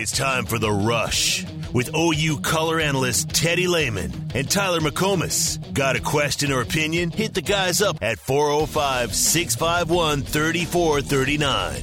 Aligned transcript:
It's 0.00 0.16
time 0.16 0.46
for 0.46 0.60
The 0.60 0.70
Rush 0.70 1.44
with 1.72 1.90
OU 1.92 2.38
color 2.42 2.78
analyst 2.78 3.30
Teddy 3.30 3.66
Lehman 3.66 4.12
and 4.32 4.48
Tyler 4.48 4.78
McComas. 4.78 5.58
Got 5.74 5.96
a 5.96 6.00
question 6.00 6.52
or 6.52 6.60
opinion? 6.60 7.10
Hit 7.10 7.34
the 7.34 7.42
guys 7.42 7.82
up 7.82 7.98
at 8.00 8.20
405 8.20 9.12
651 9.12 10.22
3439 10.22 11.82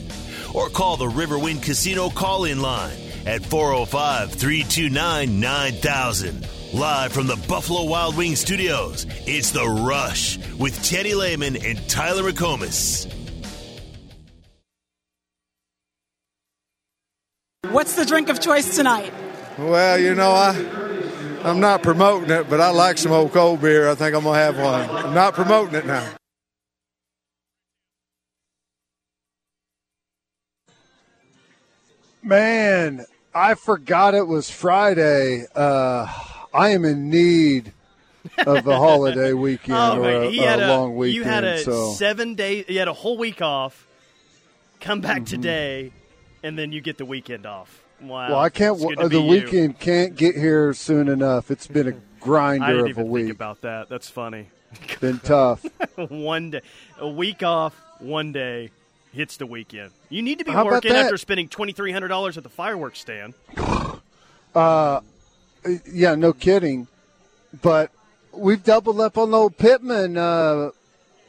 or 0.54 0.70
call 0.70 0.96
the 0.96 1.10
Riverwind 1.10 1.62
Casino 1.62 2.10
call 2.10 2.46
in 2.46 2.62
line 2.62 2.96
at 3.26 3.46
405 3.46 4.32
329 4.32 5.42
9000. 5.42 6.48
Live 6.74 7.12
from 7.12 7.28
the 7.28 7.46
Buffalo 7.50 7.84
Wild 7.84 8.16
Wings 8.16 8.40
studios, 8.40 9.06
it's 9.28 9.52
The 9.52 9.68
Rush 9.68 10.38
with 10.58 10.82
Teddy 10.86 11.16
Lehman 11.16 11.58
and 11.58 11.86
Tyler 11.90 12.32
McComas. 12.32 13.12
What's 17.76 17.94
the 17.98 18.06
drink 18.06 18.30
of 18.30 18.40
choice 18.40 18.74
tonight? 18.78 19.12
Well, 19.58 20.00
you 20.00 20.16
know, 20.16 20.32
I 20.32 20.56
I'm 21.44 21.60
not 21.60 21.84
promoting 21.84 22.30
it, 22.30 22.50
but 22.50 22.62
I 22.62 22.70
like 22.70 22.98
some 22.98 23.12
old 23.12 23.34
cold 23.34 23.60
beer. 23.60 23.90
I 23.90 23.96
think 23.96 24.16
I'm 24.16 24.24
gonna 24.24 24.40
have 24.40 24.58
one. 24.58 24.90
I'm 24.90 25.14
not 25.14 25.34
promoting 25.34 25.76
it 25.76 25.86
now. 25.86 26.10
Man, 32.24 33.06
I 33.34 33.54
forgot 33.56 34.16
it 34.16 34.26
was 34.28 34.50
Friday. 34.50 35.46
Uh, 35.56 36.08
I 36.54 36.70
am 36.70 36.86
in 36.86 37.10
need 37.10 37.74
of 38.38 38.66
a 38.66 38.78
holiday 38.78 39.34
weekend 39.46 39.78
Oh, 39.78 40.02
or 40.04 40.24
a, 40.24 40.30
he 40.30 40.40
a 40.40 40.56
a, 40.56 40.68
long 40.68 40.96
weekend. 40.96 41.16
You 41.16 41.24
had 41.24 41.44
a 41.44 41.64
so. 41.64 41.92
seven 41.94 42.36
day. 42.36 42.66
You 42.68 42.80
had 42.80 42.88
a 42.88 42.94
whole 42.94 43.18
week 43.18 43.42
off. 43.42 43.86
Come 44.80 45.02
back 45.02 45.18
Mm-hmm. 45.18 45.26
today, 45.26 45.92
and 46.46 46.58
then 46.58 46.72
you 46.72 46.82
get 46.82 46.98
the 46.98 47.06
weekend 47.06 47.46
off. 47.46 47.82
Wow. 48.02 48.30
well, 48.30 48.40
I 48.40 48.50
can't. 48.50 48.76
It's 48.76 48.86
good 48.86 48.98
to 48.98 49.02
Uh, 49.06 49.08
the 49.08 49.10
be 49.10 49.24
you. 49.24 49.30
weekend 49.30 49.80
can't 49.80 50.16
get 50.16 50.36
here 50.36 50.74
soon 50.74 51.08
enough. 51.08 51.50
It's 51.50 51.66
been 51.68 51.88
a 51.88 51.94
grinder 52.20 52.86
of 52.86 52.98
a 52.98 53.04
week. 53.04 53.32
about 53.32 53.62
that. 53.62 53.90
That's 53.90 54.10
funny. 54.10 54.48
been 55.00 55.20
tough. 55.20 55.66
one 56.10 56.52
day, 56.52 56.62
a 57.00 57.08
week 57.08 57.42
off, 57.42 57.74
one 58.00 58.32
day 58.32 58.72
hits 59.14 59.38
the 59.38 59.46
weekend. 59.46 59.92
You 60.10 60.22
need 60.22 60.40
to 60.40 60.46
be 60.46 60.52
How 60.52 60.66
working 60.66 60.92
after 60.92 61.18
spending 61.18 61.48
twenty 61.48 61.72
three 61.72 61.92
hundred 61.92 62.10
dollars 62.10 62.38
at 62.38 62.44
the 62.44 62.50
fireworks 62.50 63.00
stand. 63.00 63.34
Uh, 64.54 65.02
yeah, 65.92 66.16
no 66.16 66.32
kidding. 66.32 66.88
But 67.62 67.92
we've 68.32 68.64
doubled 68.64 69.02
up 69.02 69.18
on 69.18 69.34
old 69.34 69.58
Pittman 69.58 70.16
uh, 70.16 70.70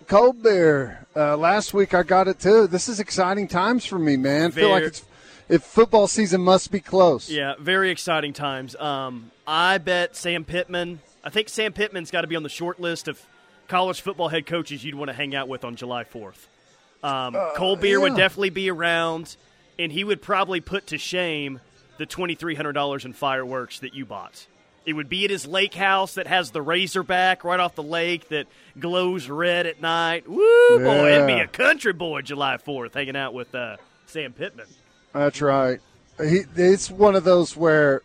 cold 0.06 0.42
beer. 0.42 1.06
Uh, 1.14 1.36
last 1.36 1.74
week 1.74 1.94
I 1.94 2.02
got 2.02 2.28
it 2.28 2.38
too. 2.38 2.66
This 2.66 2.88
is 2.88 3.00
exciting 3.00 3.48
times 3.48 3.84
for 3.84 3.98
me, 3.98 4.16
man. 4.16 4.50
feel 4.52 4.70
like 4.70 4.84
it's 4.84 5.04
if 5.48 5.62
football 5.62 6.08
season 6.08 6.40
must 6.40 6.70
be 6.70 6.80
close. 6.80 7.30
Yeah, 7.30 7.54
very 7.58 7.90
exciting 7.90 8.32
times. 8.32 8.74
Um, 8.76 9.30
I 9.46 9.78
bet 9.78 10.16
Sam 10.16 10.44
Pittman. 10.44 11.00
I 11.22 11.30
think 11.30 11.48
Sam 11.48 11.72
Pittman's 11.72 12.10
got 12.10 12.22
to 12.22 12.26
be 12.26 12.36
on 12.36 12.42
the 12.42 12.48
short 12.48 12.80
list 12.80 13.08
of 13.08 13.20
college 13.68 14.00
football 14.00 14.28
head 14.28 14.46
coaches 14.46 14.84
you'd 14.84 14.94
want 14.94 15.08
to 15.08 15.14
hang 15.14 15.34
out 15.34 15.48
with 15.48 15.64
on 15.64 15.76
July 15.76 16.04
fourth. 16.04 16.48
Um, 17.02 17.36
Cole 17.54 17.76
Beer 17.76 18.00
would 18.00 18.16
definitely 18.16 18.50
be 18.50 18.70
around, 18.70 19.36
and 19.78 19.92
he 19.92 20.02
would 20.02 20.22
probably 20.22 20.60
put 20.60 20.88
to 20.88 20.98
shame 20.98 21.60
the 21.98 22.06
twenty 22.06 22.34
three 22.34 22.54
hundred 22.54 22.72
dollars 22.72 23.04
in 23.04 23.12
fireworks 23.12 23.80
that 23.80 23.94
you 23.94 24.04
bought. 24.04 24.46
It 24.86 24.92
would 24.92 25.08
be 25.08 25.24
at 25.24 25.30
his 25.30 25.46
lake 25.46 25.74
house 25.74 26.14
that 26.14 26.28
has 26.28 26.52
the 26.52 26.62
Razorback 26.62 27.42
right 27.42 27.58
off 27.58 27.74
the 27.74 27.82
lake 27.82 28.28
that 28.28 28.46
glows 28.78 29.28
red 29.28 29.66
at 29.66 29.80
night. 29.80 30.28
Woo, 30.28 30.78
boy, 30.78 31.12
it'd 31.12 31.26
be 31.26 31.40
a 31.40 31.48
country 31.48 31.92
boy 31.92 32.22
July 32.22 32.56
fourth 32.56 32.94
hanging 32.94 33.16
out 33.16 33.34
with 33.34 33.52
uh, 33.52 33.78
Sam 34.06 34.32
Pittman. 34.32 34.66
That's 35.12 35.42
right. 35.42 35.80
He, 36.20 36.42
it's 36.54 36.88
one 36.88 37.16
of 37.16 37.24
those 37.24 37.56
where 37.56 38.02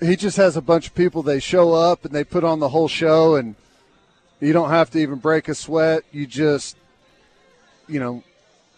he 0.00 0.14
just 0.14 0.36
has 0.36 0.56
a 0.56 0.62
bunch 0.62 0.86
of 0.86 0.94
people. 0.94 1.22
They 1.22 1.40
show 1.40 1.72
up 1.72 2.04
and 2.04 2.14
they 2.14 2.22
put 2.22 2.44
on 2.44 2.60
the 2.60 2.68
whole 2.68 2.88
show, 2.88 3.34
and 3.34 3.56
you 4.40 4.52
don't 4.52 4.70
have 4.70 4.90
to 4.90 4.98
even 5.00 5.18
break 5.18 5.48
a 5.48 5.54
sweat. 5.54 6.04
You 6.12 6.28
just, 6.28 6.76
you 7.88 7.98
know, 7.98 8.22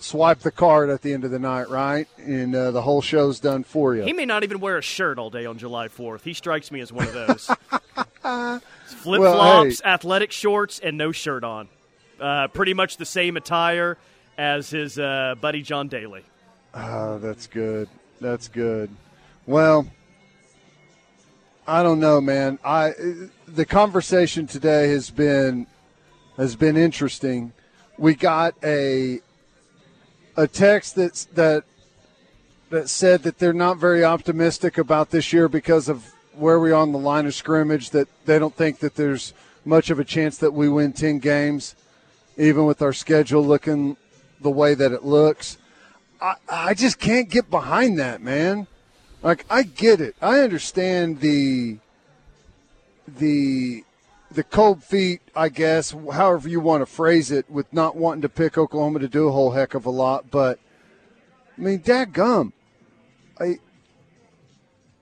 swipe 0.05 0.41
the 0.41 0.51
card 0.51 0.91
at 0.91 1.03
the 1.03 1.13
end 1.13 1.25
of 1.25 1.31
the 1.31 1.39
night, 1.39 1.69
right? 1.71 2.07
And 2.19 2.55
uh, 2.55 2.71
the 2.71 2.83
whole 2.83 3.01
show's 3.01 3.41
done 3.41 3.65
for 3.65 3.95
you. 3.95 4.03
He 4.03 4.13
may 4.13 4.27
not 4.27 4.45
even 4.45 4.61
wear 4.61 4.77
a 4.77 4.83
shirt 4.83 5.19
all 5.19 5.31
day 5.31 5.47
on 5.47 5.57
July 5.59 5.89
4th. 5.89 6.23
He 6.23 6.35
strikes 6.35 6.71
me 6.71 6.81
as 6.81 6.93
one 6.93 7.09
of 7.09 7.15
those. 7.15 7.47
Flip 8.87 9.21
flops, 9.21 9.83
athletic 9.83 10.31
shorts, 10.31 10.79
and 10.79 10.99
no 10.99 11.11
shirt 11.11 11.43
on. 11.43 11.69
Uh, 12.21 12.49
pretty 12.49 12.75
much 12.75 12.97
the 12.99 13.07
same 13.07 13.37
attire 13.37 13.97
as 14.37 14.71
his 14.71 14.99
uh, 14.99 15.35
buddy 15.41 15.63
John 15.63 15.89
Daly. 15.89 16.23
Oh, 16.75 17.19
that's 17.19 17.47
good. 17.47 17.89
That's 18.21 18.49
good. 18.49 18.91
Well, 19.47 19.87
I 21.67 21.83
don't 21.83 22.01
know, 22.01 22.21
man. 22.21 22.59
I 22.65 22.93
the 23.47 23.65
conversation 23.65 24.47
today 24.47 24.89
has 24.89 25.11
been 25.11 25.67
has 26.37 26.57
been 26.57 26.77
interesting. 26.77 27.53
We 27.99 28.15
got 28.15 28.55
a 28.63 29.21
a 30.37 30.47
text 30.47 30.97
that's 30.97 31.25
that 31.27 31.65
that 32.71 32.89
said 32.89 33.23
that 33.23 33.39
they're 33.39 33.53
not 33.53 33.79
very 33.79 34.05
optimistic 34.05 34.79
about 34.79 35.11
this 35.11 35.33
year 35.33 35.49
because 35.49 35.89
of 35.89 36.13
where 36.33 36.59
we 36.59 36.73
are 36.73 36.81
on 36.81 36.93
the 36.93 36.99
line 36.99 37.27
of 37.27 37.35
scrimmage. 37.35 37.91
That 37.91 38.09
they 38.25 38.39
don't 38.39 38.55
think 38.55 38.81
that 38.81 38.97
there's 38.97 39.33
much 39.65 39.91
of 39.91 39.99
a 39.99 40.05
chance 40.05 40.39
that 40.39 40.53
we 40.53 40.69
win 40.69 40.93
ten 40.93 41.19
games, 41.19 41.75
even 42.37 42.67
with 42.67 42.83
our 42.83 42.93
schedule 42.93 43.45
looking 43.45 43.97
the 44.41 44.51
way 44.51 44.75
that 44.75 44.93
it 44.93 45.05
looks. 45.05 45.59
I, 46.21 46.35
I 46.49 46.75
just 46.75 46.99
can't 46.99 47.29
get 47.29 47.51
behind 47.51 47.99
that, 47.99 48.21
man. 48.21 48.67
Like 49.23 49.47
I 49.49 49.63
get 49.63 50.01
it. 50.01 50.17
I 50.21 50.41
understand 50.41 51.21
the 51.21 51.79
the 53.07 53.85
the 54.35 54.45
cold 54.45 54.83
feet, 54.83 55.21
I 55.35 55.49
guess, 55.49 55.95
however 56.13 56.49
you 56.49 56.61
want 56.61 56.83
to 56.83 56.87
phrase 56.87 57.31
it, 57.31 57.49
with 57.51 57.73
not 57.73 57.97
wanting 57.97 58.23
to 58.23 58.29
pick 58.29 58.59
Oklahoma 58.59 58.99
to 59.01 59.09
do 59.09 59.29
a 59.29 59.33
whole 59.33 59.53
heck 59.53 59.75
of 59.75 59.87
a 59.87 59.91
lot, 59.91 60.31
but 60.31 60.59
I 61.57 61.61
mean, 61.61 61.83
gum. 62.13 62.53
I 63.41 63.59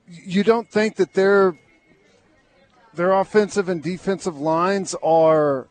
you 0.07 0.43
don't 0.43 0.69
think 0.69 0.95
that 0.97 1.13
their 1.13 1.57
their 2.93 3.11
offensive 3.13 3.69
and 3.69 3.81
defensive 3.81 4.37
lines 4.37 4.95
are 5.03 5.67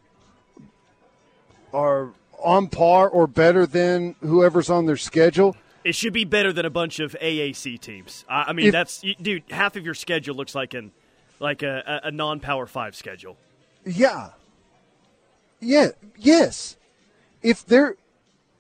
are 1.73 2.13
on 2.43 2.69
par 2.69 3.09
or 3.09 3.27
better 3.27 3.67
than 3.67 4.17
whoever's 4.21 4.69
on 4.69 4.87
their 4.87 4.97
schedule? 4.97 5.57
It 5.85 5.95
should 5.95 6.13
be 6.13 6.25
better 6.25 6.53
than 6.53 6.65
a 6.65 6.71
bunch 6.71 7.01
of 7.01 7.17
AAC 7.21 7.81
teams. 7.81 8.25
I, 8.29 8.45
I 8.49 8.53
mean, 8.53 8.67
If- 8.67 8.73
that's 8.73 9.01
dude. 9.21 9.45
Half 9.51 9.77
of 9.77 9.85
your 9.85 9.95
schedule 9.95 10.35
looks 10.37 10.55
like 10.55 10.75
an 10.75 10.93
like 11.41 11.63
a, 11.63 12.01
a, 12.05 12.09
a 12.09 12.11
non-power 12.11 12.67
five 12.67 12.95
schedule. 12.95 13.37
Yeah. 13.85 14.31
Yeah. 15.61 15.89
Yes. 16.17 16.77
If 17.43 17.67
they're, 17.67 17.97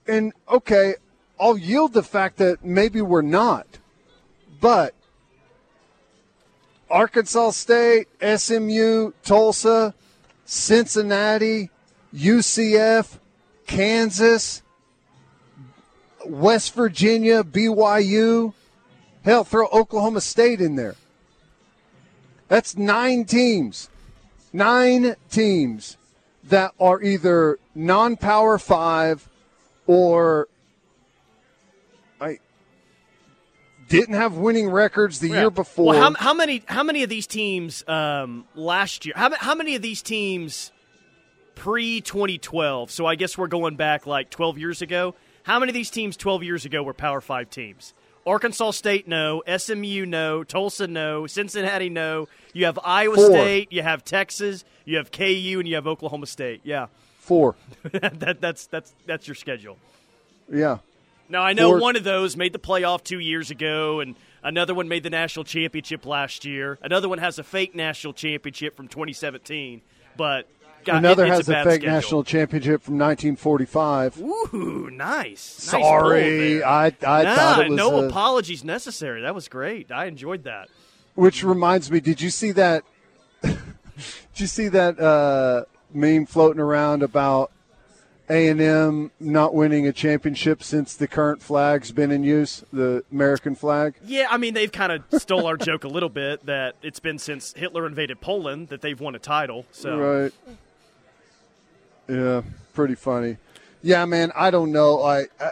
and 0.06 0.32
okay, 0.48 0.94
I'll 1.38 1.58
yield 1.58 1.92
the 1.92 2.02
fact 2.02 2.38
that 2.38 2.64
maybe 2.64 3.00
we're 3.00 3.22
not, 3.22 3.66
but 4.60 4.94
Arkansas 6.90 7.50
State, 7.50 8.08
SMU, 8.20 9.12
Tulsa, 9.22 9.94
Cincinnati, 10.44 11.70
UCF, 12.14 13.18
Kansas, 13.66 14.62
West 16.26 16.74
Virginia, 16.74 17.42
BYU, 17.42 18.52
hell, 19.24 19.44
throw 19.44 19.66
Oklahoma 19.68 20.20
State 20.20 20.60
in 20.60 20.76
there. 20.76 20.96
That's 22.48 22.76
nine 22.76 23.24
teams 23.24 23.88
nine 24.52 25.16
teams 25.30 25.96
that 26.44 26.72
are 26.80 27.02
either 27.02 27.58
non-power 27.74 28.58
five 28.58 29.28
or 29.86 30.48
I 32.20 32.38
didn't 33.88 34.14
have 34.14 34.34
winning 34.34 34.68
records 34.70 35.20
the 35.20 35.28
Yeah. 35.28 35.40
year 35.40 35.50
before. 35.50 35.86
Well, 35.94 36.00
how, 36.00 36.14
how 36.14 36.34
many 36.34 36.62
how 36.66 36.82
many 36.82 37.02
of 37.02 37.08
these 37.10 37.26
teams 37.26 37.86
um, 37.88 38.44
last 38.54 39.04
year? 39.06 39.14
How, 39.16 39.34
how 39.34 39.54
many 39.54 39.74
of 39.74 39.82
these 39.82 40.02
teams 40.02 40.72
pre 41.54 42.00
2012? 42.00 42.90
So 42.90 43.06
I 43.06 43.14
guess 43.14 43.36
we're 43.36 43.46
going 43.48 43.76
back 43.76 44.06
like 44.06 44.30
12 44.30 44.58
years 44.58 44.82
ago. 44.82 45.14
How 45.44 45.58
many 45.58 45.70
of 45.70 45.74
these 45.74 45.90
teams 45.90 46.16
12 46.16 46.42
years 46.44 46.64
ago 46.64 46.82
were 46.82 46.94
Power 46.94 47.20
Five 47.20 47.50
teams? 47.50 47.94
Arkansas 48.26 48.72
State, 48.72 49.08
no. 49.08 49.42
SMU, 49.56 50.06
no. 50.06 50.44
Tulsa, 50.44 50.86
no. 50.86 51.26
Cincinnati, 51.26 51.88
no. 51.88 52.28
You 52.52 52.66
have 52.66 52.78
Iowa 52.84 53.16
Four. 53.16 53.30
State. 53.30 53.72
You 53.72 53.82
have 53.82 54.04
Texas. 54.04 54.64
You 54.84 54.98
have 54.98 55.10
KU, 55.10 55.56
and 55.58 55.66
you 55.66 55.74
have 55.74 55.86
Oklahoma 55.86 56.26
State. 56.26 56.60
Yeah, 56.64 56.86
Four. 57.18 57.54
that, 57.92 58.40
that's 58.40 58.66
that's 58.66 58.94
that's 59.06 59.28
your 59.28 59.34
schedule. 59.34 59.78
Yeah. 60.52 60.78
Now 61.28 61.42
I 61.42 61.52
know 61.52 61.70
Four. 61.70 61.80
one 61.80 61.96
of 61.96 62.04
those 62.04 62.36
made 62.36 62.52
the 62.52 62.58
playoff 62.58 63.04
two 63.04 63.18
years 63.20 63.50
ago, 63.50 64.00
and 64.00 64.16
another 64.42 64.74
one 64.74 64.88
made 64.88 65.02
the 65.02 65.10
national 65.10 65.44
championship 65.44 66.04
last 66.04 66.44
year. 66.44 66.78
Another 66.82 67.08
one 67.08 67.18
has 67.18 67.38
a 67.38 67.44
fake 67.44 67.74
national 67.74 68.12
championship 68.12 68.76
from 68.76 68.88
2017. 68.88 69.82
But 70.16 70.48
Another 70.88 71.24
it- 71.26 71.28
has 71.30 71.48
a, 71.48 71.52
bad 71.52 71.64
fake 71.64 71.80
schedule. 71.82 71.94
national 71.94 72.24
championship 72.24 72.82
from 72.82 72.98
1945. 72.98 74.18
Ooh, 74.20 74.90
nice. 74.92 75.02
Nice 75.28 75.38
Sorry. 75.40 76.62
I 76.62 76.86
I 76.86 77.22
Nah, 77.22 77.34
thought 77.34 77.60
it 77.66 77.70
was. 77.70 77.76
no 77.76 78.00
a- 78.00 78.08
apologies 78.08 78.64
necessary. 78.64 79.22
That 79.22 79.34
was 79.34 79.48
great. 79.48 79.90
I 79.92 80.06
enjoyed 80.06 80.44
that. 80.44 80.68
which 81.14 81.44
reminds 81.44 81.90
me, 81.90 82.00
did 82.00 82.20
you 82.20 82.30
see 82.30 82.52
that? 82.52 82.84
did 83.42 83.56
you 84.36 84.46
see 84.46 84.68
that 84.68 84.98
uh, 84.98 85.64
meme 85.92 86.26
floating 86.26 86.60
around 86.60 87.02
about 87.02 87.50
A 88.30 88.48
and 88.48 88.60
M 88.60 89.10
not 89.20 89.54
winning 89.54 89.86
a 89.86 89.92
championship 89.92 90.62
since 90.62 90.94
the 90.96 91.06
current 91.06 91.42
flag's 91.42 91.92
been 91.92 92.10
in 92.10 92.24
use, 92.24 92.64
the 92.72 93.04
American 93.12 93.54
flag? 93.54 93.94
Yeah, 94.04 94.26
I 94.30 94.38
mean 94.38 94.54
they've 94.54 94.72
kind 94.72 94.92
of 94.92 95.20
stole 95.20 95.46
our 95.46 95.56
joke 95.58 95.84
a 95.84 95.88
little 95.88 96.08
bit 96.08 96.46
that 96.46 96.76
it's 96.82 97.00
been 97.00 97.18
since 97.18 97.52
Hitler 97.54 97.86
invaded 97.86 98.20
Poland 98.20 98.68
that 98.68 98.80
they've 98.80 98.98
won 98.98 99.14
a 99.14 99.18
title. 99.18 99.66
So 99.70 99.98
Right. 99.98 100.32
Yeah, 102.12 102.42
pretty 102.74 102.94
funny. 102.94 103.38
Yeah, 103.82 104.04
man, 104.04 104.32
I 104.36 104.50
don't 104.50 104.70
know. 104.70 105.02
I, 105.02 105.26
I 105.40 105.50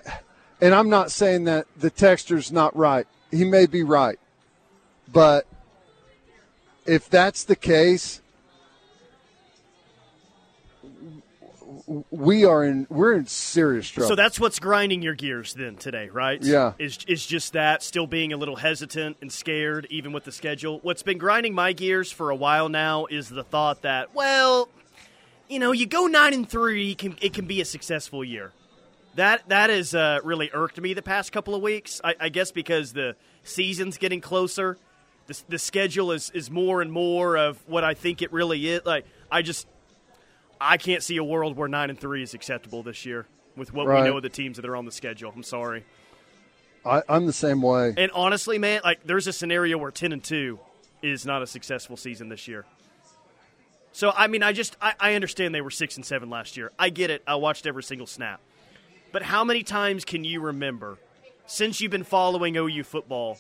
and 0.61 0.75
I'm 0.75 0.91
not 0.91 1.11
saying 1.11 1.45
that 1.45 1.67
the 1.77 1.91
texter's 1.91 2.53
not 2.53 2.77
right. 2.77 3.07
He 3.31 3.45
may 3.45 3.65
be 3.67 3.83
right. 3.83 4.19
But 5.11 5.47
if 6.85 7.09
that's 7.09 7.45
the 7.45 7.57
case, 7.57 8.21
we 12.11 12.45
are 12.45 12.63
in 12.63 12.87
we're 12.91 13.15
in 13.15 13.27
serious 13.27 13.89
trouble. 13.89 14.09
So 14.09 14.15
that's 14.15 14.39
what's 14.39 14.59
grinding 14.59 15.01
your 15.01 15.15
gears 15.15 15.55
then 15.55 15.77
today, 15.77 16.11
right? 16.11 16.43
Yeah. 16.43 16.75
Is 16.79 16.99
is 17.09 17.25
just 17.25 17.55
that 17.55 17.83
still 17.83 18.07
being 18.07 18.35
a 18.35 18.37
little 18.37 18.57
hesitant 18.57 19.17
and 19.23 19.33
scared 19.33 19.87
even 19.89 20.13
with 20.13 20.25
the 20.25 20.33
schedule. 20.33 20.79
What's 20.83 21.03
been 21.03 21.19
grinding 21.19 21.55
my 21.55 21.73
gears 21.73 22.13
for 22.13 22.31
a 22.31 22.37
while 22.37 22.69
now 22.69 23.07
is 23.07 23.31
the 23.31 23.45
thought 23.45 23.83
that 23.83 24.15
well, 24.15 24.69
you 25.51 25.59
know, 25.59 25.73
you 25.73 25.87
go 25.87 26.07
9 26.07 26.33
and 26.35 26.49
3, 26.49 26.95
can 26.95 27.17
it 27.21 27.33
can 27.35 27.47
be 27.47 27.61
a 27.61 27.65
successful 27.65 28.25
year. 28.25 28.53
That 29.17 29.49
that 29.49 29.71
has 29.71 29.95
uh, 29.95 30.21
really 30.23 30.51
irked 30.55 30.81
me 30.81 30.95
the 30.95 31.03
past 31.03 31.33
couple 31.33 31.55
of 31.55 31.63
weeks. 31.63 32.01
I, 32.05 32.15
I 32.21 32.29
guess 32.29 32.53
because 32.53 32.93
the 32.93 33.17
season's 33.43 33.99
getting 33.99 34.21
closer, 34.21 34.79
the, 35.27 35.43
the 35.49 35.59
schedule 35.59 36.13
is 36.13 36.31
is 36.31 36.51
more 36.51 36.81
and 36.81 36.93
more 36.93 37.37
of 37.37 37.59
what 37.67 37.83
I 37.83 37.95
think 37.95 38.23
it 38.23 38.33
really 38.33 38.69
is. 38.69 38.83
Like 38.85 39.05
I 39.31 39.43
just 39.43 39.67
I 40.61 40.77
can't 40.77 41.03
see 41.03 41.17
a 41.17 41.25
world 41.25 41.57
where 41.57 41.69
nine 41.69 41.91
and 41.91 41.99
three 41.99 42.23
is 42.23 42.35
acceptable 42.35 42.85
this 42.85 43.05
year 43.05 43.27
with 43.57 43.75
what 43.75 43.89
Right. 43.89 44.05
we 44.05 44.09
know 44.09 44.17
of 44.19 44.23
the 44.23 44.29
teams 44.29 44.57
that 44.59 44.65
are 44.67 44.77
on 44.77 44.85
the 44.85 44.93
schedule. 44.93 45.33
I'm 45.35 45.43
sorry. 45.43 45.85
I, 46.87 47.03
I'm 47.09 47.27
the 47.27 47.33
same 47.33 47.61
way. 47.61 47.93
And 47.97 48.11
honestly, 48.13 48.59
man, 48.59 48.81
like 48.85 49.05
there's 49.05 49.27
a 49.27 49.33
scenario 49.33 49.77
where 49.77 49.91
ten 49.91 50.13
and 50.13 50.23
two 50.23 50.61
is 51.03 51.27
not 51.27 51.43
a 51.43 51.47
successful 51.49 51.97
season 51.97 52.29
this 52.29 52.47
year. 52.47 52.65
So 53.93 54.13
I 54.17 54.27
mean, 54.27 54.43
I 54.43 54.53
just 54.53 54.77
I, 54.81 54.95
I 55.01 55.15
understand 55.15 55.55
they 55.55 55.61
were 55.61 55.71
six 55.71 55.97
and 55.97 56.05
seven 56.05 56.31
last 56.31 56.57
year. 56.57 56.73
I 56.79 56.91
get 56.91 57.11
it. 57.11 57.23
I 57.27 57.35
watched 57.37 57.67
every 57.67 57.83
single 57.83 58.07
snap. 58.07 58.41
But 59.13 59.23
how 59.23 59.45
many 59.45 59.63
times 59.63 60.05
can 60.05 60.25
you 60.25 60.41
remember 60.41 60.99
since 61.47 61.81
you've 61.81 61.91
been 61.91 62.05
following 62.05 62.57
OU 62.57 62.85
football 62.85 63.39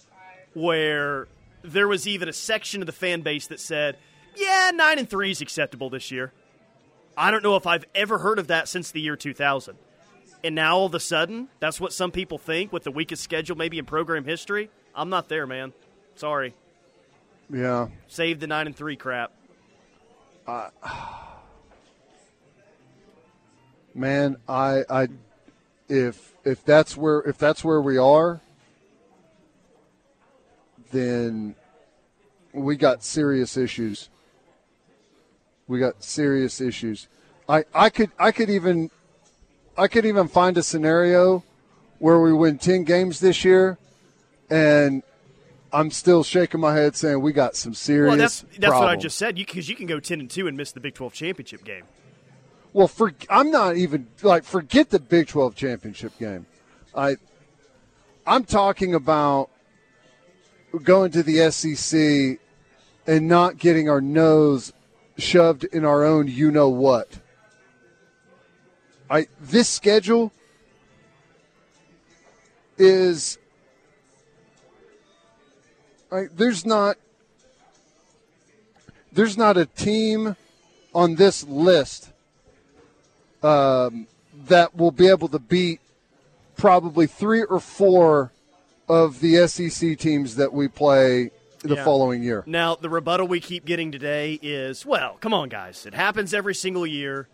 where 0.55 1.29
there 1.62 1.87
was 1.87 2.08
even 2.08 2.29
a 2.29 2.32
section 2.32 2.82
of 2.82 2.87
the 2.87 2.93
fan 2.93 3.20
base 3.20 3.47
that 3.49 3.61
said, 3.61 3.97
"Yeah, 4.35 4.73
nine 4.75 4.99
and 4.99 5.08
three 5.08 5.31
is 5.31 5.41
acceptable 5.41 5.91
this 5.91 6.11
year." 6.11 6.32
I 7.17 7.31
don't 7.31 7.43
know 7.43 7.56
if 7.56 7.67
I've 7.67 7.85
ever 7.94 8.19
heard 8.19 8.38
of 8.38 8.46
that 8.49 8.69
since 8.69 8.91
the 8.91 9.00
year 9.00 9.17
2000. 9.17 9.76
And 10.43 10.55
now 10.55 10.79
all 10.79 10.87
of 10.87 10.94
a 10.94 11.00
sudden, 11.00 11.49
that's 11.58 11.79
what 11.79 11.93
some 11.93 12.11
people 12.11 12.38
think 12.38 12.73
with 12.73 12.85
the 12.85 12.91
weakest 12.91 13.23
schedule 13.23 13.56
maybe 13.56 13.79
in 13.79 13.85
program 13.85 14.25
history. 14.25 14.70
I'm 14.94 15.11
not 15.11 15.29
there, 15.29 15.46
man. 15.46 15.75
Sorry. 16.14 16.55
Yeah. 17.53 17.88
Save 18.08 18.41
the 18.41 18.46
9 18.46 18.69
and 18.69 18.76
3 18.76 18.96
crap. 18.96 19.32
Man 23.95 24.37
i 24.49 24.83
i 24.89 25.09
if 25.89 26.35
if 26.45 26.65
that's 26.65 26.97
where 26.97 27.21
if 27.21 27.39
that's 27.39 27.65
where 27.65 27.81
we 27.81 27.99
are 27.99 28.41
then 30.91 31.55
we 32.53 32.77
got 32.77 33.03
serious 33.03 33.57
issues. 33.57 34.09
We 35.69 35.79
got 35.79 36.03
serious 36.03 36.61
issues. 36.61 37.09
I 37.49 37.65
i 37.75 37.91
could 37.91 38.11
i 38.19 38.33
could 38.33 38.51
even 38.51 38.91
i 39.77 39.89
could 39.89 40.05
even 40.05 40.29
find 40.29 40.57
a 40.57 40.63
scenario 40.63 41.43
where 41.99 42.21
we 42.21 42.33
win 42.33 42.59
10 42.59 42.85
games 42.85 43.21
this 43.21 43.45
year 43.45 43.77
and 44.49 45.03
i'm 45.72 45.90
still 45.90 46.22
shaking 46.22 46.61
my 46.61 46.75
head 46.75 46.96
saying 46.96 47.20
we 47.20 47.32
got 47.32 47.56
some 47.56 47.75
serious 47.75 48.08
Well, 48.08 48.19
that's 48.19 48.44
that's 48.58 48.72
what 48.72 48.88
I 48.88 48.96
just 48.96 49.17
said. 49.17 49.38
You 49.38 49.46
because 49.46 49.69
you 49.69 49.76
can 49.76 49.87
go 49.87 50.00
10 50.00 50.20
and 50.20 50.31
2 50.31 50.46
and 50.49 50.56
miss 50.56 50.72
the 50.72 50.81
Big 50.81 50.94
12 50.94 51.12
championship 51.12 51.64
game. 51.64 51.84
Well, 52.72 52.88
for 52.88 53.12
I'm 53.28 53.50
not 53.50 53.76
even 53.76 54.08
like 54.22 54.44
forget 54.44 54.90
the 54.90 55.00
Big 55.00 55.28
12 55.28 55.55
championship 55.55 56.17
game. 56.19 56.46
I 56.94 57.17
I'm 58.26 58.44
talking 58.44 58.94
about 58.94 59.50
going 60.82 61.11
to 61.12 61.22
the 61.22 61.50
SEC 61.50 62.38
and 63.06 63.28
not 63.28 63.58
getting 63.58 63.88
our 63.88 64.00
nose 64.00 64.72
shoved 65.19 65.64
in 65.64 65.84
our 65.84 66.05
own 66.05 66.28
you 66.28 66.50
know 66.50 66.69
what. 66.69 67.19
I 69.11 69.26
this 69.40 69.69
schedule 69.69 70.32
is 72.78 73.38
I, 76.12 76.27
there's 76.35 76.67
not 76.67 76.97
there's 79.12 79.37
not 79.37 79.57
a 79.57 79.67
team 79.67 80.37
on 80.95 81.17
this 81.17 81.45
list 81.45 82.11
um, 83.43 84.07
that 84.47 84.77
will 84.77 84.91
be 84.91 85.09
able 85.09 85.29
to 85.29 85.39
beat 85.39 85.81
probably 86.57 87.07
three 87.07 87.43
or 87.43 87.61
four 87.61 88.33
of 88.89 89.21
the 89.21 89.47
SEC 89.47 89.99
teams 89.99 90.37
that 90.37 90.53
we 90.53 90.69
play 90.69 91.31
the 91.62 91.75
Yeah. 91.77 91.85
following 91.85 92.23
year. 92.23 92.43
Now, 92.47 92.75
the 92.75 92.89
rebuttal 92.89 93.29
we 93.29 93.41
keep 93.41 93.65
getting 93.65 93.93
today 93.93 94.39
is, 94.43 94.85
well, 94.85 95.17
come 95.21 95.33
on, 95.33 95.49
guys. 95.49 95.87
It 95.87 95.95
happens 95.95 96.35
every 96.35 96.55
single 96.55 96.87
year. 96.87 97.29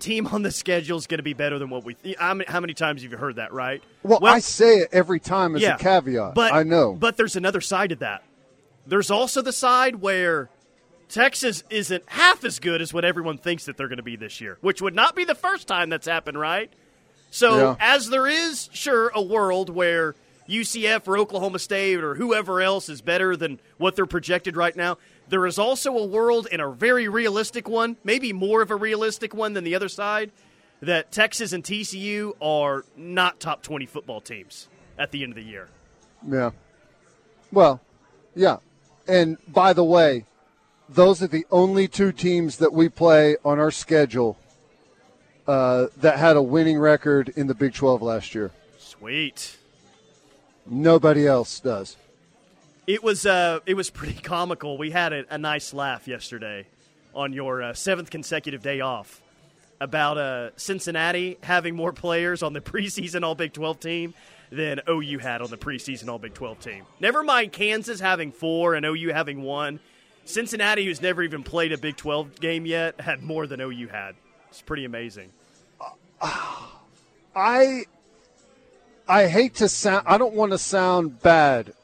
Team 0.00 0.26
on 0.28 0.42
the 0.42 0.50
schedule 0.50 0.98
is 0.98 1.06
going 1.06 1.18
to 1.18 1.22
be 1.24 1.34
better 1.34 1.58
than 1.58 1.70
what 1.70 1.84
we. 1.84 1.94
Th- 1.94 2.16
how, 2.16 2.34
many, 2.34 2.50
how 2.50 2.60
many 2.60 2.74
times 2.74 3.02
have 3.02 3.10
you 3.10 3.18
heard 3.18 3.36
that, 3.36 3.52
right? 3.52 3.82
Well, 4.02 4.24
I 4.24 4.38
say 4.40 4.78
it 4.78 4.88
every 4.92 5.20
time 5.20 5.56
as 5.56 5.62
yeah, 5.62 5.74
a 5.74 5.78
caveat. 5.78 6.34
But 6.34 6.52
I 6.52 6.62
know. 6.62 6.94
But 6.94 7.16
there's 7.16 7.36
another 7.36 7.60
side 7.60 7.90
to 7.90 7.96
that. 7.96 8.22
There's 8.86 9.10
also 9.10 9.42
the 9.42 9.52
side 9.52 9.96
where 9.96 10.48
Texas 11.08 11.64
isn't 11.70 12.04
half 12.06 12.44
as 12.44 12.58
good 12.58 12.82
as 12.82 12.92
what 12.92 13.04
everyone 13.04 13.38
thinks 13.38 13.66
that 13.66 13.76
they're 13.76 13.88
going 13.88 13.98
to 13.98 14.02
be 14.02 14.16
this 14.16 14.40
year, 14.40 14.58
which 14.60 14.80
would 14.82 14.94
not 14.94 15.14
be 15.16 15.24
the 15.24 15.34
first 15.34 15.66
time 15.68 15.88
that's 15.90 16.06
happened, 16.06 16.38
right? 16.38 16.72
So, 17.30 17.56
Yeah. 17.56 17.76
as 17.80 18.08
there 18.08 18.26
is, 18.26 18.68
sure, 18.72 19.10
a 19.14 19.22
world 19.22 19.68
where 19.70 20.14
UCF 20.48 21.06
or 21.06 21.18
Oklahoma 21.18 21.58
State 21.58 22.02
or 22.02 22.14
whoever 22.14 22.60
else 22.62 22.88
is 22.88 23.02
better 23.02 23.36
than 23.36 23.60
what 23.76 23.96
they're 23.96 24.06
projected 24.06 24.56
right 24.56 24.74
now, 24.74 24.96
there 25.28 25.46
is 25.46 25.58
also 25.58 25.96
a 25.96 26.04
world 26.04 26.48
and 26.50 26.60
a 26.60 26.70
very 26.70 27.08
realistic 27.08 27.68
one, 27.68 27.96
maybe 28.04 28.32
more 28.32 28.62
of 28.62 28.70
a 28.70 28.76
realistic 28.76 29.34
one 29.34 29.52
than 29.52 29.64
the 29.64 29.74
other 29.74 29.88
side, 29.88 30.30
that 30.80 31.10
Texas 31.12 31.52
and 31.52 31.62
TCU 31.62 32.34
are 32.40 32.84
not 32.96 33.40
top 33.40 33.62
20 33.62 33.86
football 33.86 34.20
teams 34.20 34.68
at 34.98 35.10
the 35.10 35.22
end 35.22 35.32
of 35.32 35.36
the 35.36 35.42
year. 35.42 35.68
yeah. 36.28 36.50
Well, 37.50 37.80
yeah. 38.34 38.58
And 39.06 39.38
by 39.48 39.72
the 39.72 39.84
way, 39.84 40.26
those 40.88 41.22
are 41.22 41.26
the 41.26 41.46
only 41.50 41.88
two 41.88 42.12
teams 42.12 42.58
that 42.58 42.72
we 42.72 42.88
play 42.88 43.36
on 43.44 43.58
our 43.58 43.70
schedule 43.70 44.38
uh, 45.46 45.86
that 45.96 46.18
had 46.18 46.36
a 46.36 46.42
winning 46.42 46.78
record 46.78 47.30
in 47.30 47.46
the 47.46 47.54
Big 47.54 47.72
12 47.74 48.02
last 48.02 48.34
year. 48.34 48.50
Sweet. 48.78 49.56
Nobody 50.66 51.26
else 51.26 51.60
does. 51.60 51.96
It 52.88 53.04
was 53.04 53.26
uh, 53.26 53.60
it 53.66 53.74
was 53.74 53.90
pretty 53.90 54.14
comical. 54.22 54.78
We 54.78 54.90
had 54.90 55.12
a, 55.12 55.24
a 55.28 55.36
nice 55.36 55.74
laugh 55.74 56.08
yesterday 56.08 56.66
on 57.14 57.34
your 57.34 57.62
uh, 57.62 57.74
seventh 57.74 58.08
consecutive 58.08 58.62
day 58.62 58.80
off 58.80 59.20
about 59.78 60.16
uh, 60.16 60.50
Cincinnati 60.56 61.36
having 61.42 61.76
more 61.76 61.92
players 61.92 62.42
on 62.42 62.54
the 62.54 62.60
preseason 62.62 63.24
All 63.24 63.34
Big 63.34 63.52
12 63.52 63.78
team 63.78 64.14
than 64.50 64.80
OU 64.88 65.18
had 65.18 65.42
on 65.42 65.50
the 65.50 65.58
preseason 65.58 66.08
All 66.08 66.18
Big 66.18 66.32
12 66.32 66.60
team. 66.60 66.84
Never 66.98 67.22
mind 67.22 67.52
Kansas 67.52 68.00
having 68.00 68.32
four 68.32 68.74
and 68.74 68.86
OU 68.86 69.12
having 69.12 69.42
one. 69.42 69.80
Cincinnati, 70.24 70.86
who's 70.86 71.02
never 71.02 71.22
even 71.22 71.42
played 71.42 71.72
a 71.72 71.78
Big 71.78 71.98
12 71.98 72.40
game 72.40 72.64
yet, 72.64 72.98
had 73.02 73.22
more 73.22 73.46
than 73.46 73.60
OU 73.60 73.88
had. 73.88 74.14
It's 74.48 74.62
pretty 74.62 74.86
amazing. 74.86 75.28
I 77.36 77.84
I 79.06 79.26
hate 79.26 79.56
to 79.56 79.68
sound. 79.68 80.06
I 80.06 80.16
don't 80.16 80.34
want 80.34 80.52
to 80.52 80.58
sound 80.58 81.20
bad 81.20 81.74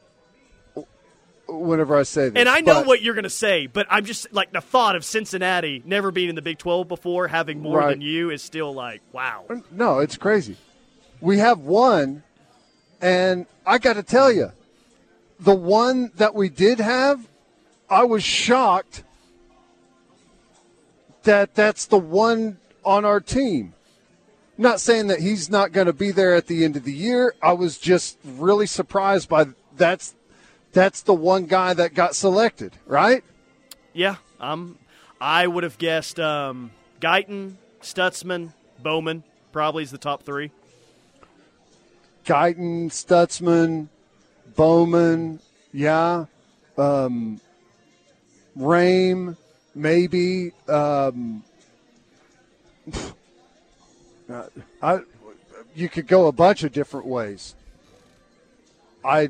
whenever 1.59 1.95
I 1.95 2.03
say 2.03 2.29
this. 2.29 2.39
And 2.39 2.47
I 2.49 2.61
know 2.61 2.75
but- 2.75 2.87
what 2.87 3.01
you're 3.01 3.13
going 3.13 3.23
to 3.23 3.29
say, 3.29 3.67
but 3.67 3.87
I'm 3.89 4.05
just 4.05 4.31
like 4.33 4.51
the 4.51 4.61
thought 4.61 4.95
of 4.95 5.03
Cincinnati 5.05 5.81
never 5.85 6.11
being 6.11 6.29
in 6.29 6.35
the 6.35 6.41
Big 6.41 6.57
12 6.57 6.87
before, 6.87 7.27
having 7.27 7.61
more 7.61 7.79
Right. 7.79 7.89
than 7.89 8.01
you, 8.01 8.29
is 8.31 8.41
still 8.41 8.73
like, 8.73 9.01
wow. 9.11 9.45
Um, 9.49 9.63
no, 9.71 9.99
it's 9.99 10.17
crazy. 10.17 10.57
We 11.21 11.37
have 11.39 11.59
one, 11.59 12.23
and 13.01 13.45
I 13.65 13.77
got 13.77 13.93
to 13.93 14.03
tell 14.03 14.31
you, 14.31 14.51
the 15.39 15.55
one 15.55 16.11
that 16.15 16.33
we 16.35 16.49
did 16.49 16.79
have, 16.79 17.27
I 17.89 18.03
was 18.03 18.23
shocked 18.23 19.03
that 21.23 21.55
that's 21.55 21.85
the 21.85 21.97
one 21.97 22.57
on 22.83 23.05
our 23.05 23.19
team. 23.19 23.73
Not 24.57 24.79
saying 24.79 25.07
that 25.07 25.19
he's 25.19 25.49
not 25.49 25.71
going 25.71 25.87
to 25.87 25.93
be 25.93 26.11
there 26.11 26.33
at 26.33 26.47
the 26.47 26.63
end 26.63 26.77
of 26.77 26.83
the 26.83 26.93
year. 26.93 27.33
I 27.41 27.53
was 27.53 27.77
just 27.77 28.17
really 28.23 28.67
surprised 28.67 29.27
by 29.27 29.47
that's 29.75 30.15
that's 30.75 31.01
the 31.03 31.13
one 31.13 31.45
guy 31.45 31.73
that 31.73 31.93
got 31.93 32.15
selected, 32.15 32.73
right? 32.85 33.23
Yeah, 33.93 34.17
um, 34.41 34.77
I 35.21 35.47
would 35.47 35.63
have 35.63 35.77
guessed 35.77 36.19
um, 36.19 36.71
Guyton, 36.99 37.53
Stutzman, 37.81 38.51
Bowman 38.83 39.23
probably 39.53 39.83
is 39.83 39.91
the 39.91 39.97
top 39.97 40.23
three. 40.23 40.51
Guyton, 42.25 42.89
Stutzman, 42.89 43.87
Bowman, 44.57 45.39
yeah, 45.71 46.25
um, 46.77 47.39
Rame, 48.53 49.37
maybe. 49.73 50.51
Um, 50.67 51.41
I, 54.81 54.99
you 55.73 55.87
could 55.87 56.07
go 56.07 56.27
a 56.27 56.33
bunch 56.33 56.63
of 56.63 56.73
different 56.73 57.05
ways. 57.05 57.55
I, 59.05 59.29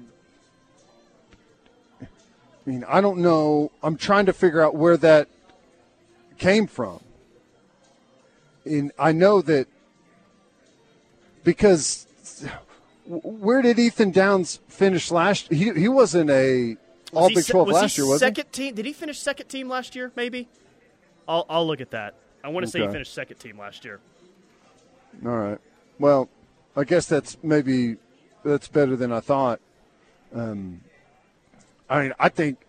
I 2.66 2.70
mean, 2.70 2.84
I 2.88 3.02
don't 3.02 3.20
know. 3.20 3.72
I'm 3.84 3.96
trying 3.96 4.26
to 4.26 4.34
figure 4.34 4.62
out 4.62 4.76
where 4.76 4.98
that 4.98 5.28
came 6.38 6.68
from. 6.68 7.00
And 8.66 8.92
I 8.98 9.12
know 9.12 9.42
that 9.42 9.68
because 11.44 12.08
where 13.06 13.62
did 13.62 13.78
Ethan 13.78 14.12
Downs 14.12 14.60
finish 14.68 15.12
last? 15.12 15.52
He 15.52 15.72
he 15.74 15.88
wasn't 15.88 16.32
a 16.32 16.76
All 17.14 17.30
Big 17.30 17.46
Twelve 17.46 17.68
was 17.68 17.76
last 17.76 17.98
year, 17.98 18.08
was 18.08 18.20
second 18.20 18.46
he? 18.46 18.52
team? 18.52 18.76
Did 18.76 18.86
he 18.86 18.94
finish 18.94 19.20
second 19.20 19.48
team 19.48 19.70
last 19.70 19.96
year? 19.96 20.12
Maybe. 20.16 20.48
I'll 21.28 21.46
I'll 21.48 21.68
look 21.68 21.82
at 21.82 21.92
that. 21.92 22.16
I 22.44 22.50
want 22.50 22.66
to 22.66 22.70
okay. 22.70 22.80
say 22.80 22.88
he 22.88 22.92
finished 22.92 23.14
second 23.14 23.38
team 23.38 23.60
last 23.60 23.86
year. 23.86 24.00
All 25.24 25.38
right. 25.38 25.60
Well, 26.00 26.30
I 26.76 26.84
guess 26.84 27.06
that's 27.06 27.38
maybe 27.44 27.98
that's 28.44 28.68
better 28.68 28.96
than 28.96 29.12
I 29.12 29.20
thought. 29.20 29.60
Um, 30.34 30.82
I 31.90 32.02
mean, 32.02 32.14
I 32.20 32.30
think 32.30 32.60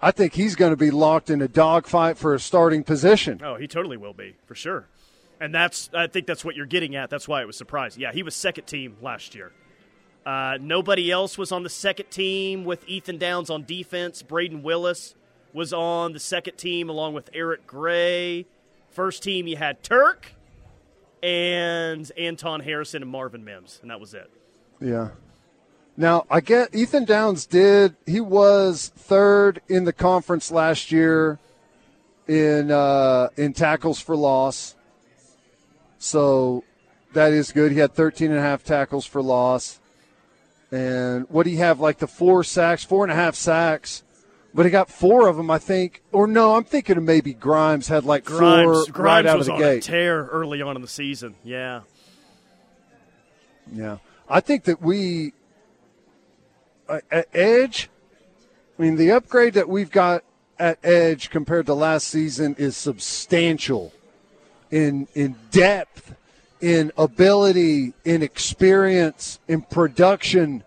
I 0.00 0.10
think 0.10 0.34
he's 0.34 0.56
going 0.56 0.72
to 0.72 0.76
be 0.76 0.90
locked 0.90 1.30
in 1.30 1.40
a 1.40 1.48
dogfight 1.48 2.18
for 2.18 2.34
a 2.34 2.40
starting 2.40 2.84
position. 2.84 3.40
Oh, 3.42 3.56
he 3.56 3.66
totally 3.66 3.96
will 3.96 4.12
be 4.12 4.36
for 4.46 4.54
sure. 4.54 4.86
And 5.40 5.54
that's 5.54 5.90
I 5.94 6.06
think 6.06 6.26
that's 6.26 6.44
what 6.44 6.56
you're 6.56 6.66
getting 6.66 6.96
at. 6.96 7.10
That's 7.10 7.28
why 7.28 7.42
it 7.42 7.46
was 7.46 7.56
surprising. 7.56 8.02
Yeah, 8.02 8.12
he 8.12 8.22
was 8.22 8.34
second 8.34 8.64
team 8.66 8.96
last 9.00 9.34
year. 9.34 9.52
Uh, 10.24 10.58
nobody 10.60 11.10
else 11.10 11.38
was 11.38 11.52
on 11.52 11.62
the 11.62 11.68
second 11.68 12.10
team 12.10 12.64
with 12.64 12.86
Ethan 12.88 13.18
Downs 13.18 13.48
on 13.48 13.64
defense. 13.64 14.24
Brayden 14.24 14.62
Willis 14.62 15.14
was 15.52 15.72
on 15.72 16.12
the 16.12 16.18
second 16.18 16.56
team 16.56 16.90
along 16.90 17.14
with 17.14 17.30
Eric 17.32 17.66
Gray. 17.66 18.46
First 18.90 19.22
team, 19.22 19.46
you 19.46 19.56
had 19.56 19.82
Turk 19.84 20.32
and 21.22 22.10
Anton 22.18 22.60
Harrison 22.60 23.02
and 23.02 23.10
Marvin 23.10 23.44
Mims, 23.44 23.78
and 23.82 23.90
that 23.90 24.00
was 24.00 24.14
it. 24.14 24.30
Yeah. 24.80 25.10
Now 25.96 26.26
I 26.30 26.40
get 26.40 26.74
Ethan 26.74 27.04
Downs 27.04 27.46
did 27.46 27.96
he 28.06 28.20
was 28.20 28.92
third 28.96 29.62
in 29.68 29.84
the 29.84 29.92
conference 29.92 30.50
last 30.50 30.92
year 30.92 31.38
in 32.28 32.70
uh, 32.70 33.28
in 33.36 33.52
tackles 33.52 34.00
for 34.00 34.16
loss. 34.16 34.74
So 35.98 36.64
that 37.14 37.32
is 37.32 37.52
good. 37.52 37.72
He 37.72 37.78
had 37.78 37.94
13 37.94 38.30
and 38.30 38.38
a 38.38 38.42
half 38.42 38.62
tackles 38.62 39.06
for 39.06 39.22
loss. 39.22 39.80
And 40.70 41.26
what 41.30 41.44
do 41.44 41.50
you 41.50 41.58
have? 41.58 41.80
Like 41.80 41.98
the 41.98 42.06
four 42.06 42.44
sacks, 42.44 42.84
four 42.84 43.04
and 43.04 43.12
a 43.12 43.14
half 43.14 43.34
sacks. 43.34 44.02
But 44.52 44.64
he 44.64 44.70
got 44.70 44.90
four 44.90 45.28
of 45.28 45.36
them, 45.36 45.50
I 45.50 45.58
think. 45.58 46.02
Or 46.12 46.26
no, 46.26 46.56
I'm 46.56 46.64
thinking 46.64 46.96
of 46.96 47.02
maybe 47.02 47.34
Grimes 47.34 47.88
had 47.88 48.04
like 48.04 48.24
Grimes, 48.24 48.64
four 48.64 48.92
Grimes 48.92 48.98
right 48.98 49.26
out 49.26 49.38
was 49.38 49.48
of 49.48 49.52
the 49.52 49.64
on 49.64 49.72
gate. 49.72 49.84
A 49.84 49.86
tear 49.86 50.26
early 50.26 50.62
on 50.62 50.76
in 50.76 50.82
the 50.82 50.88
season. 50.88 51.34
Yeah. 51.44 51.82
Yeah. 53.70 53.98
I 54.28 54.40
think 54.40 54.64
that 54.64 54.82
we 54.82 55.32
at 56.88 57.28
edge. 57.34 57.88
I 58.78 58.82
mean, 58.82 58.96
the 58.96 59.12
upgrade 59.12 59.54
that 59.54 59.68
we've 59.68 59.90
got 59.90 60.22
at 60.58 60.78
edge 60.82 61.30
compared 61.30 61.66
to 61.66 61.74
last 61.74 62.08
season 62.08 62.54
is 62.58 62.76
substantial 62.76 63.92
in 64.70 65.06
in 65.14 65.36
depth, 65.50 66.14
in 66.60 66.92
ability, 66.96 67.94
in 68.04 68.22
experience, 68.22 69.38
in 69.48 69.62
production, 69.62 70.64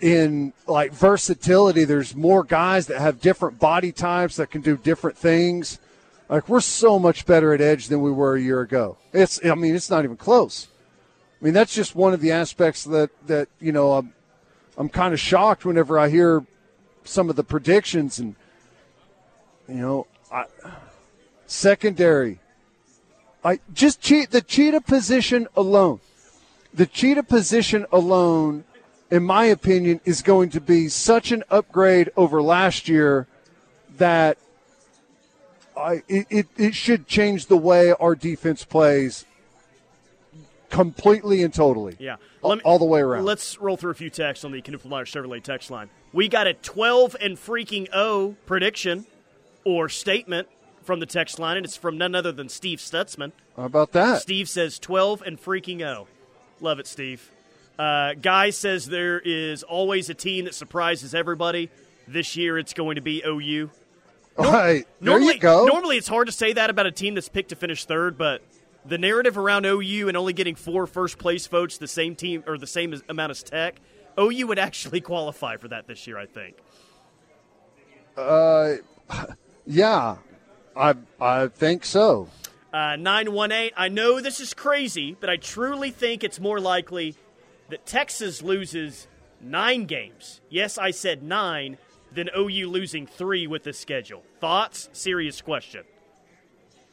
in 0.00 0.52
like 0.66 0.92
versatility. 0.92 1.84
There's 1.84 2.14
more 2.14 2.44
guys 2.44 2.86
that 2.86 3.00
have 3.00 3.20
different 3.20 3.58
body 3.58 3.92
types 3.92 4.36
that 4.36 4.50
can 4.50 4.62
do 4.62 4.76
different 4.76 5.16
things. 5.16 5.78
Like 6.28 6.48
we're 6.48 6.60
so 6.60 6.98
much 6.98 7.26
better 7.26 7.54
at 7.54 7.60
edge 7.60 7.88
than 7.88 8.02
we 8.02 8.10
were 8.10 8.36
a 8.36 8.40
year 8.40 8.60
ago. 8.60 8.98
It's 9.12 9.44
I 9.44 9.54
mean 9.54 9.74
it's 9.74 9.90
not 9.90 10.04
even 10.04 10.16
close. 10.16 10.68
I 11.40 11.44
mean 11.44 11.54
that's 11.54 11.74
just 11.74 11.94
one 11.94 12.12
of 12.12 12.20
the 12.20 12.32
aspects 12.32 12.84
that 12.84 13.10
that 13.26 13.48
you 13.60 13.72
know 13.72 13.92
I'm 13.92 14.12
I'm 14.78 14.88
kind 14.88 15.12
of 15.12 15.20
shocked 15.20 15.66
whenever 15.66 15.98
I 15.98 16.08
hear 16.08 16.46
some 17.04 17.28
of 17.28 17.36
the 17.36 17.44
predictions 17.44 18.18
and 18.18 18.36
you 19.68 19.74
know 19.74 20.06
I, 20.32 20.44
secondary 21.46 22.38
I 23.44 23.60
just 23.72 24.00
cheat 24.00 24.30
the 24.30 24.40
cheetah 24.40 24.80
position 24.82 25.46
alone. 25.56 26.00
The 26.74 26.86
cheetah 26.86 27.22
position 27.22 27.86
alone, 27.92 28.64
in 29.10 29.22
my 29.22 29.44
opinion, 29.44 30.00
is 30.04 30.22
going 30.22 30.50
to 30.50 30.60
be 30.60 30.88
such 30.88 31.32
an 31.32 31.44
upgrade 31.50 32.10
over 32.16 32.42
last 32.42 32.88
year 32.88 33.26
that 33.96 34.38
I 35.76 36.02
it, 36.08 36.26
it, 36.30 36.46
it 36.56 36.74
should 36.74 37.06
change 37.06 37.46
the 37.46 37.56
way 37.56 37.92
our 37.92 38.14
defense 38.14 38.64
plays 38.64 39.24
completely 40.70 41.42
and 41.42 41.52
totally. 41.52 41.96
Yeah. 41.98 42.16
Me, 42.44 42.60
all 42.64 42.78
the 42.78 42.84
way 42.84 43.00
around. 43.00 43.24
Let's 43.24 43.58
roll 43.58 43.76
through 43.76 43.90
a 43.90 43.94
few 43.94 44.10
texts 44.10 44.44
on 44.44 44.52
the 44.52 44.62
Kniffel 44.62 44.90
Chevrolet 44.90 45.42
text 45.42 45.70
line. 45.70 45.90
We 46.12 46.28
got 46.28 46.46
a 46.46 46.54
12 46.54 47.16
and 47.20 47.36
freaking 47.36 47.88
O 47.92 48.36
prediction 48.46 49.06
or 49.64 49.88
statement 49.88 50.48
from 50.82 51.00
the 51.00 51.06
text 51.06 51.38
line, 51.38 51.56
and 51.58 51.66
it's 51.66 51.76
from 51.76 51.98
none 51.98 52.14
other 52.14 52.32
than 52.32 52.48
Steve 52.48 52.78
Stutzman. 52.78 53.32
How 53.56 53.64
about 53.64 53.92
that? 53.92 54.22
Steve 54.22 54.48
says 54.48 54.78
12 54.78 55.22
and 55.22 55.38
freaking 55.38 55.82
O. 55.82 56.06
Love 56.60 56.78
it, 56.78 56.86
Steve. 56.86 57.30
Uh, 57.78 58.14
Guy 58.14 58.50
says 58.50 58.86
there 58.86 59.20
is 59.20 59.62
always 59.62 60.08
a 60.10 60.14
team 60.14 60.46
that 60.46 60.54
surprises 60.54 61.14
everybody. 61.14 61.70
This 62.08 62.36
year 62.36 62.58
it's 62.58 62.72
going 62.72 62.96
to 62.96 63.02
be 63.02 63.22
OU. 63.24 63.70
All 64.38 64.52
right. 64.52 64.86
There 65.00 65.12
normally, 65.12 65.34
you 65.34 65.40
go. 65.40 65.66
Normally 65.66 65.96
it's 65.96 66.08
hard 66.08 66.26
to 66.26 66.32
say 66.32 66.52
that 66.54 66.70
about 66.70 66.86
a 66.86 66.92
team 66.92 67.14
that's 67.14 67.28
picked 67.28 67.50
to 67.50 67.56
finish 67.56 67.84
third, 67.84 68.16
but 68.16 68.42
the 68.88 68.98
narrative 68.98 69.36
around 69.36 69.66
OU 69.66 70.08
and 70.08 70.16
only 70.16 70.32
getting 70.32 70.54
four 70.54 70.86
first 70.86 71.18
place 71.18 71.46
votes, 71.46 71.78
the 71.78 71.88
same 71.88 72.16
team 72.16 72.42
or 72.46 72.58
the 72.58 72.66
same 72.66 73.00
amount 73.08 73.30
as 73.30 73.42
Tech, 73.42 73.80
OU 74.18 74.46
would 74.46 74.58
actually 74.58 75.00
qualify 75.12 75.56
for 75.56 75.68
that 75.68 75.86
this 75.86 76.06
year, 76.06 76.18
I 76.18 76.26
think. 76.26 76.56
Uh, 78.16 78.74
yeah. 79.66 80.16
I 80.76 80.94
I 81.20 81.48
think 81.48 81.84
so. 81.84 82.28
Uh, 82.72 82.96
918. 82.96 83.72
I 83.76 83.88
know 83.88 84.20
this 84.20 84.40
is 84.40 84.54
crazy, 84.54 85.16
but 85.18 85.28
I 85.28 85.36
truly 85.36 85.90
think 85.90 86.22
it's 86.22 86.38
more 86.38 86.60
likely 86.60 87.16
that 87.70 87.86
Texas 87.86 88.42
loses 88.42 89.08
nine 89.40 89.86
games. 89.86 90.40
Yes, 90.48 90.78
I 90.78 90.90
said 90.90 91.22
nine, 91.22 91.78
than 92.12 92.30
OU 92.36 92.68
losing 92.68 93.06
three 93.06 93.46
with 93.46 93.64
the 93.64 93.72
schedule. 93.72 94.22
Thoughts? 94.40 94.88
Serious 94.92 95.40
question. 95.40 95.84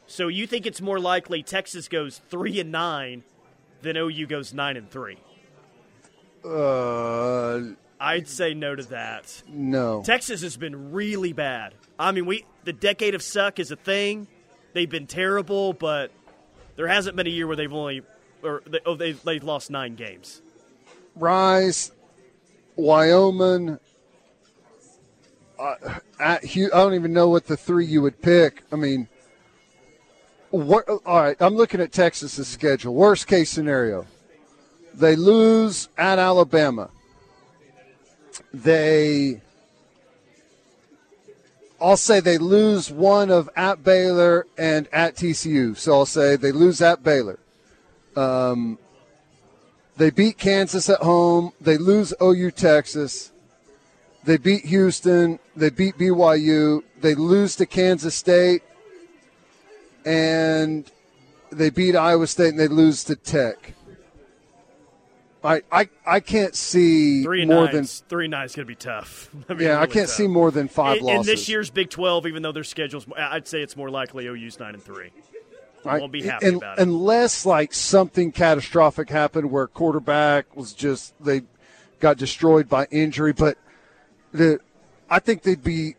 So 0.06 0.28
you 0.28 0.46
think 0.46 0.66
it's 0.66 0.80
more 0.80 1.00
likely 1.00 1.42
Texas 1.42 1.88
goes 1.88 2.20
three 2.28 2.60
and 2.60 2.70
nine 2.70 3.24
than 3.82 3.96
OU 3.96 4.26
goes 4.26 4.54
nine 4.54 4.76
and 4.76 4.90
three? 4.90 5.18
Uh, 6.44 7.60
I'd 7.98 8.28
say 8.28 8.54
no 8.54 8.76
to 8.76 8.82
that. 8.84 9.42
No. 9.48 10.02
Texas 10.04 10.42
has 10.42 10.56
been 10.56 10.92
really 10.92 11.32
bad. 11.32 11.74
I 11.98 12.12
mean, 12.12 12.26
we 12.26 12.44
the 12.64 12.72
decade 12.72 13.14
of 13.14 13.22
suck 13.22 13.58
is 13.58 13.70
a 13.70 13.76
thing. 13.76 14.28
They've 14.74 14.88
been 14.88 15.06
terrible, 15.06 15.72
but 15.72 16.12
there 16.76 16.86
hasn't 16.86 17.16
been 17.16 17.26
a 17.26 17.30
year 17.30 17.46
where 17.46 17.56
they've 17.56 17.72
only 17.72 18.02
or 18.42 18.62
they, 18.66 18.80
oh, 18.86 18.94
they've, 18.94 19.20
they've 19.24 19.42
lost 19.42 19.70
nine 19.70 19.94
games. 19.94 20.42
Rice, 21.16 21.90
Wyoming. 22.76 23.78
Uh, 25.58 25.74
at 26.20 26.44
I 26.44 26.68
don't 26.68 26.94
even 26.94 27.14
know 27.14 27.28
what 27.28 27.46
the 27.46 27.56
three 27.56 27.86
you 27.86 28.02
would 28.02 28.20
pick. 28.20 28.62
I 28.70 28.76
mean, 28.76 29.08
what? 30.56 30.88
All 30.88 31.22
right, 31.22 31.36
I'm 31.40 31.54
looking 31.54 31.80
at 31.80 31.92
Texas's 31.92 32.48
schedule. 32.48 32.94
Worst 32.94 33.26
case 33.26 33.50
scenario, 33.50 34.06
they 34.94 35.16
lose 35.16 35.88
at 35.96 36.18
Alabama. 36.18 36.90
They 38.52 39.40
I'll 41.80 41.96
say 41.96 42.20
they 42.20 42.38
lose 42.38 42.90
one 42.90 43.30
of 43.30 43.50
at 43.54 43.84
Baylor 43.84 44.46
and 44.56 44.88
at 44.92 45.16
TCU. 45.16 45.76
So 45.76 45.92
I'll 45.92 46.06
say 46.06 46.36
they 46.36 46.52
lose 46.52 46.80
at 46.80 47.02
Baylor. 47.02 47.38
Um, 48.16 48.78
they 49.96 50.10
beat 50.10 50.38
Kansas 50.38 50.88
at 50.88 51.00
home. 51.00 51.52
They 51.60 51.76
lose 51.76 52.14
OU 52.22 52.50
Texas. 52.52 53.30
They 54.24 54.38
beat 54.38 54.64
Houston. 54.64 55.38
They 55.54 55.70
beat 55.70 55.98
BYU. 55.98 56.82
They 57.00 57.14
lose 57.14 57.56
to 57.56 57.66
Kansas 57.66 58.14
State. 58.14 58.62
And 60.06 60.90
they 61.50 61.68
beat 61.68 61.94
Iowa 61.96 62.26
State 62.26 62.50
and 62.50 62.58
they 62.58 62.68
lose 62.68 63.04
to 63.04 63.16
Tech. 63.16 63.74
I 65.44 65.62
I, 65.70 65.88
I 66.06 66.20
can't 66.20 66.54
see 66.54 67.22
Three 67.22 67.44
more 67.44 67.66
nine. 67.66 67.74
than 67.74 67.84
three 67.84 68.26
nine 68.28 68.46
is 68.46 68.54
going 68.54 68.66
to 68.66 68.70
be 68.70 68.74
tough. 68.74 69.30
I 69.48 69.54
mean, 69.54 69.68
yeah. 69.68 69.80
I 69.80 69.86
can't 69.86 70.08
tough. 70.08 70.16
see 70.16 70.26
more 70.26 70.50
than 70.50 70.68
five 70.68 70.98
in, 70.98 71.04
losses. 71.04 71.28
in 71.28 71.34
this 71.34 71.48
year's 71.48 71.70
Big 71.70 71.90
Twelve. 71.90 72.26
Even 72.26 72.42
though 72.42 72.52
their 72.52 72.64
schedules, 72.64 73.06
I'd 73.16 73.46
say 73.46 73.62
it's 73.62 73.76
more 73.76 73.90
likely 73.90 74.26
OU's 74.26 74.58
nine 74.58 74.74
and 74.74 74.82
three. 74.82 75.10
I 75.84 75.98
won't 76.00 76.10
be 76.10 76.22
happy 76.22 76.46
and- 76.48 76.56
about 76.56 76.78
it. 76.78 76.82
Unless 76.82 77.46
like 77.46 77.72
something 77.72 78.32
catastrophic 78.32 79.08
happened 79.08 79.50
where 79.50 79.66
quarterback 79.68 80.56
was 80.56 80.72
just 80.72 81.14
they 81.22 81.42
got 82.00 82.16
destroyed 82.16 82.68
by 82.68 82.86
injury, 82.90 83.32
but 83.32 83.56
the 84.32 84.58
I 85.08 85.20
think 85.20 85.42
they'd 85.42 85.62
be 85.62 85.94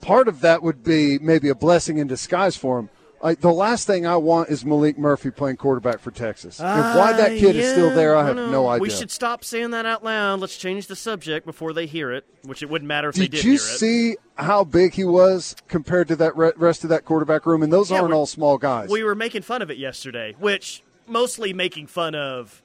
part 0.00 0.28
of 0.28 0.40
that 0.40 0.62
would 0.62 0.82
be 0.84 1.18
maybe 1.18 1.48
a 1.48 1.54
blessing 1.54 1.98
in 1.98 2.06
disguise 2.06 2.56
for 2.56 2.76
them. 2.76 2.90
Like 3.22 3.40
the 3.40 3.52
last 3.52 3.86
thing 3.86 4.06
I 4.06 4.16
want 4.16 4.50
is 4.50 4.62
Maalik 4.62 4.98
Murphy 4.98 5.30
playing 5.30 5.56
quarterback 5.56 6.00
for 6.00 6.10
Texas. 6.10 6.60
and 6.60 6.98
why 6.98 7.12
ah, 7.12 7.16
that 7.16 7.30
kid 7.38 7.56
is 7.56 7.72
still 7.72 7.90
there, 7.94 8.14
I 8.14 8.26
have 8.26 8.36
no 8.36 8.68
idea. 8.68 8.82
We 8.82 8.90
should 8.90 9.10
stop 9.10 9.42
saying 9.42 9.70
that 9.70 9.86
out 9.86 10.04
loud. 10.04 10.40
Let's 10.40 10.56
change 10.58 10.86
the 10.86 10.96
subject 10.96 11.46
before 11.46 11.72
they 11.72 11.86
hear 11.86 12.12
it, 12.12 12.26
which 12.44 12.62
it 12.62 12.68
wouldn't 12.68 12.86
matter 12.86 13.08
if 13.08 13.14
they 13.16 13.22
did 13.22 13.30
did 13.30 13.44
you 13.44 13.58
see 13.58 14.16
how 14.36 14.64
big 14.64 14.92
he 14.92 15.04
was 15.04 15.56
compared 15.66 16.08
to 16.08 16.16
that 16.16 16.36
re- 16.36 16.52
rest 16.56 16.84
of 16.84 16.90
that 16.90 17.04
quarterback 17.04 17.46
room? 17.46 17.62
And 17.62 17.72
those 17.72 17.90
Yeah, 17.90 18.02
aren't 18.02 18.12
all 18.12 18.26
small 18.26 18.58
guys. 18.58 18.90
We 18.90 19.02
were 19.02 19.14
making 19.14 19.42
fun 19.42 19.62
of 19.62 19.70
it 19.70 19.78
yesterday, 19.78 20.36
which 20.38 20.82
mostly 21.08 21.52
making 21.54 21.86
fun 21.86 22.14
of 22.14 22.62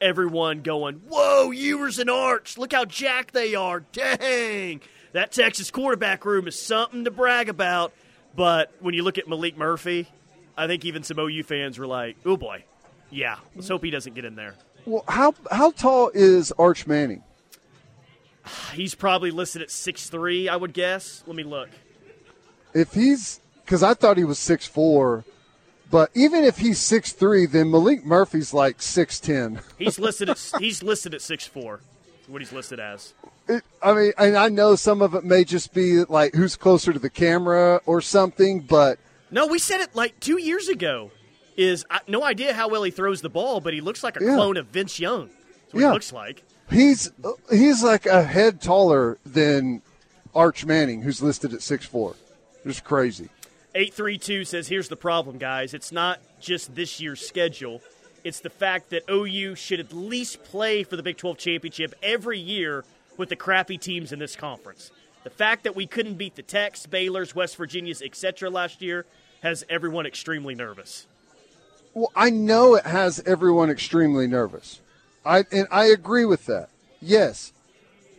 everyone 0.00 0.62
going, 0.62 0.96
"Whoa, 1.08 1.52
Ewers 1.52 1.98
and 2.00 2.10
Arch! 2.10 2.58
Look 2.58 2.72
how 2.72 2.84
jacked 2.84 3.32
they 3.34 3.54
are! 3.54 3.80
Dang, 3.92 4.80
that 5.12 5.32
Texas 5.32 5.70
quarterback 5.70 6.24
room 6.24 6.46
is 6.48 6.58
something 6.58 7.04
to 7.04 7.10
brag 7.10 7.48
about." 7.48 7.92
But 8.34 8.72
when 8.80 8.94
you 8.94 9.02
look 9.02 9.18
at 9.18 9.26
Maalik 9.26 9.56
Murphy, 9.56 10.08
I 10.56 10.66
think 10.66 10.84
even 10.84 11.02
some 11.02 11.18
OU 11.18 11.42
fans 11.44 11.78
were 11.78 11.86
like, 11.86 12.16
"Oh 12.24 12.36
boy, 12.36 12.64
yeah, 13.10 13.36
let's 13.54 13.68
hope 13.68 13.84
he 13.84 13.90
doesn't 13.90 14.14
get 14.14 14.24
in 14.24 14.34
there." 14.36 14.54
well, 14.86 15.04
how 15.06 15.34
how 15.50 15.70
tall 15.70 16.10
is 16.14 16.52
Arch 16.58 16.86
Manning? 16.86 17.22
He's 18.72 18.94
probably 18.96 19.30
listed 19.30 19.62
at 19.62 19.70
six 19.70 20.08
three, 20.08 20.48
I 20.48 20.56
would 20.56 20.72
guess. 20.72 21.22
Let 21.26 21.36
me 21.36 21.44
look. 21.44 21.68
if 22.74 22.92
he's 22.94 23.40
because 23.64 23.82
I 23.82 23.94
thought 23.94 24.16
he 24.16 24.24
was 24.24 24.38
six 24.38 24.66
four, 24.66 25.24
but 25.90 26.10
even 26.14 26.42
if 26.42 26.58
he's 26.58 26.80
six 26.80 27.12
three, 27.12 27.46
then 27.46 27.66
Maalik 27.66 28.04
Murphy's 28.04 28.52
like 28.52 28.82
six 28.82 29.20
ten. 29.20 29.60
He's 29.78 29.98
listed 30.00 30.28
at 30.30 30.52
he's 30.58 30.82
listed 30.82 31.14
at 31.14 31.22
six 31.22 31.46
four. 31.46 31.80
What 32.28 32.40
he's 32.40 32.52
listed 32.52 32.78
as. 32.80 33.14
I 33.82 33.92
mean, 33.94 34.12
and 34.16 34.36
I 34.36 34.48
know 34.48 34.76
some 34.76 35.02
of 35.02 35.14
it 35.14 35.24
may 35.24 35.44
just 35.44 35.74
be 35.74 36.04
like 36.04 36.34
who's 36.34 36.56
closer 36.56 36.92
to 36.92 36.98
the 36.98 37.10
camera 37.10 37.80
or 37.86 38.00
something, 38.00 38.60
but 38.60 38.98
No, 39.30 39.46
we 39.46 39.58
said 39.58 39.80
it 39.80 39.94
like 39.94 40.18
two 40.20 40.40
years 40.40 40.68
ago. 40.68 41.10
Is 41.56 41.84
I, 41.90 42.00
no 42.08 42.22
idea 42.24 42.54
how 42.54 42.68
well 42.68 42.82
he 42.84 42.90
throws 42.90 43.20
the 43.20 43.28
ball, 43.28 43.60
but 43.60 43.74
he 43.74 43.80
looks 43.80 44.02
like 44.02 44.18
a 44.20 44.24
Yeah. 44.24 44.34
clone 44.36 44.56
of 44.56 44.68
Vince 44.68 44.98
Young. 45.00 45.26
That's 45.28 45.74
what 45.74 45.80
Yeah. 45.80 45.88
he 45.88 45.92
looks 45.92 46.12
like. 46.12 46.42
he's 46.70 47.10
he's 47.50 47.82
like 47.82 48.06
a 48.06 48.22
head 48.22 48.62
taller 48.62 49.18
than 49.26 49.82
Arch 50.34 50.64
Manning, 50.64 51.02
who's 51.02 51.20
listed 51.22 51.52
at 51.52 51.60
six 51.60 51.84
four. 51.84 52.14
Just 52.64 52.84
crazy. 52.84 53.28
832 53.74 54.44
says, 54.44 54.68
Here's 54.68 54.88
the 54.88 54.96
problem, 54.96 55.38
guys. 55.38 55.74
It's 55.74 55.90
not 55.92 56.20
just 56.40 56.74
this 56.74 57.00
year's 57.00 57.26
schedule, 57.26 57.80
it's 58.24 58.40
the 58.40 58.50
fact 58.50 58.90
that 58.90 59.04
OU 59.10 59.54
should 59.56 59.80
at 59.80 59.92
least 59.92 60.44
play 60.44 60.84
for 60.84 60.96
the 60.96 61.02
Big 61.02 61.16
12 61.16 61.38
championship 61.38 61.94
every 62.02 62.38
year 62.38 62.84
with 63.16 63.28
the 63.28 63.36
crappy 63.36 63.78
teams 63.78 64.12
in 64.12 64.18
this 64.18 64.36
conference. 64.36 64.90
The 65.24 65.30
fact 65.30 65.64
that 65.64 65.76
we 65.76 65.86
couldn't 65.86 66.14
beat 66.14 66.34
the 66.36 66.42
Techs, 66.42 66.86
Baylor's, 66.86 67.34
West 67.34 67.56
Virginia's, 67.56 68.02
etc. 68.02 68.50
last 68.50 68.82
year 68.82 69.06
has 69.42 69.64
everyone 69.68 70.06
extremely 70.06 70.54
nervous. 70.54 71.06
Well, 71.94 72.10
I 72.16 72.30
know 72.30 72.74
it 72.74 72.86
has 72.86 73.20
everyone 73.26 73.70
extremely 73.70 74.26
nervous. 74.26 74.80
I 75.24 75.44
and 75.52 75.68
I 75.70 75.86
agree 75.86 76.24
with 76.24 76.46
that. 76.46 76.70
Yes. 77.00 77.52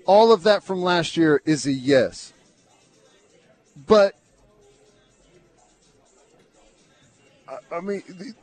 All 0.05 0.31
of 0.31 0.43
that 0.43 0.63
from 0.63 0.81
last 0.81 1.17
year 1.17 1.41
is 1.45 1.65
a 1.65 1.71
yes. 1.71 2.33
But 3.87 4.15
I- 7.47 7.75
I 7.75 7.81
mean 7.81 8.03
the, 8.07 8.33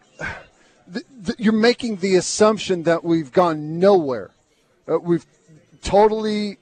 the, 0.90 1.04
the, 1.22 1.34
you're 1.38 1.52
making 1.52 1.96
the 1.96 2.16
assumption 2.16 2.82
that 2.84 3.04
we've 3.04 3.32
gone 3.32 3.78
nowhere. 3.78 4.30
Uh, 4.88 4.98
we've 4.98 5.26
totally 5.82 6.58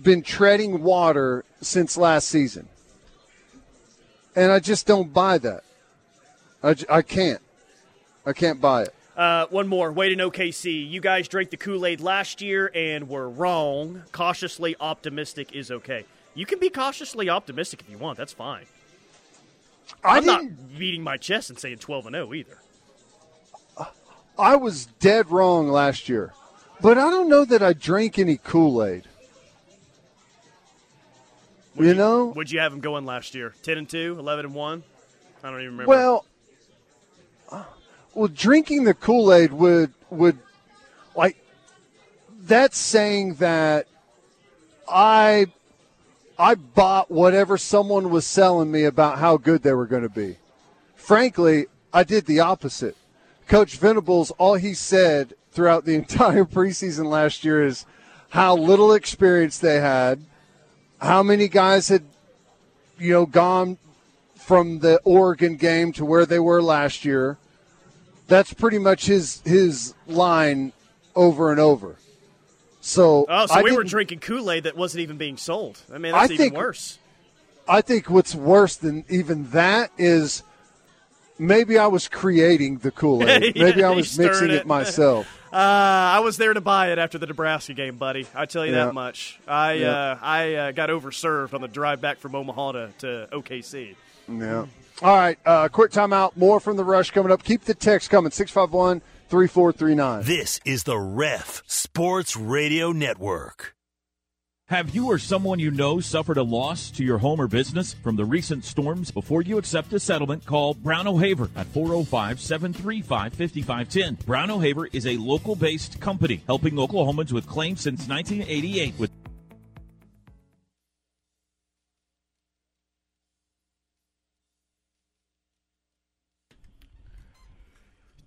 been 0.00 0.22
treading 0.22 0.82
water 0.82 1.44
since 1.60 1.96
last 1.96 2.28
season. 2.28 2.68
And 4.36 4.50
I 4.50 4.58
just 4.58 4.86
don't 4.86 5.12
buy 5.12 5.38
that. 5.38 5.62
I, 6.62 6.74
j- 6.74 6.86
I 6.90 7.02
can't. 7.02 7.40
I 8.26 8.32
can't 8.32 8.60
buy 8.60 8.82
it. 8.82 8.94
Uh, 9.16 9.46
one 9.46 9.68
more. 9.68 9.92
Wait 9.92 10.10
in 10.10 10.18
OKC. 10.18 10.90
You 10.90 11.00
guys 11.00 11.28
drank 11.28 11.50
the 11.50 11.56
Kool 11.56 11.86
Aid 11.86 12.00
last 12.00 12.42
year 12.42 12.72
and 12.74 13.08
were 13.08 13.28
wrong. 13.28 14.02
Cautiously 14.10 14.74
optimistic 14.80 15.52
is 15.52 15.70
okay. 15.70 16.04
You 16.34 16.46
can 16.46 16.58
be 16.58 16.68
cautiously 16.68 17.28
optimistic 17.28 17.80
if 17.80 17.88
you 17.88 17.98
want. 17.98 18.18
That's 18.18 18.32
fine. 18.32 18.64
I 20.02 20.16
I'm 20.16 20.24
not 20.24 20.42
beating 20.76 21.02
my 21.02 21.16
chest 21.16 21.50
and 21.50 21.58
saying 21.58 21.78
12 21.78 22.06
and 22.06 22.14
0 22.14 22.34
either. 22.34 22.58
I 24.38 24.56
was 24.56 24.86
dead 24.98 25.30
wrong 25.30 25.68
last 25.68 26.08
year, 26.08 26.32
but 26.80 26.98
I 26.98 27.10
don't 27.10 27.28
know 27.28 27.44
that 27.44 27.62
I 27.62 27.72
drank 27.72 28.18
any 28.18 28.36
Kool 28.36 28.84
Aid. 28.84 29.04
You 31.76 31.94
know, 31.94 32.26
Would 32.36 32.52
you 32.52 32.60
have 32.60 32.70
them 32.70 32.80
going 32.80 33.04
last 33.04 33.34
year? 33.34 33.52
10 33.62 33.78
and 33.78 33.88
2, 33.88 34.16
11 34.18 34.46
and 34.46 34.54
1? 34.54 34.82
I 35.42 35.50
don't 35.50 35.60
even 35.60 35.72
remember. 35.72 35.90
well, 35.90 36.24
well, 38.14 38.28
drinking 38.28 38.84
the 38.84 38.94
Kool 38.94 39.32
Aid 39.32 39.52
would 39.52 39.92
would 40.10 40.38
like 41.16 41.36
that's 42.42 42.78
saying 42.78 43.34
that 43.34 43.88
I 44.88 45.46
I 46.38 46.54
bought 46.54 47.10
whatever 47.10 47.58
someone 47.58 48.10
was 48.10 48.24
selling 48.24 48.70
me 48.70 48.84
about 48.84 49.18
how 49.18 49.36
good 49.36 49.62
they 49.62 49.72
were 49.72 49.86
going 49.86 50.02
to 50.02 50.08
be. 50.08 50.36
Frankly, 50.94 51.66
I 51.92 52.04
did 52.04 52.26
the 52.26 52.40
opposite. 52.40 52.96
Coach 53.48 53.76
Venables, 53.76 54.30
all 54.32 54.54
he 54.54 54.74
said 54.74 55.34
throughout 55.52 55.84
the 55.84 55.94
entire 56.02 56.44
preseason 56.44 57.06
last 57.06 57.44
year 57.44 57.64
is 57.64 57.86
how 58.30 58.56
little 58.56 58.92
experience 58.92 59.58
they 59.58 59.80
had, 59.80 60.24
how 61.00 61.22
many 61.22 61.48
guys 61.48 61.88
had, 61.88 62.04
you 62.98 63.12
know, 63.12 63.26
gone 63.26 63.78
from 64.34 64.80
the 64.80 65.00
Oregon 65.04 65.56
game 65.56 65.92
to 65.92 66.04
where 66.04 66.26
they 66.26 66.38
were 66.38 66.62
last 66.62 67.04
year. 67.04 67.38
That's 68.26 68.52
pretty 68.54 68.78
much 68.78 69.06
his 69.06 69.42
his 69.44 69.94
line 70.06 70.72
over 71.14 71.50
and 71.50 71.60
over. 71.60 71.96
So, 72.80 73.24
oh, 73.28 73.46
so 73.46 73.54
I 73.54 73.62
we 73.62 73.72
were 73.76 73.84
drinking 73.84 74.20
Kool 74.20 74.50
Aid 74.50 74.64
that 74.64 74.76
wasn't 74.76 75.02
even 75.02 75.16
being 75.16 75.36
sold. 75.36 75.80
I 75.92 75.98
mean, 75.98 76.14
I 76.14 76.20
that's 76.20 76.32
even 76.32 76.46
think- 76.46 76.56
worse. 76.56 76.98
I 77.66 77.80
think 77.80 78.10
what's 78.10 78.34
worse 78.34 78.76
than 78.76 79.04
even 79.08 79.50
that 79.52 79.90
is 79.96 80.42
maybe 81.38 81.78
I 81.78 81.86
was 81.86 82.08
creating 82.08 82.78
the 82.78 82.90
Kool 82.90 83.28
Aid. 83.28 83.56
Yeah, 83.56 83.64
maybe 83.64 83.84
I 83.84 83.90
was 83.90 84.18
mixing 84.18 84.50
it. 84.50 84.54
it 84.56 84.66
myself. 84.66 85.40
Uh, 85.54 85.56
I 86.16 86.18
was 86.18 86.36
there 86.36 86.52
to 86.52 86.60
buy 86.60 86.90
it 86.90 86.98
after 86.98 87.16
the 87.16 87.26
Nebraska 87.26 87.74
game, 87.74 87.96
buddy. 87.96 88.26
I 88.34 88.44
tell 88.46 88.66
you 88.66 88.72
Yeah. 88.72 88.86
that 88.86 88.92
much. 88.94 89.38
I 89.46 89.74
Yeah. 89.74 89.88
uh, 89.90 90.18
I 90.20 90.54
uh, 90.54 90.72
got 90.72 90.88
overserved 90.90 91.54
on 91.54 91.60
the 91.60 91.68
drive 91.68 92.00
back 92.00 92.18
from 92.18 92.34
Omaha 92.34 92.72
to, 92.72 92.90
to 92.98 93.28
OKC. 93.30 93.94
Yeah. 94.26 94.66
All 95.00 95.16
right. 95.16 95.38
Uh, 95.46 95.68
quick 95.68 95.92
timeout. 95.92 96.36
More 96.36 96.58
from 96.58 96.76
the 96.76 96.82
rush 96.82 97.12
coming 97.12 97.30
up. 97.30 97.44
Keep 97.44 97.66
the 97.66 97.74
text 97.74 98.10
coming. 98.10 98.32
651 98.32 99.00
3439. 99.28 100.24
This 100.24 100.58
is 100.64 100.82
the 100.82 100.98
Ref 100.98 101.62
Sports 101.68 102.36
Radio 102.36 102.90
Network. 102.90 103.76
Have 104.68 104.94
you 104.94 105.08
or 105.08 105.18
someone 105.18 105.58
you 105.58 105.70
know 105.70 106.00
suffered 106.00 106.38
a 106.38 106.42
loss 106.42 106.90
to 106.92 107.04
your 107.04 107.18
home 107.18 107.38
or 107.38 107.46
business 107.46 107.92
from 107.92 108.16
the 108.16 108.24
recent 108.24 108.64
storms? 108.64 109.10
Before 109.10 109.42
you 109.42 109.58
accept 109.58 109.92
a 109.92 110.00
settlement, 110.00 110.46
call 110.46 110.72
Brown 110.72 111.06
O'Haver 111.06 111.50
at 111.54 111.66
405 111.66 112.40
735 112.40 113.34
5510. 113.34 114.14
Brown 114.24 114.50
O'Haver 114.50 114.86
is 114.86 115.06
a 115.06 115.18
local 115.18 115.54
based 115.54 116.00
company 116.00 116.40
helping 116.46 116.76
Oklahomans 116.76 117.30
with 117.30 117.46
claims 117.46 117.82
since 117.82 118.08
1988 118.08 118.94
with 118.98 119.10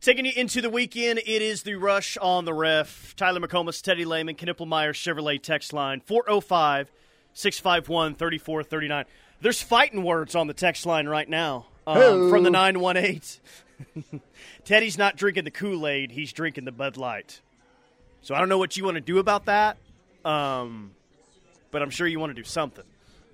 Taking 0.08 0.24
you 0.24 0.32
into 0.38 0.62
the 0.62 0.70
weekend, 0.70 1.20
it 1.20 1.42
is 1.42 1.64
the 1.64 1.76
rush 1.76 2.16
on 2.22 2.46
the 2.46 2.54
ref. 2.54 3.14
Tyler 3.18 3.42
McComas, 3.42 3.82
Teddy 3.82 4.06
Lehman, 4.06 4.36
Knippelmeyer 4.36 4.94
Chevrolet 4.94 5.42
text 5.42 5.74
line 5.74 6.00
405 6.00 6.90
651 7.34 8.16
3439. 8.16 9.04
There's 9.42 9.62
fighting 9.62 10.06
words 10.06 10.34
on 10.34 10.48
the 10.48 10.54
text 10.54 10.86
line 10.86 11.10
right 11.10 11.28
now 11.28 11.66
um, 11.86 12.30
from 12.30 12.44
the 12.44 12.50
918. 12.50 14.22
Teddy's 14.64 14.98
not 14.98 15.18
drinking 15.18 15.44
the 15.44 15.52
Kool 15.52 15.86
Aid, 15.86 16.12
he's 16.12 16.32
drinking 16.32 16.64
the 16.64 16.72
Bud 16.72 16.96
Light. 16.96 17.42
So 18.22 18.34
I 18.34 18.40
don't 18.40 18.48
know 18.48 18.60
what 18.60 18.78
you 18.78 18.86
want 18.86 18.96
to 18.96 19.02
do 19.02 19.18
about 19.18 19.48
that, 19.48 19.76
um, 20.24 20.92
but 21.70 21.82
I'm 21.82 21.90
sure 21.90 22.08
you 22.08 22.22
want 22.22 22.30
to 22.30 22.42
do 22.42 22.48
something. 22.48 22.86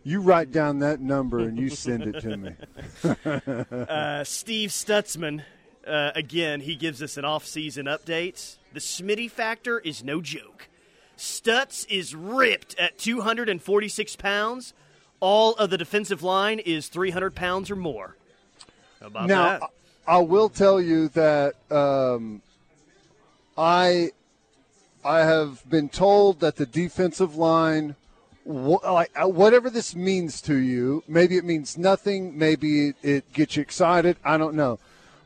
You 0.04 0.22
write 0.22 0.52
down 0.52 0.80
that 0.80 1.00
number 1.00 1.38
and 1.38 1.56
you 1.56 1.70
send 1.70 2.16
it 2.16 2.22
to 2.22 2.36
me. 2.36 2.56
uh, 3.88 4.24
Steve 4.24 4.72
Stutzman, 4.72 5.44
uh, 5.88 6.12
again, 6.16 6.62
he 6.62 6.76
gives 6.76 7.02
us 7.02 7.18
an 7.18 7.26
off-season 7.26 7.86
update. 7.86 8.58
The 8.74 8.80
Schmitty 8.80 9.30
factor 9.30 9.80
is 9.80 10.04
no 10.04 10.22
joke. 10.22 10.68
Stutz 11.18 11.86
is 11.90 12.16
ripped 12.16 12.78
at 12.80 12.98
246 12.98 14.16
pounds. 14.16 14.74
All 15.20 15.54
of 15.56 15.70
the 15.70 15.78
defensive 15.78 16.24
line 16.24 16.60
is 16.60 16.88
300 16.88 17.36
pounds 17.36 17.72
or 17.72 17.76
more. 17.76 18.18
How 19.00 19.08
about 19.08 19.28
now, 19.28 19.44
that? 19.44 19.62
I 20.06 20.18
will 20.18 20.50
tell 20.50 20.82
you 20.82 21.08
that 21.10 21.54
um, 21.72 22.42
I 23.58 24.12
I 25.06 25.20
have 25.20 25.68
been 25.70 25.90
told 25.90 26.40
that 26.40 26.56
the 26.56 26.66
defensive 26.66 27.36
line, 27.36 27.96
uh, 28.48 29.06
whatever 29.26 29.70
this 29.70 29.96
means 29.96 30.42
to 30.42 30.56
you, 30.56 31.04
maybe 31.08 31.38
it 31.38 31.44
means 31.44 31.78
nothing, 31.78 32.38
maybe 32.38 32.90
it, 32.90 32.96
it 33.02 33.34
gets 33.34 33.56
you 33.56 33.62
excited. 33.62 34.18
I 34.24 34.38
don't 34.38 34.56
know, 34.56 34.80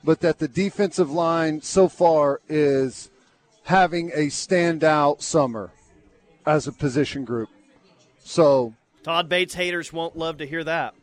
but 0.03 0.19
that 0.21 0.39
the 0.39 0.47
defensive 0.47 1.11
line 1.11 1.61
so 1.61 1.87
far 1.87 2.41
is 2.47 3.09
having 3.63 4.11
a 4.11 4.27
standout 4.27 5.21
summer 5.21 5.71
as 6.45 6.67
a 6.67 6.71
position 6.71 7.25
group. 7.25 7.49
So 8.23 8.73
Todd 9.03 9.29
Bates 9.29 9.53
haters 9.53 9.91
won't 9.91 10.17
love 10.17 10.37
to 10.37 10.47
hear 10.47 10.63
that. 10.63 10.93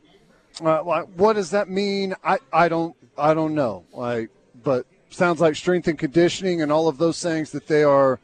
uh, 0.63 0.81
what 1.17 1.35
does 1.35 1.51
that 1.51 1.69
mean? 1.69 2.15
I, 2.25 2.39
I 2.53 2.69
don't 2.69 2.97
I 3.17 3.35
don't 3.35 3.55
know. 3.55 3.85
Like, 3.93 4.31
but 4.63 4.87
sounds 5.11 5.41
like 5.41 5.57
strength 5.57 5.87
and 5.89 5.99
conditioning 5.99 6.63
and 6.63 6.73
all 6.73 6.89
of 6.89 6.99
those 6.99 7.23
things 7.23 7.51
that 7.53 7.67
they 7.67 7.85
are 7.85 8.19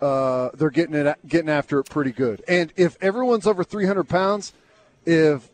uh, 0.00 0.50
they're 0.54 0.70
getting 0.70 0.94
it 0.94 1.18
getting 1.26 1.50
after 1.50 1.80
it 1.80 1.90
pretty 1.90 2.12
good. 2.12 2.42
And 2.46 2.72
if 2.76 2.96
everyone's 3.00 3.46
over 3.46 3.64
300 3.64 4.04
pounds, 4.04 4.52
if 5.04 5.50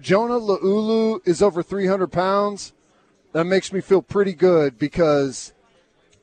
Jonah 0.00 0.38
Laulu 0.38 1.20
is 1.26 1.42
over 1.42 1.62
300 1.62 2.08
pounds, 2.08 2.72
that 3.32 3.44
makes 3.44 3.72
me 3.72 3.80
feel 3.80 4.02
pretty 4.02 4.32
good 4.32 4.78
because 4.78 5.52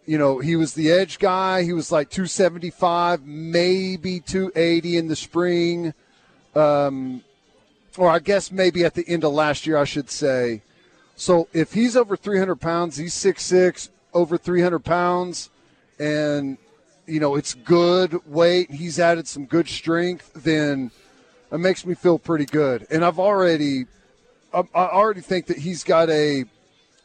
you 0.05 0.17
know 0.17 0.39
he 0.39 0.55
was 0.55 0.73
the 0.73 0.91
edge 0.91 1.19
guy. 1.19 1.63
He 1.63 1.73
was 1.73 1.91
like 1.91 2.09
275, 2.09 3.25
maybe 3.25 4.19
280 4.19 4.97
in 4.97 5.07
the 5.07 5.15
spring. 5.15 5.93
Um, 6.55 7.21
or 7.97 8.09
I 8.09 8.19
guess 8.19 8.51
maybe 8.51 8.85
at 8.85 8.93
the 8.93 9.07
end 9.07 9.23
of 9.23 9.33
last 9.33 9.65
year, 9.65 9.77
I 9.77 9.83
should 9.83 10.09
say. 10.09 10.61
So 11.15 11.47
if 11.51 11.73
he's 11.73 11.95
over 11.97 12.15
300 12.15 12.55
pounds, 12.57 12.97
he's 12.97 13.15
6'6", 13.15 13.89
over 14.13 14.37
300 14.37 14.79
pounds, 14.79 15.49
and, 15.99 16.57
you 17.07 17.19
know, 17.19 17.35
it's 17.35 17.55
good 17.55 18.21
weight, 18.27 18.69
he's 18.69 18.99
added 18.99 19.27
some 19.27 19.45
good 19.45 19.67
strength, 19.67 20.31
then 20.35 20.91
it 21.51 21.57
makes 21.57 21.85
me 21.85 21.95
feel 21.95 22.19
pretty 22.19 22.45
good. 22.45 22.85
And 22.91 23.03
I've 23.03 23.19
already, 23.19 23.87
I 24.53 24.63
I 24.75 24.89
already 24.89 25.21
think 25.21 25.47
that 25.47 25.57
he's 25.57 25.83
got 25.83 26.09
a, 26.09 26.45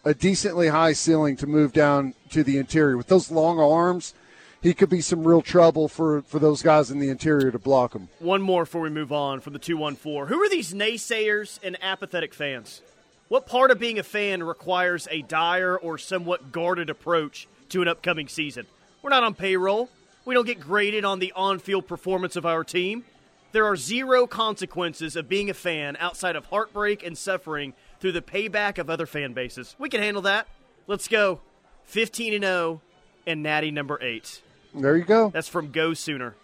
a 0.05 0.15
decently 0.15 0.69
high 0.69 0.93
ceiling 0.93 1.37
to 1.37 1.47
move 1.47 1.73
down 1.73 2.15
to 2.31 2.43
the 2.43 2.59
interior. 2.59 2.97
With 2.97 3.07
those 3.07 3.31
long 3.31 3.61
arms, 3.61 4.15
he 4.61 4.75
could 4.75 4.89
be 4.89 5.01
some 5.01 5.27
real 5.27 5.43
trouble 5.43 5.89
for, 5.89 6.23
for 6.23 6.39
those 6.39 6.63
guys 6.63 6.91
in 6.91 6.99
the 6.99 7.09
interior 7.09 7.51
to 7.51 7.59
block 7.59 7.95
him. 7.95 8.09
One 8.19 8.43
more 8.43 8.65
before 8.65 8.81
we 8.81 8.91
move 8.91 9.13
on 9.13 9.41
from 9.41 9.53
the 9.53 9.59
214. 9.59 10.27
Who 10.27 10.43
are 10.43 10.49
these 10.49 10.73
naysayers 10.73 11.59
and 11.63 11.77
apathetic 11.83 12.35
fans? 12.35 12.81
What 13.29 13.47
part 13.47 13.71
of 13.71 13.79
being 13.79 13.99
a 13.99 14.03
fan 14.03 14.43
requires 14.43 15.09
a 15.11 15.23
dire 15.23 15.77
or 15.77 15.99
somewhat 15.99 16.53
guarded 16.53 16.91
approach 16.91 17.49
to 17.71 17.83
an 17.83 17.89
upcoming 17.89 18.29
season? 18.29 18.67
We're 19.03 19.11
not 19.11 19.25
on 19.25 19.35
payroll. 19.35 19.89
We 20.25 20.35
don't 20.35 20.47
get 20.47 20.61
graded 20.61 21.05
on 21.05 21.19
the 21.19 21.33
on 21.35 21.59
field 21.59 21.89
performance 21.89 22.37
of 22.37 22.47
our 22.47 22.63
team. 22.63 23.05
There 23.53 23.67
are 23.67 23.77
zero 23.77 24.27
consequences 24.27 25.17
of 25.17 25.29
being 25.29 25.51
a 25.51 25.55
fan 25.55 25.97
outside 25.99 26.37
of 26.37 26.47
heartbreak 26.47 27.05
and 27.05 27.19
suffering 27.19 27.75
through 28.03 28.13
the 28.13 28.21
payback 28.21 28.79
of 28.79 28.91
other 28.91 29.07
fan 29.07 29.33
bases. 29.33 29.77
We 29.79 29.89
can 29.89 30.03
handle 30.03 30.23
that. 30.23 30.49
Let's 30.89 31.07
go. 31.07 31.41
15 31.85 32.35
and 32.35 32.43
0 32.43 32.81
and 33.29 33.45
natty 33.45 33.71
number 33.71 33.97
8. 34.03 34.43
There 34.75 34.97
you 34.97 35.05
go. 35.05 35.31
That's 35.31 35.47
from 35.47 35.71
Go 35.71 35.95
Sooner. 35.95 36.35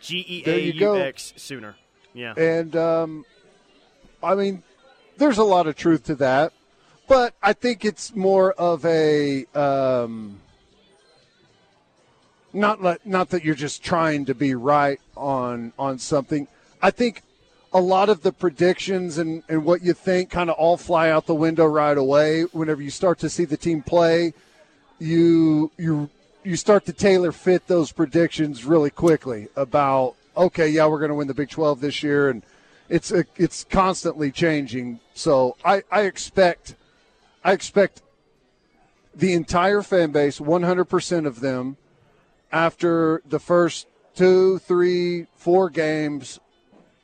G 0.00 0.24
E 0.26 0.42
A 0.46 0.58
U. 0.58 0.96
X 0.96 1.34
Sooner. 1.36 1.76
Yeah. 2.14 2.32
And 2.34 2.74
um, 2.74 3.26
I 4.22 4.34
mean, 4.34 4.62
there's 5.18 5.36
a 5.36 5.44
lot 5.44 5.66
of 5.66 5.76
truth 5.76 6.04
to 6.04 6.14
that, 6.16 6.54
but 7.06 7.34
I 7.42 7.52
think 7.52 7.84
it's 7.84 8.16
more 8.16 8.52
of 8.54 8.84
a 8.86 9.44
um, 9.54 10.40
not 12.54 12.82
let, 12.82 13.06
not 13.06 13.28
that 13.30 13.44
you're 13.44 13.54
just 13.54 13.84
trying 13.84 14.24
to 14.24 14.34
be 14.34 14.54
right 14.54 14.98
on 15.14 15.74
on 15.78 15.98
something. 15.98 16.48
I 16.80 16.90
think 16.90 17.22
a 17.74 17.80
lot 17.80 18.08
of 18.08 18.22
the 18.22 18.32
predictions 18.32 19.18
and, 19.18 19.42
and 19.48 19.64
what 19.64 19.82
you 19.82 19.92
think 19.92 20.30
kind 20.30 20.50
of 20.50 20.56
all 20.56 20.76
fly 20.76 21.10
out 21.10 21.26
the 21.26 21.34
window 21.34 21.64
right 21.64 21.96
away 21.96 22.42
whenever 22.52 22.82
you 22.82 22.90
start 22.90 23.18
to 23.20 23.30
see 23.30 23.44
the 23.44 23.56
team 23.56 23.82
play. 23.82 24.34
You 24.98 25.70
you 25.76 26.10
you 26.44 26.56
start 26.56 26.84
to 26.86 26.92
tailor 26.92 27.32
fit 27.32 27.66
those 27.66 27.92
predictions 27.92 28.64
really 28.64 28.90
quickly 28.90 29.48
about 29.56 30.14
okay, 30.36 30.68
yeah, 30.68 30.86
we're 30.86 30.98
going 30.98 31.10
to 31.10 31.14
win 31.14 31.28
the 31.28 31.34
Big 31.34 31.50
12 31.50 31.80
this 31.80 32.02
year 32.02 32.30
and 32.30 32.42
it's 32.88 33.10
a, 33.10 33.24
it's 33.36 33.64
constantly 33.64 34.30
changing. 34.30 35.00
So 35.14 35.56
I, 35.64 35.82
I 35.90 36.02
expect 36.02 36.74
I 37.44 37.52
expect 37.52 38.02
the 39.14 39.32
entire 39.32 39.82
fan 39.82 40.10
base, 40.12 40.38
100% 40.38 41.26
of 41.26 41.40
them, 41.40 41.76
after 42.50 43.22
the 43.26 43.38
first 43.38 43.86
two, 44.14 44.58
three, 44.58 45.26
four 45.34 45.70
games, 45.70 46.38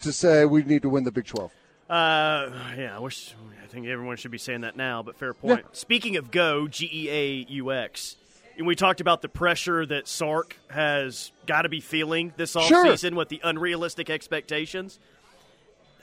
to 0.00 0.12
say 0.12 0.44
we 0.44 0.62
need 0.62 0.82
to 0.82 0.88
win 0.88 1.04
the 1.04 1.12
Big 1.12 1.26
12. 1.26 1.50
Uh, 1.88 2.50
yeah, 2.76 2.94
I 2.94 2.98
wish. 2.98 3.34
I 3.62 3.66
think 3.66 3.86
everyone 3.86 4.16
should 4.16 4.30
be 4.30 4.38
saying 4.38 4.62
that 4.62 4.76
now, 4.76 5.02
but 5.02 5.16
fair 5.16 5.34
point. 5.34 5.64
Speaking 5.76 6.16
of 6.16 6.30
Go, 6.30 6.68
G 6.68 6.88
E 6.92 7.10
A 7.10 7.46
U 7.52 7.72
X, 7.72 8.16
and 8.56 8.66
we 8.66 8.74
talked 8.74 9.00
about 9.00 9.22
the 9.22 9.28
pressure 9.28 9.84
that 9.86 10.06
Sark 10.08 10.56
has 10.70 11.32
got 11.46 11.62
to 11.62 11.68
be 11.68 11.80
feeling 11.80 12.32
this 12.36 12.52
Sure. 12.52 12.62
offseason 12.86 13.14
with 13.14 13.28
the 13.28 13.40
unrealistic 13.44 14.10
expectations. 14.10 14.98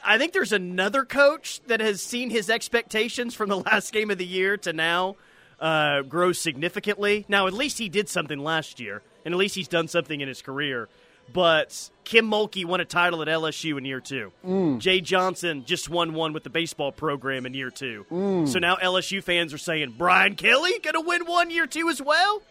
I 0.04 0.18
think 0.20 0.34
there's 0.34 0.54
another 0.54 1.06
coach 1.06 1.62
that 1.68 1.80
has 1.82 2.02
seen 2.02 2.30
his 2.30 2.50
expectations 2.50 3.34
from 3.34 3.50
the 3.50 3.58
last 3.66 3.92
game 3.94 4.12
of 4.12 4.18
the 4.20 4.26
year 4.26 4.58
to 4.58 4.74
now 4.74 5.16
uh, 5.60 6.02
grow 6.02 6.32
significantly. 6.32 7.26
Now, 7.28 7.48
at 7.48 7.54
least 7.54 7.78
he 7.80 7.90
did 7.90 8.10
something 8.10 8.40
last 8.40 8.80
year, 8.80 9.02
and 9.24 9.34
at 9.34 9.38
least 9.38 9.56
he's 9.56 9.68
done 9.68 9.88
something 9.88 10.22
in 10.22 10.28
his 10.28 10.42
career. 10.42 10.88
But 11.34 11.90
Kim 12.06 12.30
Mulkey 12.30 12.64
won 12.66 12.80
a 12.80 12.86
title 12.86 13.22
at 13.22 13.28
LSU 13.28 13.78
in 13.78 13.84
year 13.86 14.00
two. 14.00 14.32
Jay 14.80 15.02
Johnson 15.02 15.66
just 15.66 15.90
won 15.90 16.14
one 16.14 16.32
with 16.34 16.44
the 16.44 16.50
baseball 16.50 16.92
program 16.92 17.46
in 17.46 17.54
year 17.54 17.72
two. 17.72 18.06
So 18.48 18.60
now 18.60 18.76
LSU 18.78 19.22
fans 19.24 19.54
are 19.54 19.58
saying, 19.58 19.96
Brian 19.98 20.36
Kelly 20.36 20.80
going 20.80 20.94
to 20.94 21.02
win 21.02 21.26
one 21.26 21.50
year 21.50 21.68
two 21.68 21.90
as 21.90 22.02
well? 22.02 22.42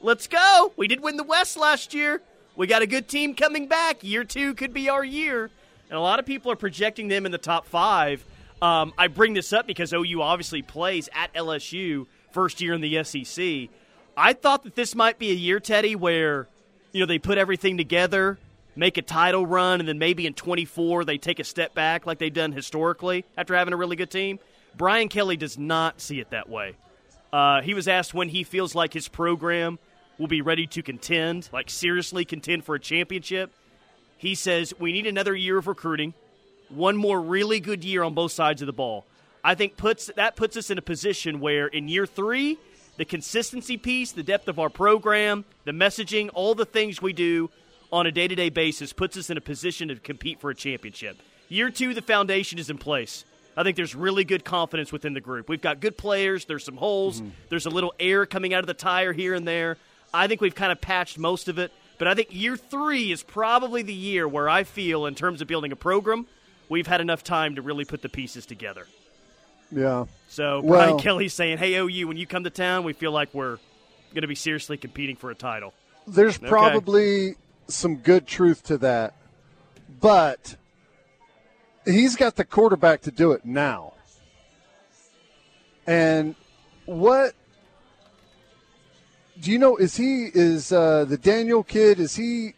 Let's 0.00 0.26
go. 0.26 0.72
We 0.76 0.88
did 0.88 1.00
win 1.00 1.16
the 1.16 1.22
West 1.24 1.56
last 1.56 1.94
year. 1.94 2.20
We 2.56 2.66
got 2.66 2.82
a 2.82 2.86
good 2.86 3.08
team 3.08 3.34
coming 3.34 3.68
back. 3.68 4.02
Year 4.02 4.24
two 4.24 4.54
could 4.54 4.72
be 4.72 4.88
our 4.88 5.04
year. 5.04 5.50
And 5.90 5.98
a 5.98 6.00
lot 6.00 6.18
of 6.18 6.26
people 6.26 6.50
are 6.50 6.56
projecting 6.56 7.08
them 7.08 7.26
in 7.26 7.32
the 7.32 7.38
top 7.38 7.66
five. 7.66 8.24
Um, 8.62 8.92
I 8.96 9.08
bring 9.08 9.34
this 9.34 9.52
up 9.52 9.66
because 9.66 9.92
OU 9.92 10.22
obviously 10.22 10.62
plays 10.62 11.08
at 11.14 11.32
LSU 11.34 12.06
first 12.32 12.60
year 12.60 12.72
in 12.72 12.80
the 12.80 13.04
SEC. 13.04 13.68
I 14.16 14.32
thought 14.32 14.64
that 14.64 14.74
this 14.74 14.94
might 14.94 15.18
be 15.18 15.30
a 15.30 15.34
year, 15.34 15.60
Teddy, 15.60 15.94
where 15.94 16.48
you 16.94 17.00
know 17.00 17.06
they 17.06 17.18
put 17.18 17.36
everything 17.36 17.76
together, 17.76 18.38
make 18.76 18.96
a 18.96 19.02
title 19.02 19.44
run, 19.44 19.80
and 19.80 19.88
then 19.88 19.98
maybe 19.98 20.26
in 20.26 20.32
24 20.32 21.04
they 21.04 21.18
take 21.18 21.40
a 21.40 21.44
step 21.44 21.74
back 21.74 22.06
like 22.06 22.18
they've 22.18 22.32
done 22.32 22.52
historically 22.52 23.24
after 23.36 23.54
having 23.54 23.74
a 23.74 23.76
really 23.76 23.96
good 23.96 24.10
team. 24.10 24.38
Brian 24.76 25.08
Kelly 25.08 25.36
does 25.36 25.58
not 25.58 26.00
see 26.00 26.20
it 26.20 26.30
that 26.30 26.48
way. 26.48 26.74
Uh, 27.32 27.62
he 27.62 27.74
was 27.74 27.88
asked 27.88 28.14
when 28.14 28.28
he 28.28 28.44
feels 28.44 28.76
like 28.76 28.92
his 28.92 29.08
program 29.08 29.78
will 30.18 30.28
be 30.28 30.40
ready 30.40 30.68
to 30.68 30.82
contend, 30.82 31.48
like 31.52 31.68
seriously 31.68 32.24
contend 32.24 32.64
for 32.64 32.76
a 32.76 32.80
championship. 32.80 33.50
He 34.16 34.36
says 34.36 34.72
we 34.78 34.92
need 34.92 35.08
another 35.08 35.34
year 35.34 35.58
of 35.58 35.66
recruiting, 35.66 36.14
one 36.68 36.96
more 36.96 37.20
really 37.20 37.58
good 37.58 37.82
year 37.84 38.04
on 38.04 38.14
both 38.14 38.30
sides 38.30 38.62
of 38.62 38.66
the 38.66 38.72
ball. 38.72 39.04
I 39.42 39.56
think 39.56 39.76
puts 39.76 40.12
that 40.14 40.36
puts 40.36 40.56
us 40.56 40.70
in 40.70 40.78
a 40.78 40.82
position 40.82 41.40
where 41.40 41.66
in 41.66 41.88
year 41.88 42.06
three, 42.06 42.56
the 42.96 43.04
consistency 43.04 43.76
piece, 43.76 44.12
the 44.12 44.22
depth 44.22 44.48
of 44.48 44.58
our 44.58 44.70
program, 44.70 45.44
the 45.64 45.72
messaging, 45.72 46.30
all 46.34 46.54
the 46.54 46.64
things 46.64 47.02
we 47.02 47.12
do 47.12 47.50
on 47.92 48.06
a 48.06 48.12
day 48.12 48.28
to 48.28 48.34
day 48.34 48.48
basis 48.48 48.92
puts 48.92 49.16
us 49.16 49.30
in 49.30 49.36
a 49.36 49.40
position 49.40 49.88
to 49.88 49.96
compete 49.96 50.40
for 50.40 50.50
a 50.50 50.54
championship. 50.54 51.16
Year 51.48 51.70
two, 51.70 51.94
the 51.94 52.02
foundation 52.02 52.58
is 52.58 52.70
in 52.70 52.78
place. 52.78 53.24
I 53.56 53.62
think 53.62 53.76
there's 53.76 53.94
really 53.94 54.24
good 54.24 54.44
confidence 54.44 54.90
within 54.90 55.14
the 55.14 55.20
group. 55.20 55.48
We've 55.48 55.60
got 55.60 55.80
good 55.80 55.96
players. 55.96 56.44
There's 56.44 56.64
some 56.64 56.76
holes. 56.76 57.20
Mm-hmm. 57.20 57.30
There's 57.50 57.66
a 57.66 57.70
little 57.70 57.94
air 58.00 58.26
coming 58.26 58.52
out 58.52 58.60
of 58.60 58.66
the 58.66 58.74
tire 58.74 59.12
here 59.12 59.34
and 59.34 59.46
there. 59.46 59.76
I 60.12 60.26
think 60.26 60.40
we've 60.40 60.54
kind 60.54 60.72
of 60.72 60.80
patched 60.80 61.18
most 61.18 61.48
of 61.48 61.58
it. 61.58 61.70
But 61.98 62.08
I 62.08 62.14
think 62.14 62.28
year 62.32 62.56
three 62.56 63.12
is 63.12 63.22
probably 63.22 63.82
the 63.82 63.94
year 63.94 64.26
where 64.26 64.48
I 64.48 64.64
feel, 64.64 65.06
in 65.06 65.14
terms 65.14 65.40
of 65.40 65.46
building 65.46 65.70
a 65.70 65.76
program, 65.76 66.26
we've 66.68 66.88
had 66.88 67.00
enough 67.00 67.22
time 67.22 67.54
to 67.54 67.62
really 67.62 67.84
put 67.84 68.02
the 68.02 68.08
pieces 68.08 68.46
together. 68.46 68.86
Yeah. 69.74 70.04
So 70.28 70.60
Well- 70.60 70.98
Kelly's 70.98 71.34
saying, 71.34 71.58
"Hey 71.58 71.74
OU, 71.74 72.06
when 72.08 72.16
you 72.16 72.26
come 72.26 72.44
to 72.44 72.50
town, 72.50 72.84
we 72.84 72.92
feel 72.92 73.12
like 73.12 73.32
we're 73.34 73.58
going 74.14 74.22
to 74.22 74.28
be 74.28 74.34
seriously 74.34 74.76
competing 74.76 75.16
for 75.16 75.30
a 75.30 75.34
title." 75.34 75.74
There's 76.06 76.36
Okay. 76.38 76.48
probably 76.48 77.34
some 77.68 77.96
good 77.96 78.26
truth 78.26 78.62
to 78.64 78.78
that, 78.78 79.14
but 80.00 80.56
he's 81.84 82.14
got 82.16 82.36
the 82.36 82.44
quarterback 82.44 83.00
to 83.02 83.10
do 83.10 83.32
it 83.32 83.44
now. 83.44 83.94
And 85.86 86.34
what 86.86 87.34
do 89.40 89.50
you 89.50 89.58
know? 89.58 89.76
Is 89.76 89.96
he 89.96 90.30
is 90.32 90.72
uh, 90.72 91.04
the 91.04 91.18
Daniel 91.18 91.62
kid? 91.62 92.00
Is 92.00 92.16
he? 92.16 92.54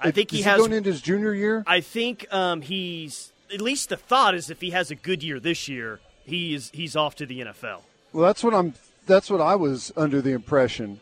I 0.00 0.10
think 0.10 0.30
he 0.30 0.42
has. 0.42 0.58
going 0.58 0.72
into 0.72 0.90
his 0.90 1.00
junior 1.00 1.34
year. 1.34 1.64
I 1.66 1.80
think 1.80 2.26
um, 2.32 2.62
he's 2.62 3.32
at 3.52 3.60
least 3.60 3.88
the 3.88 3.96
thought 3.96 4.34
is 4.34 4.50
if 4.50 4.60
he 4.60 4.70
has 4.70 4.90
a 4.90 4.94
good 4.94 5.22
year 5.22 5.40
this 5.40 5.68
year, 5.68 6.00
he 6.28 6.54
is 6.54 6.70
he's 6.72 6.94
off 6.96 7.14
to 7.16 7.26
the 7.26 7.40
NFL. 7.40 7.80
Well, 8.12 8.26
that's 8.26 8.44
what 8.44 8.54
I'm. 8.54 8.74
That's 9.06 9.30
what 9.30 9.40
I 9.40 9.56
was 9.56 9.92
under 9.96 10.20
the 10.20 10.32
impression, 10.32 11.00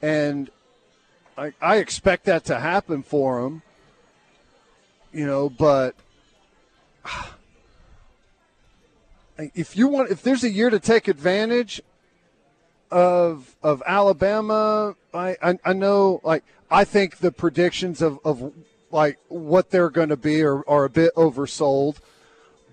and 0.00 0.50
I, 1.36 1.52
I 1.60 1.76
expect 1.76 2.24
that 2.24 2.44
to 2.46 2.58
happen 2.58 3.02
for 3.02 3.44
him. 3.44 3.62
You 5.12 5.26
know, 5.26 5.50
but 5.50 5.94
if 9.38 9.76
you 9.76 9.88
want, 9.88 10.10
if 10.10 10.22
there's 10.22 10.44
a 10.44 10.50
year 10.50 10.70
to 10.70 10.80
take 10.80 11.08
advantage 11.08 11.82
of 12.90 13.56
of 13.62 13.82
Alabama, 13.86 14.96
I 15.12 15.36
I, 15.42 15.58
I 15.64 15.72
know 15.72 16.20
like 16.24 16.44
I 16.70 16.84
think 16.84 17.18
the 17.18 17.32
predictions 17.32 18.00
of, 18.02 18.18
of 18.24 18.52
like 18.90 19.18
what 19.28 19.70
they're 19.70 19.90
going 19.90 20.08
to 20.08 20.16
be 20.16 20.42
are, 20.42 20.68
are 20.68 20.84
a 20.84 20.90
bit 20.90 21.14
oversold. 21.14 21.96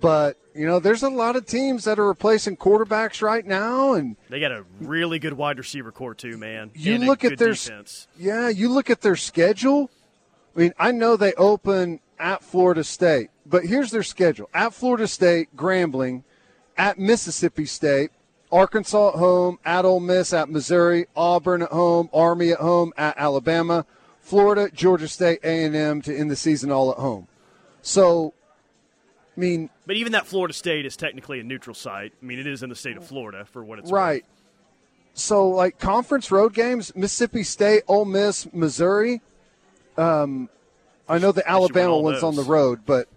But 0.02 0.38
you 0.54 0.68
know, 0.68 0.80
there's 0.80 1.04
a 1.04 1.10
lot 1.10 1.36
of 1.36 1.46
teams 1.46 1.86
that 1.86 2.00
are 2.00 2.08
replacing 2.08 2.58
quarterbacks 2.58 3.22
right 3.22 3.46
now, 3.46 3.94
and 3.94 4.18
they 4.30 4.40
got 4.40 4.52
a 4.52 4.66
really 4.82 5.20
good 5.20 5.34
wide 5.34 5.58
receiver 5.58 5.92
corps 5.92 6.16
too, 6.16 6.38
man. 6.38 6.72
You 6.76 6.96
and 6.96 7.06
look 7.06 7.24
at 7.24 7.38
their 7.38 7.54
defense. 7.54 8.08
yeah, 8.18 8.50
you 8.50 8.70
look 8.70 8.90
at 8.90 9.02
their 9.02 9.16
schedule. 9.16 9.90
I 10.56 10.60
mean, 10.60 10.74
I 10.78 10.92
know 10.92 11.16
they 11.16 11.34
open 11.34 12.02
at 12.20 12.44
Florida 12.44 12.84
State, 12.84 13.30
but 13.46 13.66
here's 13.66 13.92
their 13.92 14.04
schedule: 14.04 14.50
at 14.54 14.74
Florida 14.74 15.08
State, 15.08 15.56
Grambling, 15.56 16.24
at 16.78 17.00
Mississippi 17.00 17.66
State, 17.66 18.12
Arkansas 18.52 19.10
at 19.10 19.16
home, 19.16 19.60
at 19.64 19.86
Ole 19.86 20.00
Miss, 20.02 20.34
at 20.34 20.50
Missouri, 20.50 21.06
Auburn 21.16 21.62
at 21.62 21.70
home, 21.70 22.10
Army 22.12 22.52
at 22.52 22.60
home, 22.60 22.92
at 22.98 23.18
Alabama, 23.18 23.86
Florida, 24.20 24.70
Georgia 24.74 25.08
State, 25.08 25.40
A 25.44 25.64
and 25.64 25.76
M 25.76 26.02
to 26.02 26.16
end 26.16 26.30
the 26.30 26.36
season 26.36 26.72
all 26.72 26.92
at 26.92 26.98
home. 26.98 27.28
So, 27.82 28.34
mean, 29.42 29.70
but 29.86 29.96
even 29.96 30.14
that 30.14 30.28
Florida 30.28 30.54
State 30.54 30.86
is 30.86 30.96
technically 30.96 31.40
a 31.40 31.44
neutral 31.44 31.74
site. 31.74 32.14
I 32.22 32.26
mean, 32.26 32.40
it 32.40 32.48
is 32.48 32.64
in 32.64 32.70
the 32.70 32.76
state 32.76 32.98
of 32.98 33.06
Florida 33.06 33.46
for 33.46 33.64
what 33.64 33.80
it's 33.80 33.92
worth. 33.92 34.00
right. 34.00 34.24
Worth. 34.24 34.32
So, 35.14 35.50
like 35.50 35.80
conference 35.80 36.32
road 36.32 36.54
games, 36.54 36.96
Mississippi 36.96 37.44
State, 37.44 37.84
Ole 37.88 38.06
Miss, 38.06 38.52
Missouri. 38.54 39.22
Um, 39.98 40.50
I 41.10 41.18
know 41.18 41.32
the 41.32 41.48
Alabama 41.50 41.98
one's 41.98 42.24
on 42.24 42.36
the 42.36 42.44
road, 42.44 42.82
but 42.86 43.08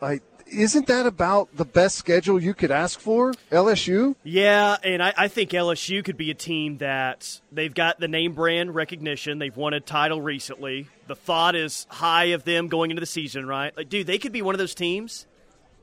like 0.00 0.22
isn't 0.50 0.86
that 0.88 1.06
about 1.06 1.54
the 1.56 1.64
best 1.64 1.96
schedule 1.96 2.42
you 2.42 2.54
could 2.54 2.70
ask 2.70 2.98
for? 2.98 3.32
LSU? 3.50 4.14
Yeah, 4.24 4.76
and 4.82 5.02
I, 5.02 5.14
I, 5.16 5.28
think 5.28 5.50
LSU 5.50 6.04
could 6.04 6.16
be 6.16 6.30
a 6.30 6.34
team 6.34 6.78
that 6.78 7.40
they've 7.52 7.72
got 7.72 8.00
the 8.00 8.08
name 8.08 8.34
brand 8.34 8.74
recognition. 8.74 9.38
They've 9.38 9.56
won 9.56 9.74
a 9.74 9.80
title 9.80 10.20
recently. 10.20 10.88
The 11.06 11.14
thought 11.14 11.54
is 11.54 11.86
high 11.88 12.26
of 12.26 12.44
them 12.44 12.68
going 12.68 12.90
into 12.90 13.00
the 13.00 13.06
season, 13.06 13.46
right? 13.46 13.76
Like, 13.76 13.88
dude, 13.88 14.06
they 14.06 14.18
could 14.18 14.32
be 14.32 14.42
one 14.42 14.54
of 14.54 14.58
those 14.58 14.74
teams 14.74 15.26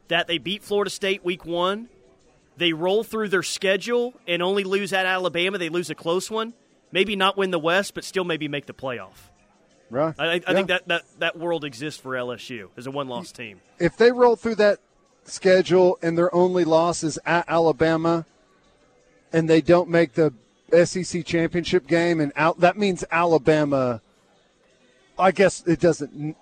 that 0.08 0.28
they 0.28 0.38
beat 0.38 0.63
Florida 0.63 0.89
State 0.89 1.24
week 1.24 1.46
one. 1.46 1.89
They 2.58 2.74
roll 2.74 3.04
through 3.04 3.30
their 3.30 3.43
schedule 3.43 4.13
and 4.28 4.41
only 4.41 4.63
lose 4.63 4.91
at 4.91 5.06
Alabama. 5.06 5.58
They 5.58 5.70
lose 5.70 5.89
a 5.89 5.96
close 5.96 6.32
one. 6.32 6.54
Maybe 6.91 7.15
not 7.15 7.38
win 7.38 7.52
the 7.52 7.60
West, 7.60 7.93
but 7.93 8.04
still 8.04 8.24
maybe 8.24 8.48
make 8.48 8.65
the 8.65 8.74
playoff. 8.74 9.30
Right. 9.89 10.15
I, 10.17 10.26
I 10.26 10.34
yeah. 10.36 10.54
think 10.54 10.67
that, 10.70 10.88
that, 10.88 11.04
that 11.20 11.38
world 11.38 11.63
exists 11.63 12.00
for 12.00 12.12
LSU 12.12 12.70
as 12.76 12.88
a 12.88 12.91
one 12.91 13.08
loss 13.08 13.32
team. 13.32 13.62
If 13.80 13.98
they 13.98 14.12
roll 14.12 14.36
through 14.36 14.56
that 14.56 14.80
schedule 15.26 16.00
and 16.02 16.17
their 16.17 16.34
only 16.34 16.65
loss 16.65 17.04
is 17.04 17.20
at 17.26 17.46
Alabama 17.48 18.26
and 19.32 19.50
they 19.50 19.62
don't 19.62 19.89
make 19.89 20.13
the 20.13 20.34
SEC 20.86 21.26
championship 21.26 21.88
game, 21.88 22.20
and 22.20 22.32
out, 22.36 22.60
that 22.60 22.78
means 22.78 23.04
Alabama, 23.12 24.02
I 25.17 25.32
guess 25.32 25.63
it 25.65 25.80
doesn't 25.80 26.36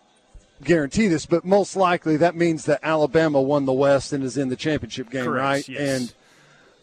guarantee 0.63 1.08
this, 1.08 1.26
but 1.26 1.46
most 1.46 1.76
likely 1.76 2.18
that 2.18 2.36
means 2.36 2.65
that 2.65 2.80
Alabama 2.84 3.41
won 3.41 3.65
the 3.65 3.74
West 3.74 4.13
and 4.13 4.24
is 4.24 4.38
in 4.38 4.50
the 4.50 4.56
championship 4.56 5.10
game, 5.10 5.26
Correct, 5.26 5.44
right? 5.44 5.70
yes. 5.70 6.13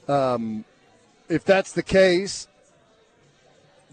And 0.09 0.15
um, 0.15 0.65
if 1.29 1.45
that's 1.45 1.73
the 1.73 1.83
case, 1.83 2.49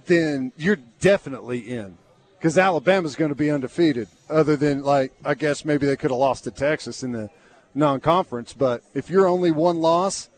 then 0.06 0.52
you're 0.58 0.80
definitely 1.00 1.60
in 1.60 1.98
because 2.38 2.58
Alabama's 2.58 3.16
going 3.16 3.30
to 3.30 3.36
be 3.36 3.52
undefeated. 3.52 4.08
Other 4.30 4.56
than 4.56 4.84
like, 4.84 5.14
I 5.24 5.34
guess 5.34 5.66
maybe 5.66 5.86
they 5.86 5.96
could 5.96 6.12
have 6.12 6.20
lost 6.20 6.46
to 6.46 6.52
Texas 6.52 7.04
in 7.04 7.12
the 7.12 7.30
non-conference. 7.76 8.54
But 8.54 8.84
if 8.94 9.10
your 9.10 9.28
only 9.28 9.52
one 9.52 9.80
loss 9.80 10.30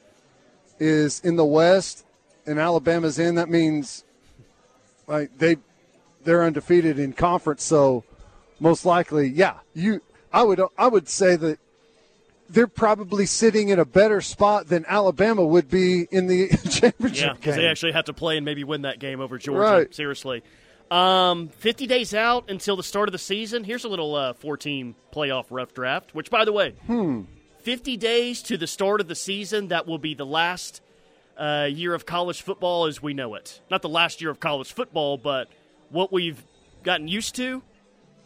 is 0.79 1.19
in 1.21 1.35
the 1.35 1.45
West 1.45 2.05
and 2.45 2.59
Alabama's 2.59 3.19
in, 3.19 3.35
that 3.35 3.49
means 3.49 4.03
like 5.07 5.37
they 5.37 5.57
they're 6.23 6.43
undefeated 6.43 6.99
in 6.99 7.13
conference. 7.13 7.63
So 7.63 8.03
most 8.61 8.85
likely, 8.85 9.27
yeah, 9.27 9.55
you. 9.73 10.01
I 10.31 10.43
would 10.43 10.61
I 10.77 10.87
would 10.87 11.09
say 11.09 11.35
that 11.35 11.59
they're 12.47 12.67
probably 12.67 13.25
sitting 13.25 13.69
in 13.69 13.79
a 13.79 13.85
better 13.85 14.21
spot 14.21 14.67
than 14.67 14.85
Alabama 14.87 15.43
would 15.43 15.69
be 15.69 16.07
in 16.11 16.27
the 16.27 16.49
championship 16.69 17.37
yeah, 17.37 17.41
game. 17.41 17.55
they 17.55 17.67
actually 17.67 17.93
have 17.93 18.05
to 18.05 18.13
play 18.13 18.37
and 18.37 18.45
maybe 18.45 18.63
win 18.63 18.83
that 18.83 18.99
game 18.99 19.19
over 19.19 19.37
Georgia. 19.37 19.59
Right. 19.59 19.95
Seriously. 19.95 20.43
Um, 20.89 21.47
50 21.47 21.87
days 21.87 22.13
out 22.13 22.49
until 22.49 22.75
the 22.75 22.83
start 22.83 23.07
of 23.07 23.13
the 23.13 23.17
season. 23.17 23.63
Here's 23.63 23.85
a 23.85 23.89
little 23.89 24.13
uh, 24.13 24.33
four 24.33 24.57
team 24.57 24.95
playoff 25.13 25.45
rough 25.49 25.73
draft, 25.73 26.13
which, 26.13 26.29
by 26.29 26.43
the 26.43 26.51
way, 26.51 26.71
hmm. 26.85 27.21
50 27.61 27.95
days 27.97 28.41
to 28.43 28.57
the 28.57 28.67
start 28.67 28.99
of 28.99 29.07
the 29.07 29.15
season. 29.15 29.69
That 29.69 29.87
will 29.87 29.97
be 29.97 30.13
the 30.13 30.25
last 30.25 30.81
uh, 31.37 31.69
year 31.71 31.93
of 31.93 32.05
college 32.05 32.41
football 32.41 32.85
as 32.85 33.01
we 33.01 33.13
know 33.13 33.35
it. 33.35 33.61
Not 33.71 33.81
the 33.81 33.89
last 33.89 34.21
year 34.21 34.29
of 34.29 34.41
college 34.41 34.73
football, 34.73 35.17
but 35.17 35.47
what 35.89 36.11
we've 36.11 36.43
gotten 36.83 37.07
used 37.07 37.35
to. 37.35 37.63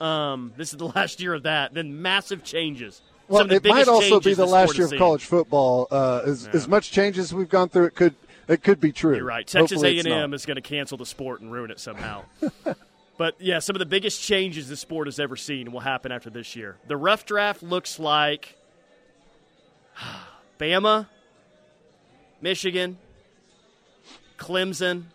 Um, 0.01 0.53
this 0.57 0.71
is 0.71 0.77
the 0.77 0.87
last 0.95 1.21
year 1.21 1.33
of 1.33 1.43
that. 1.43 1.73
Then 1.73 2.01
massive 2.01 2.43
changes. 2.43 3.01
Well, 3.27 3.51
it 3.51 3.63
might 3.63 3.87
also 3.87 4.19
be 4.19 4.33
the 4.33 4.45
last 4.45 4.77
year 4.77 4.85
of 4.85 4.95
college 4.97 5.25
football. 5.25 5.87
Uh, 5.89 6.21
as, 6.25 6.45
Yeah. 6.45 6.51
as 6.53 6.67
much 6.67 6.91
change 6.91 7.17
as 7.17 7.33
we've 7.33 7.49
gone 7.49 7.69
through, 7.69 7.85
it 7.85 7.95
could 7.95 8.15
it 8.47 8.61
could 8.61 8.79
be 8.79 8.91
true. 8.91 9.15
You're 9.15 9.25
right. 9.25 9.47
Texas 9.47 9.81
Hopefully 9.81 9.99
A&M 9.99 10.33
is 10.33 10.45
going 10.45 10.55
to 10.55 10.61
cancel 10.61 10.97
the 10.97 11.05
sport 11.05 11.41
and 11.41 11.51
ruin 11.51 11.71
it 11.71 11.79
somehow. 11.79 12.25
but 13.17 13.35
yeah, 13.39 13.57
some 13.57 13.75
of 13.75 13.79
the 13.79 13.87
biggest 13.87 14.21
changes 14.21 14.69
the 14.69 14.75
sport 14.75 15.07
has 15.07 15.19
ever 15.19 15.35
seen 15.35 15.71
will 15.71 15.79
happen 15.79 16.11
after 16.11 16.29
this 16.29 16.55
year. 16.55 16.77
The 16.87 16.97
rough 16.97 17.25
draft 17.25 17.63
looks 17.63 17.97
like 17.97 18.55
Bama, 20.59 21.07
Michigan, 22.41 22.99
Clemson. 24.37 25.05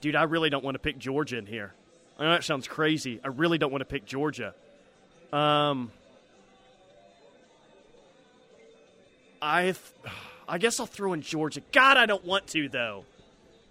Dude, 0.00 0.16
I 0.16 0.22
really 0.22 0.48
don't 0.48 0.64
want 0.64 0.76
to 0.76 0.78
pick 0.78 0.96
Georgia 0.96 1.36
in 1.36 1.44
here. 1.44 1.74
I 2.18 2.24
know 2.24 2.30
that 2.30 2.44
sounds 2.44 2.66
crazy. 2.66 3.20
I 3.22 3.28
really 3.28 3.58
don't 3.58 3.70
want 3.70 3.82
to 3.82 3.86
pick 3.86 4.04
Georgia. 4.04 4.54
Um, 5.32 5.92
I, 9.40 9.74
I 10.48 10.58
guess 10.58 10.80
I'll 10.80 10.86
throw 10.86 11.12
in 11.12 11.22
Georgia. 11.22 11.60
God, 11.72 11.96
I 11.96 12.06
don't 12.06 12.24
want 12.24 12.46
to 12.48 12.68
though. 12.68 13.04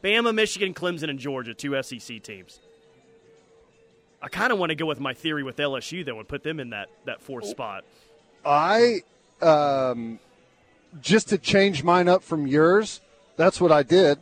Bama, 0.03 0.33
Michigan, 0.33 0.73
Clemson, 0.73 1.09
and 1.09 1.19
Georgia, 1.19 1.53
two 1.53 1.81
SEC 1.81 2.21
teams. 2.21 2.59
I 4.21 4.29
kind 4.29 4.51
of 4.51 4.59
want 4.59 4.69
to 4.69 4.75
go 4.75 4.85
with 4.85 4.99
my 4.99 5.13
theory 5.13 5.43
with 5.43 5.57
LSU 5.57 6.05
though 6.05 6.19
and 6.19 6.27
put 6.27 6.43
them 6.43 6.59
in 6.59 6.69
that 6.71 6.89
that 7.05 7.21
fourth 7.21 7.45
spot. 7.45 7.83
I 8.45 9.01
um, 9.41 10.19
just 11.01 11.29
to 11.29 11.37
change 11.37 11.83
mine 11.83 12.07
up 12.07 12.23
from 12.23 12.47
yours. 12.47 13.01
That's 13.35 13.59
what 13.59 13.71
I 13.71 13.83
did. 13.83 14.19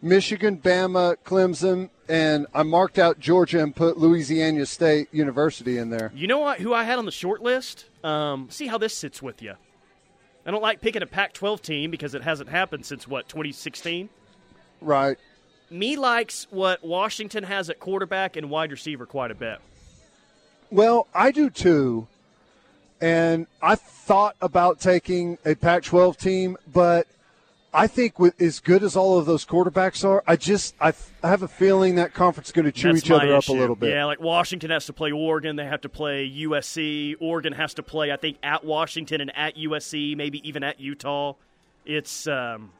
Michigan, 0.00 0.58
Bama, 0.58 1.16
Clemson, 1.24 1.90
and 2.08 2.46
I 2.54 2.62
marked 2.62 2.98
out 2.98 3.20
Georgia 3.20 3.62
and 3.62 3.74
put 3.74 3.98
Louisiana 3.98 4.66
State 4.66 5.08
University 5.12 5.78
in 5.78 5.90
there. 5.90 6.10
You 6.14 6.26
know 6.26 6.38
what? 6.38 6.60
Who 6.60 6.72
I 6.72 6.84
had 6.84 6.98
on 6.98 7.04
the 7.04 7.12
short 7.12 7.42
list? 7.42 7.86
Um, 8.02 8.48
see 8.50 8.66
how 8.66 8.78
this 8.78 8.96
sits 8.96 9.20
with 9.22 9.42
you. 9.42 9.54
I 10.46 10.50
don't 10.50 10.62
like 10.62 10.80
picking 10.80 11.02
a 11.02 11.06
Pac-12 11.06 11.60
team 11.60 11.90
because 11.90 12.14
it 12.14 12.22
hasn't 12.22 12.48
happened 12.48 12.86
since 12.86 13.06
what 13.06 13.28
2016. 13.28 14.08
Right. 14.80 15.18
Me 15.70 15.96
likes 15.96 16.46
what 16.50 16.82
Washington 16.82 17.44
has 17.44 17.68
at 17.68 17.78
quarterback 17.78 18.36
and 18.36 18.48
wide 18.48 18.70
receiver 18.70 19.04
quite 19.04 19.30
a 19.30 19.34
bit. 19.34 19.58
Well, 20.70 21.06
I 21.14 21.30
do 21.30 21.50
too. 21.50 22.06
And 23.00 23.46
I 23.60 23.74
thought 23.74 24.36
about 24.40 24.80
taking 24.80 25.38
a 25.44 25.54
Pac 25.54 25.82
12 25.82 26.16
team, 26.16 26.56
but 26.72 27.06
I 27.72 27.86
think 27.86 28.18
with 28.18 28.40
as 28.40 28.60
good 28.60 28.82
as 28.82 28.96
all 28.96 29.18
of 29.18 29.26
those 29.26 29.44
quarterbacks 29.44 30.04
are, 30.04 30.24
I 30.26 30.36
just 30.36 30.74
I, 30.80 30.94
I 31.22 31.28
have 31.28 31.42
a 31.42 31.48
feeling 31.48 31.96
that 31.96 32.14
conference 32.14 32.48
is 32.48 32.52
going 32.52 32.64
to 32.64 32.72
chew 32.72 32.92
That's 32.92 33.04
each 33.04 33.10
other 33.10 33.26
issue. 33.26 33.34
up 33.34 33.48
a 33.48 33.52
little 33.52 33.76
bit. 33.76 33.90
Yeah, 33.90 34.06
like 34.06 34.20
Washington 34.20 34.70
has 34.70 34.86
to 34.86 34.92
play 34.92 35.12
Oregon, 35.12 35.56
they 35.56 35.66
have 35.66 35.82
to 35.82 35.88
play 35.88 36.28
USC. 36.28 37.16
Oregon 37.20 37.52
has 37.52 37.74
to 37.74 37.82
play, 37.82 38.10
I 38.10 38.16
think, 38.16 38.38
at 38.42 38.64
Washington 38.64 39.20
and 39.20 39.36
at 39.36 39.56
USC, 39.56 40.16
maybe 40.16 40.46
even 40.48 40.62
at 40.62 40.80
Utah. 40.80 41.34
It's 41.84 42.26
um, 42.26 42.72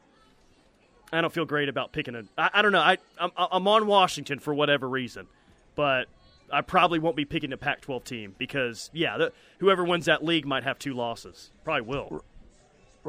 I 1.13 1.21
don't 1.21 1.33
feel 1.33 1.45
great 1.45 1.69
about 1.69 1.91
picking 1.91 2.15
a. 2.15 2.23
I, 2.37 2.49
I 2.55 2.61
don't 2.61 2.71
know. 2.71 2.81
I 2.81 2.97
I'm, 3.19 3.31
I'm 3.37 3.67
on 3.67 3.85
Washington 3.85 4.39
for 4.39 4.53
whatever 4.55 4.89
reason, 4.89 5.27
but 5.75 6.07
I 6.51 6.61
probably 6.61 6.99
won't 6.99 7.15
be 7.15 7.25
picking 7.25 7.53
a 7.53 7.57
Pac-12 7.57 8.03
team 8.03 8.35
because 8.37 8.89
yeah, 8.93 9.17
the, 9.17 9.33
whoever 9.59 9.83
wins 9.83 10.05
that 10.05 10.23
league 10.23 10.45
might 10.45 10.63
have 10.63 10.79
two 10.79 10.93
losses. 10.93 11.51
Probably 11.63 11.81
will. 11.81 12.23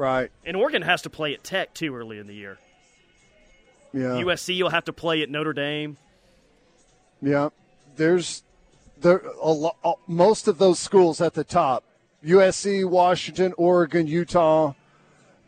Right. 0.01 0.31
And 0.43 0.57
Oregon 0.57 0.81
has 0.81 1.03
to 1.03 1.11
play 1.11 1.35
at 1.35 1.43
Tech 1.43 1.75
too 1.75 1.95
early 1.95 2.17
in 2.17 2.25
the 2.25 2.33
year. 2.33 2.57
Yeah. 3.93 4.19
USC 4.23 4.59
will 4.63 4.71
have 4.71 4.85
to 4.85 4.93
play 4.93 5.21
at 5.21 5.29
Notre 5.29 5.53
Dame. 5.53 5.97
Yeah. 7.21 7.49
There's 7.97 8.41
there 8.99 9.21
a 9.39 9.51
lot, 9.51 9.99
most 10.07 10.47
of 10.47 10.57
those 10.57 10.79
schools 10.79 11.21
at 11.21 11.35
the 11.35 11.43
top 11.43 11.83
USC, 12.25 12.83
Washington, 12.83 13.53
Oregon, 13.57 14.07
Utah. 14.07 14.73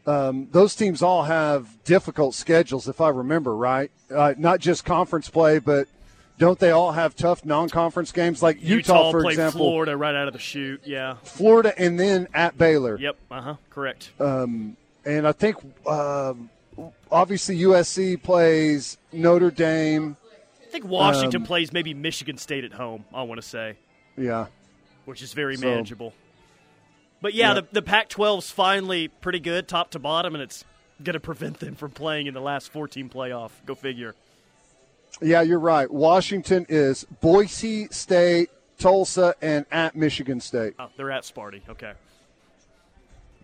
Um, 0.06 0.50
those 0.52 0.76
teams 0.76 1.02
all 1.02 1.24
have 1.24 1.84
difficult 1.84 2.36
schedules, 2.36 2.88
if 2.88 3.02
I 3.02 3.10
remember 3.10 3.56
right. 3.56 3.89
Uh, 4.13 4.36
not 4.38 4.60
just 4.60 4.86
conference 4.86 5.32
play, 5.32 5.58
but 5.58 5.88
don't 6.38 6.58
they 6.60 6.72
all 6.72 6.91
have 6.91 7.15
tough 7.15 7.46
non-conference 7.46 8.12
games 8.12 8.41
like 8.41 8.58
Utah, 8.62 8.76
Utah 9.08 9.12
for 9.12 9.26
example? 9.30 9.60
Florida 9.62 9.96
right 9.96 10.15
out 10.15 10.28
of 10.28 10.34
the 10.34 10.39
chute. 10.39 10.82
Yeah. 10.86 11.15
Florida, 11.24 11.74
and 11.78 12.00
then 12.00 12.28
at 12.34 12.58
Baylor. 12.58 12.98
Yep. 13.00 13.17
Uh 13.32 13.41
huh. 13.41 13.56
Correct. 13.69 14.12
Um, 14.19 14.76
and 15.06 15.28
I 15.28 15.32
think 15.32 15.58
um, 15.88 16.50
obviously 17.12 17.60
USC 17.60 18.22
plays 18.22 18.98
Notre 19.12 19.52
Dame. 19.52 20.17
I 20.62 20.65
think 20.72 20.86
Washington 20.86 21.41
um, 21.43 21.46
plays 21.46 21.72
maybe 21.72 21.93
Michigan 21.93 22.38
State 22.38 22.63
at 22.63 22.74
home. 22.74 23.06
I 23.13 23.22
want 23.24 23.39
to 23.39 23.48
say, 23.48 23.78
Yeah. 24.17 24.48
which 25.06 25.22
is 25.22 25.34
very 25.34 25.56
So- 25.56 25.67
manageable. 25.67 26.13
But 27.22 27.34
yeah, 27.36 27.50
Yeah. 27.50 27.62
the 27.62 27.67
the 27.74 27.82
Pac-12's 27.82 28.50
finally 28.52 29.08
pretty 29.08 29.39
good, 29.39 29.67
top 29.69 29.91
to 29.91 30.00
bottom, 30.00 30.34
and 30.36 30.41
it's 30.41 30.65
going 31.02 31.13
to 31.13 31.19
prevent 31.22 31.60
them 31.60 31.76
from 31.76 31.91
playing 31.91 32.28
in 32.28 32.34
the 32.34 32.41
last 32.41 32.69
14 32.69 33.08
playoff. 33.10 33.52
Go 33.65 33.76
figure. 33.76 34.13
Yeah, 35.21 35.41
you're 35.41 35.60
right. 35.60 35.89
Washington 35.89 36.65
is 36.69 37.06
Boise 37.21 37.88
State, 37.91 38.49
Tulsa, 38.78 39.36
and 39.41 39.65
at 39.71 39.95
Michigan 39.95 40.39
State. 40.39 40.73
Oh, 40.80 40.89
they're 40.97 41.12
at 41.12 41.23
Sparty. 41.23 41.62
Okay. 41.69 41.93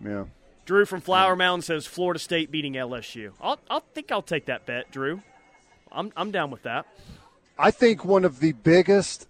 Yeah. 0.04 0.24
Drew 0.66 0.84
from 0.84 1.00
Flower 1.00 1.34
Mound 1.34 1.64
says 1.64 1.86
Florida 1.86 2.20
State 2.20 2.50
beating 2.50 2.74
LSU. 2.74 3.32
I'll, 3.40 3.58
I'll 3.68 3.84
think 3.94 4.12
I'll 4.12 4.22
take 4.22 4.46
that 4.46 4.66
bet, 4.66 4.90
Drew. 4.90 5.22
I'm, 5.90 6.12
I'm 6.16 6.30
down 6.30 6.50
with 6.50 6.62
that. 6.62 6.86
I 7.58 7.70
think 7.70 8.04
one 8.04 8.24
of 8.24 8.40
the 8.40 8.52
biggest 8.52 9.26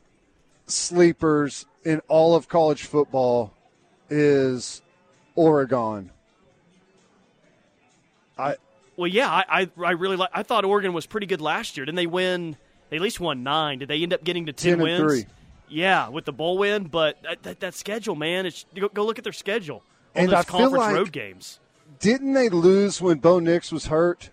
sleepers 0.66 1.66
in 1.85 2.00
all 2.09 2.35
of 2.35 2.48
college 2.48 2.85
football 2.85 3.55
is 4.09 4.83
Oregon. 5.35 6.11
I 8.38 8.57
Well, 9.01 9.09
yeah, 9.09 9.31
I, 9.31 9.45
I, 9.63 9.71
I 9.83 9.91
really 9.93 10.17
like. 10.17 10.29
I 10.35 10.43
thought 10.43 10.67
Oregon 10.67 10.93
was 10.93 11.07
pretty 11.07 11.27
good 11.27 11.41
last 11.41 11.79
year. 11.79 11.87
Didn't 11.87 11.97
they 11.97 12.07
win? 12.07 12.59
They 12.91 12.97
at 12.97 13.03
least 13.03 13.19
won 13.19 13.43
nine. 13.43 13.79
Did 13.79 13.89
they 13.89 14.03
end 14.03 14.13
up 14.13 14.23
getting 14.23 14.45
to 14.45 14.53
ten, 14.53 14.73
10 14.73 14.73
and 14.75 14.83
wins? 14.83 15.01
three. 15.25 15.33
Yeah, 15.71 16.11
with 16.11 16.27
the 16.27 16.35
bowl 16.35 16.59
win. 16.59 16.85
But 16.85 17.17
that, 17.23 17.43
that, 17.45 17.61
that 17.61 17.75
schedule, 17.75 18.15
man, 18.15 18.45
it's 18.45 18.67
go, 18.75 18.91
go 18.91 19.07
look 19.07 19.17
at 19.17 19.25
their 19.25 19.33
schedule. 19.33 19.77
All 19.77 19.83
And 20.17 20.29
those 20.29 20.41
I 20.41 20.43
conference 20.43 20.75
like- 20.75 20.95
road 20.95 21.13
games. 21.13 21.61
didn't 21.99 22.35
they 22.35 22.51
lose 22.51 23.01
when 23.01 23.21
Bo 23.21 23.39
Nix 23.39 23.73
was 23.73 23.87
hurt? 23.87 24.29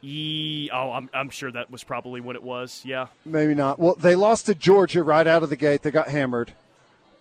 Ye, 0.00 0.68
oh, 0.72 0.90
I'm, 0.90 1.08
I'm 1.14 1.30
sure 1.30 1.52
that 1.52 1.70
was 1.70 1.84
probably 1.84 2.20
what 2.20 2.34
it 2.34 2.42
was. 2.42 2.82
Yeah. 2.84 3.06
Maybe 3.24 3.54
not. 3.54 3.78
Well, 3.78 3.94
they 3.94 4.16
lost 4.16 4.46
to 4.46 4.56
Georgia 4.56 5.04
right 5.04 5.28
out 5.28 5.44
of 5.44 5.48
the 5.50 5.56
gate. 5.56 5.82
They 5.82 5.92
got 5.92 6.08
hammered. 6.08 6.52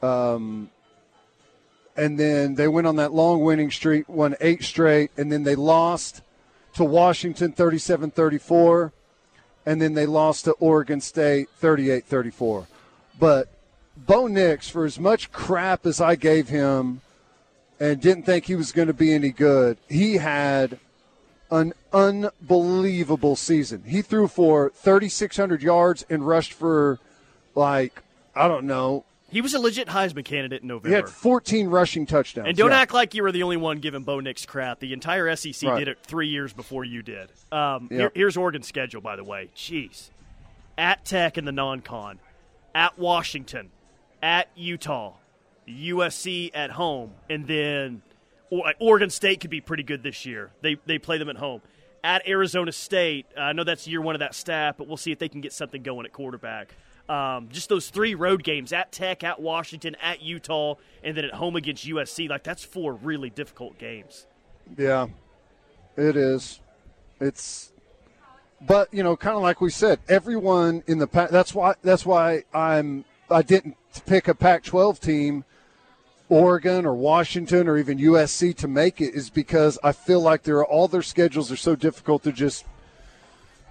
Um, 0.02 0.72
and 1.96 2.20
then 2.20 2.56
they 2.56 2.68
went 2.68 2.88
on 2.88 2.96
that 2.96 3.14
long 3.14 3.42
winning 3.44 3.70
streak, 3.70 4.10
won 4.10 4.36
eight 4.42 4.64
straight, 4.64 5.12
and 5.16 5.32
then 5.32 5.44
they 5.44 5.54
lost 5.56 6.22
to 6.76 6.84
Washington 6.84 7.52
37 7.52 8.12
34, 8.12 8.94
and 9.66 9.82
then 9.82 9.94
they 9.94 10.06
lost 10.06 10.46
to 10.46 10.52
Oregon 10.54 11.02
State 11.02 11.50
38 11.58 12.06
34. 12.06 12.68
But 13.20 13.50
Bo 13.98 14.28
Nix, 14.28 14.70
for 14.70 14.86
as 14.86 15.00
much 15.00 15.32
crap 15.32 15.86
as 15.86 16.02
I 16.02 16.16
gave 16.16 16.50
him 16.50 17.02
and 17.80 18.00
didn't 18.02 18.24
think 18.24 18.46
he 18.46 18.56
was 18.56 18.72
going 18.72 18.88
to 18.88 18.94
be 18.94 19.14
any 19.14 19.30
good, 19.30 19.78
he 19.90 20.16
had 20.18 20.80
an 21.50 21.74
unbelievable 21.94 23.36
season. 23.36 23.84
He 23.86 24.02
threw 24.02 24.28
for 24.28 24.72
3,600 24.76 25.62
yards 25.62 26.06
and 26.10 26.28
rushed 26.28 26.54
for, 26.54 27.00
like, 27.54 28.02
I 28.36 28.48
don't 28.48 28.66
know. 28.66 29.06
He 29.32 29.42
was 29.42 29.54
a 29.54 29.60
legit 29.60 29.88
Heisman 29.88 30.24
candidate 30.24 30.62
in 30.62 30.68
November. 30.68 30.90
He 30.90 30.94
had 30.96 31.10
14 31.10 31.68
rushing 31.68 32.06
touchdowns. 32.06 32.48
And 32.48 32.56
don't 32.58 32.72
Yeah. 32.72 32.80
act 32.80 32.94
like 32.94 33.14
you 33.16 33.24
were 33.24 33.32
the 33.32 33.44
only 33.44 33.58
one 33.58 33.80
giving 33.80 34.04
Bo 34.04 34.20
Nix 34.20 34.46
crap. 34.46 34.80
The 34.80 34.94
entire 34.94 35.28
SEC 35.28 35.68
Right. 35.68 35.80
did 35.80 35.88
it 35.88 35.98
three 36.04 36.28
years 36.28 36.54
before 36.54 36.86
you 36.86 37.02
did. 37.02 37.32
Um, 37.52 37.88
Yep. 37.92 38.00
here- 38.00 38.12
here's 38.16 38.38
Oregon's 38.38 38.68
schedule, 38.68 39.02
by 39.02 39.16
the 39.16 39.24
way. 39.24 39.50
Jeez. 39.56 40.12
At 40.78 41.06
Tech 41.06 41.38
in 41.38 41.46
the 41.46 41.52
non-con, 41.52 42.20
at 42.76 43.00
Washington, 43.00 43.72
at 44.22 44.50
Utah, 44.56 45.14
USC 45.68 46.52
at 46.54 46.72
home, 46.72 47.14
and 47.30 47.48
then 47.48 48.02
Oregon 48.80 49.10
State 49.10 49.40
could 49.42 49.50
be 49.50 49.60
pretty 49.62 49.84
good 49.84 50.04
this 50.04 50.26
year. 50.26 50.52
They 50.62 50.78
they 50.86 51.00
play 51.00 51.18
them 51.18 51.30
at 51.30 51.38
home. 51.38 51.62
At 52.04 52.28
Arizona 52.28 52.72
State, 52.72 53.26
I 53.36 53.54
know 53.54 53.64
that's 53.64 53.88
year 53.88 54.00
one 54.02 54.14
of 54.16 54.20
that 54.20 54.36
staff, 54.36 54.78
but 54.78 54.88
we'll 54.88 54.98
see 54.98 55.12
if 55.12 55.18
they 55.18 55.28
can 55.30 55.42
get 55.42 55.52
something 55.52 55.82
going 55.82 56.06
at 56.06 56.14
quarterback. 56.14 56.76
Um, 57.08 57.50
just 57.52 57.70
those 57.70 57.90
three 57.90 58.16
road 58.16 58.44
games 58.44 58.74
at 58.74 58.92
Tech, 58.92 59.24
at 59.24 59.40
Washington, 59.40 59.96
at 60.02 60.22
Utah, 60.22 60.76
and 61.04 61.16
then 61.16 61.26
at 61.26 61.34
home 61.34 61.56
against 61.56 61.86
USC. 61.86 62.30
Like 62.30 62.44
that's 62.44 62.64
four 62.64 62.94
really 62.94 63.30
difficult 63.30 63.78
games. 63.78 64.26
Yeah, 64.78 65.08
it 65.96 66.16
is. 66.16 66.60
It's, 67.20 67.72
but 68.60 68.92
you 68.92 69.04
know, 69.04 69.16
kind 69.16 69.36
of 69.36 69.44
like 69.44 69.62
we 69.62 69.70
said, 69.70 70.00
everyone 70.10 70.84
in 70.88 70.98
the 70.98 71.08
Pac. 71.08 71.30
That's 71.30 71.54
why. 71.54 71.76
That's 71.84 72.06
why 72.06 72.44
I'm. 72.54 73.06
I 73.30 73.42
didn't 73.42 73.76
pick 74.06 74.28
a 74.28 74.36
Pac-12 74.36 75.00
team, 75.00 75.46
Oregon 76.30 76.86
or 76.86 76.94
Washington 76.94 77.68
or 77.68 77.78
even 77.78 77.98
USC 77.98 78.56
to 78.58 78.68
make 78.68 79.02
it, 79.02 79.16
is 79.16 79.30
because 79.30 79.80
I 79.84 79.92
feel 79.94 80.22
like 80.22 80.44
they're 80.44 80.66
all 80.66 80.88
their 80.88 81.02
schedules 81.02 81.52
are 81.52 81.56
so 81.56 81.76
difficult 81.76 82.24
to 82.24 82.32
just 82.32 82.66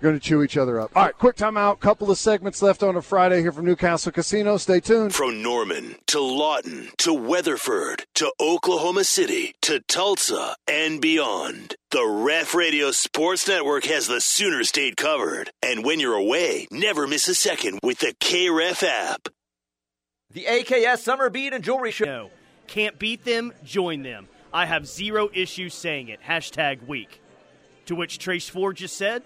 going 0.03 0.15
to 0.15 0.21
chew 0.21 0.43
each 0.43 0.57
other 0.57 0.81
up. 0.81 0.91
All 0.95 1.05
right, 1.05 1.17
quick 1.17 1.37
timeout. 1.37 1.81
Couple 1.81 2.11
of 2.11 2.19
segments 2.19 2.63
left 2.63 2.83
on 2.83 2.97
a 2.97 3.03
Friday 3.03 3.41
here 3.41 3.53
from 3.53 3.65
Newcastle 3.65 4.13
Casino. 4.13 4.57
Stay 4.57 4.81
tuned. 4.81 5.15
From 5.15 5.43
Norman 5.43 5.97
to 6.07 6.21
Lawton 6.21 6.91
to 6.99 7.13
Weatherford 7.13 8.05
to 8.15 8.33
Oklahoma 8.41 9.05
City 9.05 9.55
to 9.63 9.81
Tulsa 9.81 10.57
and 10.69 11.01
beyond. 11.01 11.77
The 11.91 12.07
Ref 12.07 12.55
Radio 12.55 12.91
Sports 12.91 13.47
Network 13.47 13.85
has 13.85 14.07
the 14.07 14.21
Sooner 14.21 14.65
State 14.65 14.97
covered. 14.97 15.51
And 15.63 15.85
when 15.85 16.01
you're 16.01 16.15
away, 16.15 16.67
never 16.71 17.07
miss 17.07 17.29
a 17.29 17.35
second 17.35 17.81
with 17.83 18.01
the 18.01 18.15
KREF 18.21 18.83
app. 18.83 19.29
The 20.31 20.47
AKS 20.47 20.99
Summer 20.99 21.31
Bead 21.31 21.53
and 21.53 21.63
Jewelry 21.63 21.93
Show. 21.93 22.05
No, 22.05 22.31
can't 22.67 22.99
beat 22.99 23.25
them. 23.25 23.53
Join 23.65 24.03
them. 24.03 24.29
I 24.53 24.67
have 24.67 24.87
zero 24.87 25.31
issues 25.33 25.75
saying 25.75 26.09
it. 26.09 26.21
Hashtag 26.23 26.87
week. 26.87 27.21
To 27.87 27.95
which 27.95 28.19
Trace 28.19 28.49
Ford 28.49 28.77
just 28.77 28.97
said, 28.97 29.23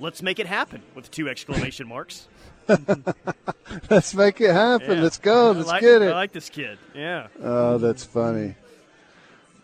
"Let's 0.00 0.22
make 0.22 0.38
it 0.38 0.46
happen!" 0.46 0.82
with 0.94 1.10
two 1.10 1.28
exclamation 1.28 1.88
marks. 1.88 2.28
Let's 3.90 4.14
make 4.14 4.40
it 4.40 4.52
happen. 4.52 4.96
Yeah. 4.98 5.02
Let's 5.02 5.18
go. 5.18 5.52
Let's 5.52 5.68
like- 5.68 5.82
get 5.82 6.02
it. 6.02 6.10
I 6.10 6.14
like 6.14 6.32
this 6.32 6.50
kid. 6.50 6.78
Yeah. 6.94 7.28
Oh, 7.42 7.78
that's 7.78 8.04
funny. 8.04 8.54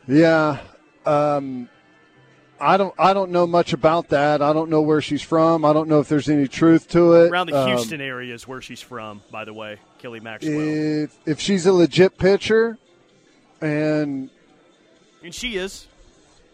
Yeah. 0.06 0.58
Um, 1.04 1.68
I 2.60 2.76
don't. 2.76 2.94
I 2.98 3.12
don't 3.12 3.32
know 3.32 3.46
much 3.46 3.72
about 3.72 4.10
that. 4.10 4.40
I 4.40 4.52
don't 4.52 4.70
know 4.70 4.82
where 4.82 5.00
she's 5.00 5.22
from. 5.22 5.64
I 5.64 5.72
don't 5.72 5.88
know 5.88 5.98
if 5.98 6.08
there's 6.08 6.28
any 6.28 6.46
truth 6.46 6.88
to 6.90 7.14
it. 7.14 7.30
Around 7.32 7.48
the 7.50 7.58
Um, 7.58 7.68
Houston 7.68 8.00
area 8.00 8.32
is 8.34 8.46
where 8.46 8.60
she's 8.60 8.80
from, 8.80 9.20
by 9.32 9.44
the 9.44 9.52
way. 9.52 9.78
Kelly 9.98 10.20
Maxwell. 10.20 10.60
if 10.60 11.18
if 11.26 11.40
she's 11.40 11.66
a 11.66 11.72
legit 11.72 12.18
pitcher, 12.18 12.78
and 13.60 14.30
and 15.24 15.34
she 15.34 15.56
is. 15.56 15.88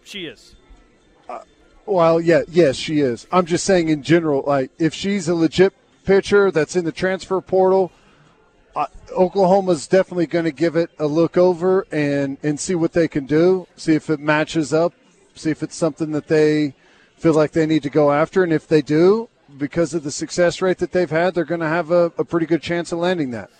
She 0.04 0.24
is. 0.24 0.54
Well, 1.88 2.20
yeah, 2.20 2.42
yes, 2.48 2.76
she 2.76 3.00
is. 3.00 3.26
I'm 3.32 3.46
just 3.46 3.64
saying 3.64 3.88
in 3.88 4.02
general, 4.02 4.44
like 4.46 4.70
if 4.78 4.94
she's 4.94 5.28
a 5.28 5.34
legit 5.34 5.72
pitcher 6.08 6.50
that's 6.50 6.74
in 6.74 6.86
the 6.86 6.92
transfer 6.92 7.38
portal. 7.40 7.92
Uh, 8.74 8.86
Oklahoma's 9.12 9.86
definitely 9.86 10.26
going 10.26 10.46
to 10.46 10.52
give 10.52 10.74
it 10.74 10.90
a 10.98 11.06
look 11.06 11.36
over 11.36 11.86
and, 11.92 12.38
and 12.42 12.58
see 12.58 12.74
what 12.74 12.94
they 12.94 13.08
can 13.08 13.26
do, 13.26 13.66
see 13.76 13.94
if 13.94 14.08
it 14.08 14.18
matches 14.18 14.72
up, 14.72 14.94
see 15.34 15.50
if 15.50 15.62
it's 15.62 15.76
something 15.76 16.12
that 16.12 16.28
they 16.28 16.74
feel 17.16 17.34
like 17.34 17.52
they 17.52 17.66
need 17.66 17.82
to 17.82 17.90
go 17.90 18.10
after. 18.10 18.42
And 18.42 18.52
if 18.52 18.66
they 18.66 18.80
do, 18.80 19.28
because 19.58 19.92
of 19.92 20.02
the 20.02 20.10
success 20.10 20.62
rate 20.62 20.78
that 20.78 20.92
they've 20.92 21.10
had, 21.10 21.34
they're 21.34 21.44
going 21.44 21.60
to 21.60 21.68
have 21.68 21.90
a, 21.90 22.12
a 22.16 22.24
pretty 22.24 22.46
good 22.46 22.62
chance 22.62 22.90
of 22.90 23.00
landing 23.00 23.32
that. 23.32 23.50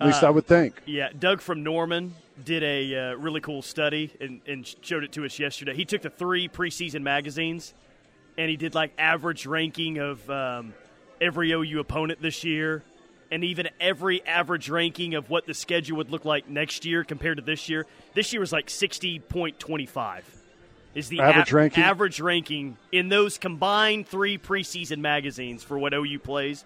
At 0.00 0.08
least 0.08 0.22
Uh, 0.22 0.26
I 0.26 0.30
would 0.30 0.46
think. 0.46 0.82
Yeah, 0.84 1.08
Doug 1.18 1.40
from 1.40 1.62
Norman 1.62 2.14
did 2.44 2.62
a 2.62 2.94
uh, 2.94 3.14
really 3.14 3.40
cool 3.40 3.62
study 3.62 4.12
and, 4.20 4.40
and 4.46 4.66
showed 4.82 5.04
it 5.04 5.12
to 5.12 5.24
us 5.24 5.38
yesterday. 5.38 5.74
He 5.74 5.84
took 5.84 6.02
the 6.02 6.10
three 6.10 6.48
preseason 6.48 7.02
magazines 7.02 7.74
and 8.36 8.48
he 8.48 8.56
did 8.56 8.74
like 8.74 8.92
average 8.98 9.46
ranking 9.46 9.98
of 9.98 10.28
um, 10.30 10.74
every 11.20 11.50
OU 11.50 11.80
opponent 11.80 12.22
this 12.22 12.44
year, 12.44 12.82
and 13.30 13.42
even 13.42 13.68
every 13.80 14.24
average 14.24 14.70
ranking 14.70 15.14
of 15.14 15.28
what 15.28 15.46
the 15.46 15.54
schedule 15.54 15.96
would 15.96 16.10
look 16.10 16.24
like 16.24 16.48
next 16.48 16.84
year 16.84 17.02
compared 17.02 17.38
to 17.38 17.42
this 17.42 17.68
year. 17.68 17.84
This 18.14 18.32
year 18.32 18.40
was 18.40 18.52
like 18.52 18.70
sixty 18.70 19.18
point 19.18 19.58
twenty 19.58 19.86
five. 19.86 20.24
Is 20.94 21.08
the 21.08 21.20
Average 21.20 21.52
ranking? 21.52 21.82
average 21.82 22.20
ranking 22.20 22.76
in 22.90 23.08
those 23.08 23.38
combined 23.38 24.08
three 24.08 24.38
preseason 24.38 24.98
magazines 24.98 25.62
for 25.62 25.78
what 25.78 25.92
OU 25.92 26.18
plays? 26.20 26.64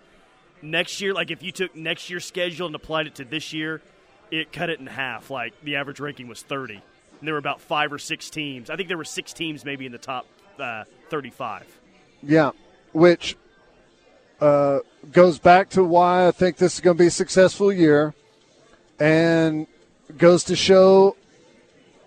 next 0.63 1.01
year, 1.01 1.13
like 1.13 1.31
if 1.31 1.43
you 1.43 1.53
took 1.53 1.75
next 1.75 2.09
year's 2.09 2.25
schedule 2.25 2.67
and 2.67 2.75
applied 2.75 3.07
it 3.07 3.17
to 3.17 3.25
this 3.25 3.53
year, 3.53 3.83
it 4.33 4.51
cut 4.51 4.71
it 4.71 4.81
in 4.81 4.87
half. 4.87 5.31
Like 5.31 5.53
the 5.63 5.77
average 5.77 6.01
ranking 6.01 6.27
was 6.27 6.43
30. 6.43 6.75
And 6.75 6.83
there 7.23 7.35
were 7.35 7.39
about 7.39 7.61
five 7.61 7.93
or 7.93 7.99
six 7.99 8.31
teams. 8.31 8.71
I 8.71 8.77
think 8.77 8.89
there 8.89 8.97
were 8.97 9.05
six 9.05 9.33
teams 9.33 9.65
maybe 9.65 9.87
in 9.87 9.93
the 9.93 9.99
top 9.99 10.27
uh, 10.59 10.85
35. 11.11 11.79
Yeah, 12.23 12.51
which 12.93 13.37
uh, 14.41 14.81
goes 15.13 15.39
back 15.39 15.69
to 15.71 15.85
why 15.85 16.27
I 16.27 16.31
think 16.33 16.57
this 16.57 16.75
is 16.75 16.81
going 16.81 16.97
to 16.97 17.03
be 17.03 17.09
a 17.09 17.13
successful 17.13 17.73
year 17.73 18.15
and 18.99 19.67
goes 20.17 20.45
to 20.45 20.57
show 20.57 21.17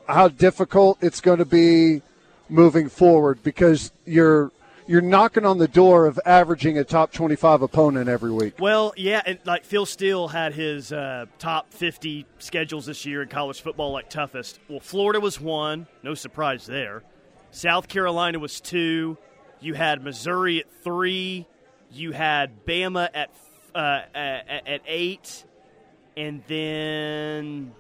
how 0.08 0.28
difficult 0.28 0.98
it's 1.02 1.22
going 1.22 1.40
to 1.40 1.46
be 1.46 2.02
moving 2.50 2.90
forward 2.90 3.42
because 3.44 3.92
you're 4.06 4.52
you're 4.88 5.02
knocking 5.02 5.46
on 5.46 5.58
the 5.58 5.68
door 5.68 6.06
of 6.06 6.20
averaging 6.26 6.78
a 6.78 6.84
top 6.84 7.12
25 7.12 7.62
opponent 7.62 8.10
every 8.10 8.32
week. 8.32 8.56
Well, 8.60 8.94
yeah, 8.96 9.22
and 9.26 9.40
like 9.46 9.66
Phil 9.66 9.86
Steele 9.86 10.28
had 10.28 10.54
his 10.54 10.92
uh, 10.92 11.26
top 11.40 11.74
50 11.74 12.26
schedules 12.40 12.86
this 12.86 13.06
year 13.06 13.22
in 13.22 13.30
college 13.30 13.62
football, 13.62 13.92
like 13.92 14.10
toughest. 14.10 14.60
Well, 14.70 14.80
Florida 14.80 15.20
was 15.20 15.40
one, 15.40 15.88
no 16.04 16.14
surprise 16.14 16.66
there. 16.66 17.04
South 17.52 17.88
Carolina 17.88 18.40
was 18.40 18.60
two. 18.62 19.18
You 19.60 19.74
had 19.74 20.04
Missouri 20.04 20.60
at 20.60 20.70
three. 20.84 21.48
You 21.92 22.12
had 22.12 22.66
Bama 22.66 23.10
at 23.14 23.32
uh, 23.74 24.02
at, 24.14 24.82
eight, 24.88 25.46
and 26.16 26.44
then 26.48 27.74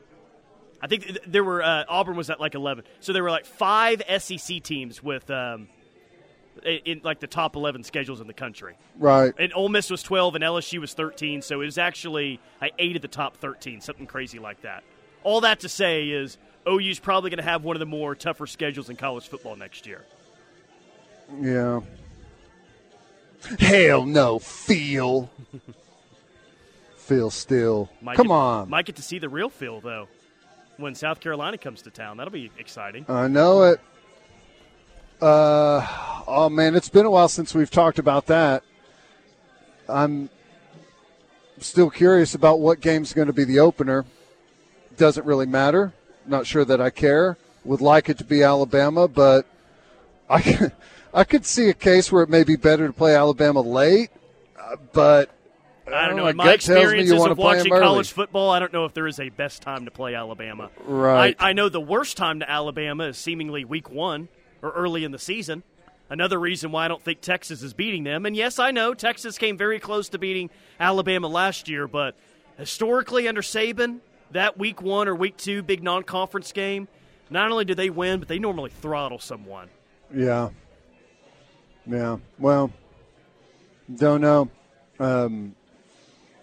I 0.82 0.88
think 0.88 1.18
there 1.28 1.44
were 1.44 1.62
uh, 1.62 1.84
Auburn 1.88 2.16
was 2.16 2.30
at 2.30 2.40
like 2.40 2.56
eleven. 2.56 2.86
So 3.02 3.12
there 3.14 3.24
were 3.24 3.32
like 3.32 3.46
five 3.46 4.02
SEC 4.20 4.64
teams 4.64 5.04
with 5.04 5.30
um, 5.30 5.68
in, 6.66 7.02
like 7.04 7.20
the 7.20 7.28
top 7.28 7.56
eleven 7.56 7.84
schedules 7.84 8.22
in 8.22 8.28
the 8.28 8.34
country. 8.34 8.76
Right. 8.98 9.34
And 9.38 9.54
Ole 9.54 9.70
Miss 9.70 9.90
was 9.90 10.04
twelve, 10.04 10.36
and 10.36 10.44
LSU 10.44 10.80
was 10.80 10.94
thirteen. 10.94 11.42
So 11.42 11.62
it 11.62 11.66
was 11.66 11.78
actually 11.78 12.40
like 12.62 12.74
eight 12.80 12.96
of 12.96 13.02
the 13.02 13.08
top 13.08 13.38
thirteen, 13.38 13.82
something 13.82 14.08
crazy 14.08 14.40
like 14.40 14.62
that. 14.62 14.84
All 15.24 15.42
that 15.42 15.62
to 15.62 15.70
say 15.70 16.10
is 16.10 16.38
OU's 16.68 17.00
probably 17.00 17.30
going 17.30 17.38
to 17.38 17.44
have 17.44 17.64
one 17.64 17.76
of 17.76 17.80
the 17.80 17.86
more 17.86 18.16
tougher 18.16 18.48
schedules 18.48 18.90
in 18.90 18.96
college 18.96 19.28
football 19.28 19.56
next 19.56 19.86
year. 19.86 20.04
Yeah. 21.40 21.82
Hell 23.60 24.06
no, 24.06 24.40
Phil. 24.40 25.30
Phil 26.98 27.30
still. 27.30 27.90
Might 28.02 28.18
Come 28.18 28.28
get, 28.28 28.34
on. 28.34 28.70
might 28.70 28.86
get 28.86 28.96
to 28.96 29.04
see 29.04 29.20
the 29.20 29.30
real 29.30 29.50
Phil 29.50 29.80
though 29.82 30.08
when 30.78 30.96
South 30.96 31.20
Carolina 31.20 31.58
comes 31.58 31.84
to 31.84 31.92
town. 31.92 32.18
That'll 32.18 32.34
be 32.34 32.52
exciting. 32.58 33.06
I 33.08 33.28
know 33.28 33.64
it. 33.64 33.80
Uh, 35.26 35.84
oh 36.28 36.50
man, 36.50 36.76
it's 36.76 36.88
been 36.88 37.08
a 37.08 37.10
while 37.10 37.28
since 37.28 37.56
we've 37.56 37.72
talked 37.72 37.98
about 37.98 38.28
that. 38.28 38.62
I'm 39.90 40.30
still 41.58 41.90
curious 41.90 42.36
about 42.36 42.60
what 42.60 42.80
game's 42.80 43.12
going 43.12 43.26
to 43.26 43.34
be 43.34 43.44
the 43.44 43.58
opener. 43.58 44.06
Doesn't 44.98 45.26
really 45.26 45.48
matter. 45.48 45.94
Not 46.28 46.46
sure 46.46 46.64
that 46.66 46.80
I 46.80 46.92
care. 46.92 47.40
Would 47.64 47.82
like 47.82 48.08
it 48.08 48.20
to 48.20 48.24
be 48.24 48.44
Alabama, 48.44 49.08
but 49.08 49.48
I 50.30 50.72
I 51.14 51.24
could 51.24 51.48
see 51.48 51.70
a 51.70 51.74
case 51.74 52.12
where 52.12 52.22
it 52.22 52.30
may 52.30 52.44
be 52.44 52.56
better 52.56 52.86
to 52.86 52.94
play 52.94 53.16
Alabama 53.16 53.62
late. 53.62 54.12
But 54.94 55.32
I 55.92 56.06
don't 56.06 56.18
know. 56.18 56.26
my 56.26 56.30
In 56.30 56.38
my 56.38 56.46
tells 56.58 56.70
experiences 56.70 57.26
of 57.26 57.40
watching 57.40 57.72
college 57.72 58.12
football, 58.12 58.52
I 58.52 58.60
don't 58.60 58.72
know 58.72 58.86
if 58.86 58.94
there 58.94 59.08
is 59.08 59.20
a 59.20 59.30
best 59.30 59.64
time 59.64 59.86
to 59.86 59.92
play 59.92 60.14
Alabama. 60.14 60.70
Right. 60.86 61.36
I, 61.40 61.50
I 61.50 61.54
know 61.54 61.68
the 61.68 61.82
worst 61.82 62.16
time 62.16 62.42
to 62.42 62.50
Alabama 62.50 63.06
is 63.06 63.18
seemingly 63.18 63.66
week 63.66 63.90
one 63.90 64.30
or 64.66 64.72
early 64.72 65.04
in 65.04 65.12
the 65.12 65.20
season. 65.20 65.64
Another 66.10 66.40
reason 66.40 66.72
why 66.72 66.86
I 66.86 66.88
don't 66.88 67.02
think 67.02 67.22
Texas 67.22 67.62
is 67.62 67.74
beating 67.74 68.04
them. 68.04 68.26
And 68.26 68.36
yes, 68.36 68.60
I 68.60 68.72
know 68.72 68.94
Texas 68.94 69.38
came 69.38 69.58
very 69.58 69.80
close 69.80 70.10
to 70.10 70.18
beating 70.18 70.50
Alabama 70.80 71.28
last 71.28 71.68
year, 71.68 71.88
but 71.88 72.16
historically 72.58 73.28
under 73.28 73.42
Saban, 73.42 74.00
that 74.32 74.58
week 74.58 74.82
one 74.82 75.08
or 75.08 75.16
week 75.16 75.38
two 75.38 75.64
big 75.64 75.84
non 75.84 76.04
conference 76.04 76.52
game, 76.52 76.88
not 77.30 77.52
only 77.52 77.66
do 77.66 77.74
they 77.76 77.90
win, 77.90 78.20
but 78.20 78.28
they 78.28 78.40
normally 78.40 78.70
throttle 78.70 79.20
someone. 79.20 79.70
Yeah. 80.14 80.50
Yeah. 81.88 82.18
Well, 82.38 82.72
don't 83.94 84.22
know. 84.22 84.50
Um, 85.00 85.56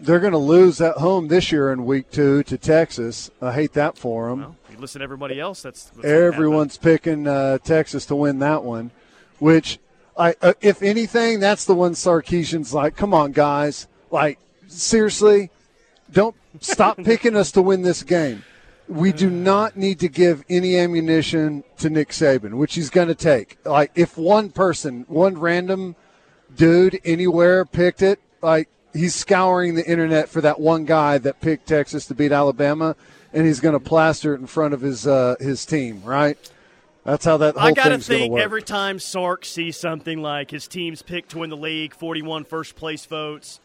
they're 0.00 0.20
going 0.20 0.32
to 0.32 0.38
lose 0.38 0.80
at 0.80 0.96
home 0.96 1.28
this 1.28 1.52
year 1.52 1.72
in 1.72 1.84
week 1.84 2.10
two 2.10 2.42
to 2.44 2.58
Texas. 2.58 3.30
I 3.40 3.52
hate 3.52 3.72
that 3.74 3.96
for 3.96 4.28
them. 4.28 4.40
Well, 4.40 4.56
you 4.82 5.02
everybody 5.02 5.40
else, 5.40 5.62
that's, 5.62 5.84
that's. 5.84 6.04
Everyone's 6.04 6.76
picking 6.76 7.26
uh, 7.26 7.58
Texas 7.58 8.06
to 8.06 8.16
win 8.16 8.38
that 8.40 8.64
one, 8.64 8.90
which, 9.38 9.78
I, 10.16 10.34
uh, 10.42 10.54
if 10.60 10.82
anything, 10.82 11.40
that's 11.40 11.64
the 11.64 11.74
one 11.74 11.92
Sarkisian's 11.92 12.74
like, 12.74 12.96
come 12.96 13.14
on, 13.14 13.32
guys. 13.32 13.86
Like, 14.10 14.38
seriously, 14.66 15.50
don't 16.10 16.36
stop 16.60 16.96
picking 17.04 17.36
us 17.36 17.52
to 17.52 17.62
win 17.62 17.82
this 17.82 18.02
game. 18.02 18.44
We 18.88 19.12
do 19.12 19.30
not 19.30 19.76
need 19.76 20.00
to 20.00 20.08
give 20.08 20.44
any 20.48 20.76
ammunition 20.76 21.64
to 21.78 21.88
Nick 21.88 22.10
Saban, 22.10 22.54
which 22.54 22.74
he's 22.74 22.90
going 22.90 23.08
to 23.08 23.14
take. 23.14 23.58
Like, 23.64 23.92
if 23.94 24.18
one 24.18 24.50
person, 24.50 25.06
one 25.08 25.38
random 25.38 25.96
dude 26.54 27.00
anywhere 27.04 27.64
picked 27.64 28.02
it, 28.02 28.20
like, 28.42 28.68
he's 28.92 29.14
scouring 29.14 29.74
the 29.74 29.88
internet 29.88 30.28
for 30.28 30.40
that 30.40 30.60
one 30.60 30.84
guy 30.84 31.18
that 31.18 31.40
picked 31.40 31.66
Texas 31.66 32.06
to 32.06 32.14
beat 32.14 32.32
Alabama, 32.32 32.96
and 33.32 33.46
he's 33.46 33.60
going 33.60 33.74
to 33.74 33.80
plaster 33.80 34.34
it 34.34 34.40
in 34.40 34.46
front 34.46 34.74
of 34.74 34.80
his 34.80 35.06
uh, 35.06 35.36
his 35.40 35.64
team, 35.66 36.02
right? 36.04 36.36
That's 37.04 37.24
how 37.24 37.38
that 37.38 37.54
whole 37.56 37.64
I 37.64 37.72
gotta 37.72 37.90
thing's 37.90 38.08
going 38.08 38.18
to 38.18 38.22
think 38.24 38.32
work. 38.34 38.42
every 38.42 38.62
time 38.62 38.98
Sark 39.00 39.44
sees 39.44 39.76
something 39.76 40.22
like 40.22 40.50
his 40.50 40.68
team's 40.68 41.02
picked 41.02 41.30
to 41.32 41.38
win 41.38 41.50
the 41.50 41.56
league, 41.56 41.94
41 41.94 42.44
first 42.44 42.76
place 42.76 43.06
votes, 43.06 43.58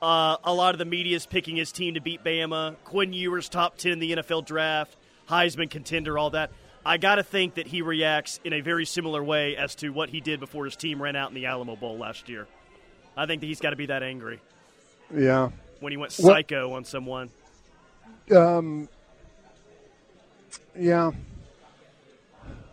uh, 0.00 0.36
a 0.42 0.54
lot 0.54 0.74
of 0.74 0.78
the 0.78 0.84
media 0.86 1.16
is 1.16 1.26
picking 1.26 1.56
his 1.56 1.70
team 1.70 1.94
to 1.94 2.00
beat 2.00 2.24
Bama, 2.24 2.76
Quinn 2.84 3.12
Ewers 3.12 3.48
top 3.50 3.76
10 3.76 3.92
in 3.92 3.98
the 3.98 4.12
NFL 4.12 4.46
draft, 4.46 4.96
Heisman 5.28 5.68
contender, 5.68 6.16
all 6.16 6.30
that. 6.30 6.50
I 6.86 6.96
gotta 6.96 7.22
think 7.22 7.56
that 7.56 7.66
he 7.66 7.82
reacts 7.82 8.40
in 8.44 8.54
a 8.54 8.62
very 8.62 8.86
similar 8.86 9.22
way 9.22 9.54
as 9.56 9.74
to 9.76 9.90
what 9.90 10.08
he 10.08 10.20
did 10.22 10.40
before 10.40 10.64
his 10.64 10.76
team 10.76 11.02
ran 11.02 11.16
out 11.16 11.28
in 11.28 11.34
the 11.34 11.44
Alamo 11.44 11.76
Bowl 11.76 11.98
last 11.98 12.30
year. 12.30 12.46
I 13.18 13.26
think 13.26 13.40
that 13.42 13.48
he's 13.48 13.60
got 13.60 13.70
to 13.70 13.76
be 13.76 13.86
that 13.86 14.02
angry 14.02 14.38
yeah. 15.14 15.50
when 15.80 15.90
he 15.92 15.96
went 15.98 16.14
What- 16.14 16.32
psycho 16.32 16.72
on 16.72 16.84
someone. 16.84 17.28
Um, 18.34 18.88
yeah. 20.78 21.12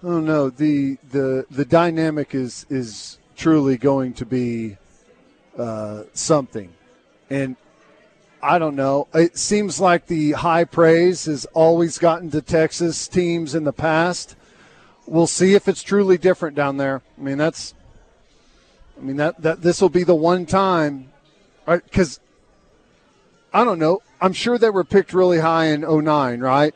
I 0.04 0.08
don't 0.08 0.26
know. 0.26 0.50
The 0.50 0.98
the 1.10 1.46
the 1.50 1.66
dynamic 1.66 2.36
is 2.36 2.66
is 2.70 3.18
truly 3.36 3.78
going 3.78 4.14
to 4.16 4.26
be 4.26 4.78
uh, 5.58 6.04
something, 6.14 6.72
and 7.30 7.56
I 8.42 8.60
don't 8.60 8.76
know. 8.76 9.08
It 9.16 9.38
seems 9.38 9.80
like 9.80 10.06
the 10.06 10.34
high 10.34 10.66
praise 10.66 11.26
has 11.26 11.46
always 11.54 11.98
gotten 11.98 12.30
to 12.32 12.42
Texas 12.44 13.08
teams 13.08 13.56
in 13.56 13.64
the 13.64 13.74
past. 13.74 14.36
We'll 15.08 15.26
see 15.26 15.56
if 15.56 15.68
it's 15.68 15.82
truly 15.82 16.20
different 16.20 16.56
down 16.56 16.78
there. 16.78 17.02
I 17.18 17.22
mean, 17.22 17.40
that's. 17.40 17.74
I 18.98 19.02
mean 19.02 19.18
that 19.18 19.42
that 19.42 19.62
this 19.64 19.82
will 19.82 19.90
be 19.90 20.04
the 20.04 20.14
one 20.14 20.46
time, 20.46 21.12
because 21.66 22.20
I 23.52 23.64
don't 23.64 23.80
know. 23.80 24.04
I'm 24.22 24.34
sure 24.34 24.60
they 24.60 24.70
were 24.70 24.84
picked 24.84 25.14
really 25.14 25.40
high 25.40 25.66
in 25.66 25.82
09, 25.82 26.40
right? 26.42 26.76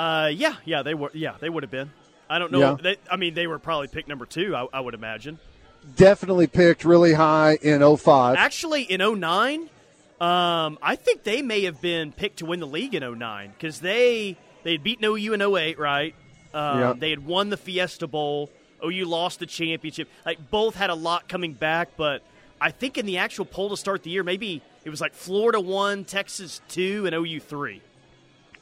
Uh, 0.00 0.28
yeah, 0.28 0.54
yeah, 0.64 0.82
they 0.82 0.94
were. 0.94 1.10
Yeah, 1.12 1.34
they 1.40 1.50
would 1.50 1.62
have 1.62 1.70
been. 1.70 1.90
I 2.30 2.38
don't 2.38 2.50
know. 2.50 2.60
Yeah. 2.60 2.76
They, 2.80 2.96
I 3.10 3.16
mean, 3.16 3.34
they 3.34 3.46
were 3.46 3.58
probably 3.58 3.88
picked 3.88 4.08
number 4.08 4.24
two. 4.24 4.56
I, 4.56 4.66
I 4.72 4.80
would 4.80 4.94
imagine. 4.94 5.38
Definitely 5.96 6.46
picked 6.46 6.84
really 6.86 7.12
high 7.12 7.58
in 7.60 7.80
05. 7.96 8.36
Actually, 8.36 8.84
in 8.84 9.00
09, 9.20 9.68
um, 10.20 10.78
I 10.80 10.96
think 10.96 11.24
they 11.24 11.42
may 11.42 11.64
have 11.64 11.82
been 11.82 12.12
picked 12.12 12.38
to 12.38 12.46
win 12.46 12.60
the 12.60 12.66
league 12.66 12.94
in 12.94 13.02
09 13.18 13.50
because 13.50 13.80
they 13.80 14.38
they 14.62 14.72
had 14.72 14.82
beaten 14.82 15.04
OU 15.04 15.34
in 15.34 15.42
08, 15.42 15.78
right? 15.78 16.14
Um, 16.54 16.80
Yeah. 16.80 16.94
They 16.96 17.10
had 17.10 17.26
won 17.26 17.50
the 17.50 17.58
Fiesta 17.58 18.06
Bowl. 18.06 18.50
OU 18.82 19.04
lost 19.04 19.40
the 19.40 19.46
championship. 19.46 20.08
Like 20.24 20.50
both 20.50 20.76
had 20.76 20.88
a 20.88 20.94
lot 20.94 21.28
coming 21.28 21.52
back, 21.52 21.90
but 21.98 22.22
I 22.58 22.70
think 22.70 22.96
in 22.96 23.04
the 23.04 23.18
actual 23.18 23.44
poll 23.44 23.68
to 23.68 23.76
start 23.76 24.02
the 24.02 24.10
year, 24.10 24.22
maybe 24.22 24.62
it 24.82 24.88
was 24.88 25.02
like 25.02 25.12
Florida 25.12 25.60
one, 25.60 26.04
Texas 26.06 26.62
two, 26.68 27.04
and 27.04 27.14
OU 27.14 27.40
three. 27.40 27.82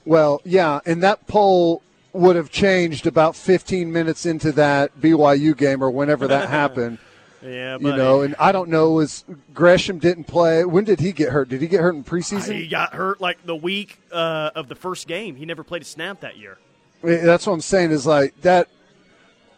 Well, 0.08 0.40
yeah, 0.42 0.80
and 0.86 1.02
that 1.02 1.26
poll 1.26 1.82
would 2.14 2.34
have 2.34 2.50
changed 2.50 3.06
about 3.06 3.36
15 3.36 3.92
minutes 3.92 4.24
into 4.24 4.52
that 4.52 4.98
BYU 4.98 5.54
game 5.54 5.84
or 5.84 5.90
whenever 5.90 6.26
that 6.28 6.48
happened. 6.60 6.96
Yeah, 7.42 7.76
You 7.78 7.94
know, 7.94 8.22
and 8.22 8.34
I 8.38 8.50
don't 8.50 8.70
know, 8.70 8.92
was 8.92 9.26
Gresham 9.52 9.98
didn't 9.98 10.24
play. 10.24 10.64
When 10.64 10.84
did 10.84 10.98
he 11.00 11.12
get 11.12 11.28
hurt? 11.28 11.50
Did 11.50 11.60
he 11.60 11.68
get 11.68 11.82
hurt 11.82 11.94
in 11.94 12.04
preseason? 12.04 12.54
he 12.54 12.66
got 12.68 12.94
hurt 12.94 13.20
like 13.20 13.44
the 13.44 13.54
week 13.54 14.00
uh, 14.10 14.50
of 14.54 14.68
the 14.68 14.74
first 14.74 15.06
game. 15.06 15.36
He 15.36 15.44
never 15.44 15.62
played 15.62 15.82
a 15.82 15.84
snap 15.84 16.20
that 16.20 16.38
year. 16.38 16.56
That's 17.02 17.46
what 17.46 17.52
I'm 17.52 17.60
saying 17.60 17.90
is 17.90 18.06
like 18.06 18.40
that 18.40 18.68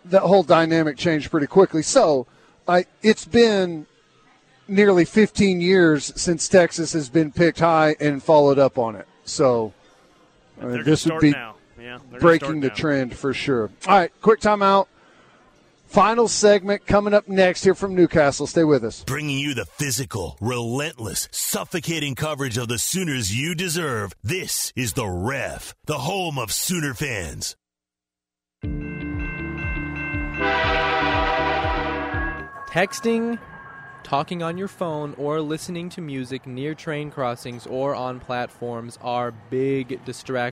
that 0.06 0.22
whole 0.22 0.42
dynamic 0.42 0.96
changed 0.96 1.30
pretty 1.30 1.46
quickly. 1.46 1.82
So, 1.82 2.26
I 2.66 2.86
it's 3.04 3.24
been 3.24 3.86
nearly 4.66 5.04
15 5.04 5.60
years 5.60 6.12
since 6.20 6.48
Texas 6.48 6.92
has 6.92 7.08
been 7.08 7.30
picked 7.30 7.60
high 7.60 7.94
and 8.00 8.20
followed 8.20 8.58
up 8.58 8.78
on 8.78 8.96
it. 8.96 9.06
So, 9.24 9.72
I 10.60 10.64
mean, 10.66 10.84
this 10.84 11.04
gonna 11.04 11.14
would 11.14 11.20
be 11.22 11.30
now. 11.30 11.54
Yeah, 11.80 11.98
breaking 12.18 12.48
start 12.48 12.60
the 12.60 12.68
now. 12.68 12.74
trend 12.74 13.16
for 13.16 13.32
sure. 13.32 13.70
All 13.86 13.96
right, 13.98 14.12
quick 14.20 14.40
timeout. 14.40 14.86
Final 15.86 16.28
segment 16.28 16.86
coming 16.86 17.14
up 17.14 17.26
next 17.26 17.64
here 17.64 17.74
from 17.74 17.96
Newcastle. 17.96 18.46
Stay 18.46 18.62
with 18.62 18.84
us. 18.84 19.02
Bringing 19.02 19.38
you 19.38 19.54
the 19.54 19.64
physical, 19.64 20.36
relentless, 20.40 21.28
suffocating 21.32 22.14
coverage 22.14 22.56
of 22.56 22.68
the 22.68 22.78
Sooners 22.78 23.36
you 23.36 23.56
deserve. 23.56 24.12
This 24.22 24.72
is 24.76 24.92
The 24.92 25.08
Ref, 25.08 25.74
the 25.86 25.98
home 25.98 26.38
of 26.38 26.52
Sooner 26.52 26.94
fans. 26.94 27.56
Texting, 32.68 33.40
talking 34.04 34.44
on 34.44 34.56
your 34.56 34.68
phone, 34.68 35.14
or 35.18 35.40
listening 35.40 35.88
to 35.90 36.00
music 36.00 36.46
near 36.46 36.72
train 36.74 37.10
crossings 37.10 37.66
or 37.66 37.96
on 37.96 38.20
platforms 38.20 38.96
are 39.02 39.32
big 39.32 40.04
distractions. 40.04 40.48